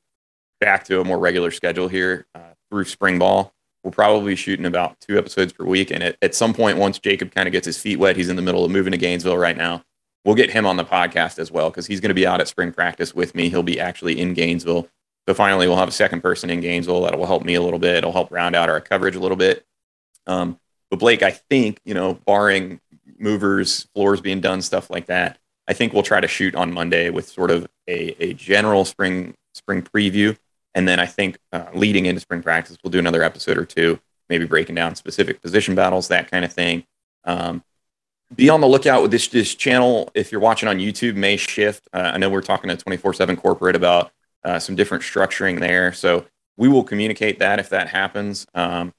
back 0.60 0.84
to 0.86 1.00
a 1.00 1.04
more 1.04 1.18
regular 1.18 1.52
schedule 1.52 1.86
here 1.86 2.26
uh, 2.34 2.40
through 2.68 2.84
spring 2.84 3.16
ball. 3.18 3.54
We'll 3.84 3.92
probably 3.92 4.34
shooting 4.34 4.66
about 4.66 4.98
two 5.00 5.16
episodes 5.16 5.52
per 5.52 5.64
week. 5.64 5.92
And 5.92 6.02
at, 6.02 6.16
at 6.20 6.34
some 6.34 6.52
point, 6.52 6.78
once 6.78 6.98
Jacob 6.98 7.32
kind 7.32 7.46
of 7.46 7.52
gets 7.52 7.64
his 7.64 7.80
feet 7.80 8.00
wet, 8.00 8.16
he's 8.16 8.28
in 8.28 8.34
the 8.34 8.42
middle 8.42 8.64
of 8.64 8.72
moving 8.72 8.90
to 8.90 8.98
Gainesville 8.98 9.38
right 9.38 9.56
now. 9.56 9.84
We'll 10.24 10.34
get 10.34 10.50
him 10.50 10.66
on 10.66 10.76
the 10.76 10.84
podcast 10.84 11.38
as 11.38 11.52
well 11.52 11.70
because 11.70 11.86
he's 11.86 12.00
going 12.00 12.08
to 12.08 12.14
be 12.14 12.26
out 12.26 12.40
at 12.40 12.48
spring 12.48 12.72
practice 12.72 13.14
with 13.14 13.36
me. 13.36 13.48
He'll 13.48 13.62
be 13.62 13.78
actually 13.78 14.20
in 14.20 14.34
Gainesville. 14.34 14.88
So 15.28 15.34
finally, 15.34 15.68
we'll 15.68 15.76
have 15.76 15.88
a 15.88 15.92
second 15.92 16.20
person 16.20 16.50
in 16.50 16.60
Gainesville 16.60 17.02
that 17.02 17.16
will 17.16 17.26
help 17.26 17.44
me 17.44 17.54
a 17.54 17.62
little 17.62 17.78
bit. 17.78 17.96
It'll 17.96 18.12
help 18.12 18.32
round 18.32 18.56
out 18.56 18.68
our 18.68 18.80
coverage 18.80 19.14
a 19.14 19.20
little 19.20 19.36
bit. 19.36 19.64
Um, 20.26 20.58
but 20.90 20.98
Blake, 20.98 21.22
I 21.22 21.30
think 21.30 21.80
you 21.84 21.94
know, 21.94 22.14
barring 22.14 22.80
movers, 23.16 23.86
floors 23.94 24.20
being 24.20 24.40
done, 24.40 24.60
stuff 24.60 24.90
like 24.90 25.06
that, 25.06 25.38
I 25.68 25.72
think 25.72 25.92
we'll 25.92 26.02
try 26.02 26.20
to 26.20 26.28
shoot 26.28 26.56
on 26.56 26.72
Monday 26.72 27.10
with 27.10 27.28
sort 27.28 27.52
of 27.52 27.68
a, 27.88 28.14
a 28.22 28.34
general 28.34 28.84
spring 28.84 29.34
spring 29.54 29.82
preview, 29.82 30.36
and 30.74 30.86
then 30.86 31.00
I 31.00 31.06
think 31.06 31.38
uh, 31.52 31.66
leading 31.74 32.06
into 32.06 32.20
spring 32.20 32.42
practice, 32.42 32.76
we'll 32.84 32.90
do 32.90 32.98
another 32.98 33.22
episode 33.22 33.58
or 33.58 33.64
two, 33.64 33.98
maybe 34.28 34.46
breaking 34.46 34.76
down 34.76 34.94
specific 34.94 35.42
position 35.42 35.74
battles, 35.74 36.08
that 36.08 36.30
kind 36.30 36.44
of 36.44 36.52
thing. 36.52 36.84
Um, 37.24 37.64
be 38.34 38.50
on 38.50 38.60
the 38.60 38.68
lookout 38.68 39.02
with 39.02 39.10
this 39.10 39.28
this 39.28 39.54
channel. 39.54 40.10
If 40.14 40.30
you're 40.30 40.40
watching 40.40 40.68
on 40.68 40.78
YouTube, 40.78 41.16
may 41.16 41.36
shift. 41.36 41.88
Uh, 41.92 42.12
I 42.14 42.18
know 42.18 42.28
we're 42.28 42.42
talking 42.42 42.68
to 42.68 42.76
24/7 42.76 43.36
corporate 43.38 43.74
about 43.74 44.12
uh, 44.44 44.58
some 44.58 44.76
different 44.76 45.02
structuring 45.02 45.58
there, 45.58 45.92
so 45.92 46.26
we 46.56 46.68
will 46.68 46.84
communicate 46.84 47.38
that 47.38 47.58
if 47.58 47.70
that 47.70 47.88
happens. 47.88 48.46
Um, 48.54 48.92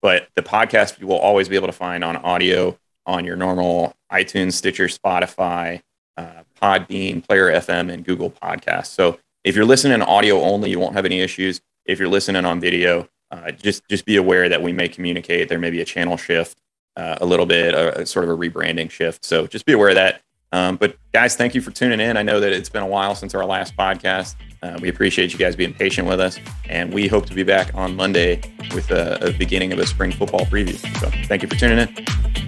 but 0.00 0.28
the 0.36 0.42
podcast 0.42 1.00
you 1.00 1.08
will 1.08 1.18
always 1.18 1.48
be 1.48 1.56
able 1.56 1.66
to 1.66 1.72
find 1.72 2.04
on 2.04 2.16
audio 2.16 2.78
on 3.04 3.24
your 3.24 3.36
normal 3.36 3.94
iTunes, 4.12 4.52
Stitcher, 4.52 4.86
Spotify, 4.86 5.80
uh, 6.18 6.42
Podbean, 6.60 7.26
Player 7.26 7.52
FM, 7.52 7.92
and 7.92 8.04
Google 8.04 8.30
Podcasts. 8.30 8.88
So 8.88 9.18
if 9.44 9.54
you're 9.54 9.64
listening 9.64 10.02
audio 10.02 10.40
only, 10.40 10.70
you 10.70 10.78
won't 10.78 10.94
have 10.94 11.06
any 11.06 11.20
issues. 11.20 11.60
If 11.86 11.98
you're 11.98 12.08
listening 12.08 12.44
on 12.44 12.60
video, 12.60 13.08
uh, 13.30 13.52
just 13.52 13.86
just 13.88 14.04
be 14.04 14.16
aware 14.16 14.48
that 14.48 14.62
we 14.62 14.72
may 14.72 14.88
communicate. 14.88 15.48
There 15.48 15.58
may 15.58 15.70
be 15.70 15.80
a 15.80 15.84
channel 15.84 16.16
shift, 16.16 16.58
uh, 16.96 17.16
a 17.20 17.26
little 17.26 17.46
bit, 17.46 17.74
a, 17.74 18.00
a, 18.00 18.06
sort 18.06 18.24
of 18.24 18.30
a 18.30 18.36
rebranding 18.36 18.90
shift. 18.90 19.24
So 19.24 19.46
just 19.46 19.64
be 19.64 19.72
aware 19.72 19.90
of 19.90 19.94
that. 19.94 20.22
Um, 20.50 20.76
but 20.76 20.96
guys, 21.12 21.36
thank 21.36 21.54
you 21.54 21.60
for 21.60 21.70
tuning 21.70 22.00
in. 22.00 22.16
I 22.16 22.22
know 22.22 22.40
that 22.40 22.52
it's 22.52 22.70
been 22.70 22.82
a 22.82 22.86
while 22.86 23.14
since 23.14 23.34
our 23.34 23.44
last 23.44 23.76
podcast. 23.76 24.34
Uh, 24.62 24.78
we 24.80 24.88
appreciate 24.88 25.32
you 25.32 25.38
guys 25.38 25.54
being 25.54 25.74
patient 25.74 26.08
with 26.08 26.20
us, 26.20 26.38
and 26.68 26.92
we 26.92 27.06
hope 27.06 27.26
to 27.26 27.34
be 27.34 27.42
back 27.42 27.74
on 27.74 27.94
Monday 27.94 28.40
with 28.74 28.90
a, 28.90 29.28
a 29.28 29.32
beginning 29.32 29.72
of 29.72 29.78
a 29.78 29.86
spring 29.86 30.10
football 30.10 30.46
preview. 30.46 30.78
So 31.00 31.10
thank 31.26 31.42
you 31.42 31.48
for 31.48 31.56
tuning 31.56 31.78
in. 31.78 32.47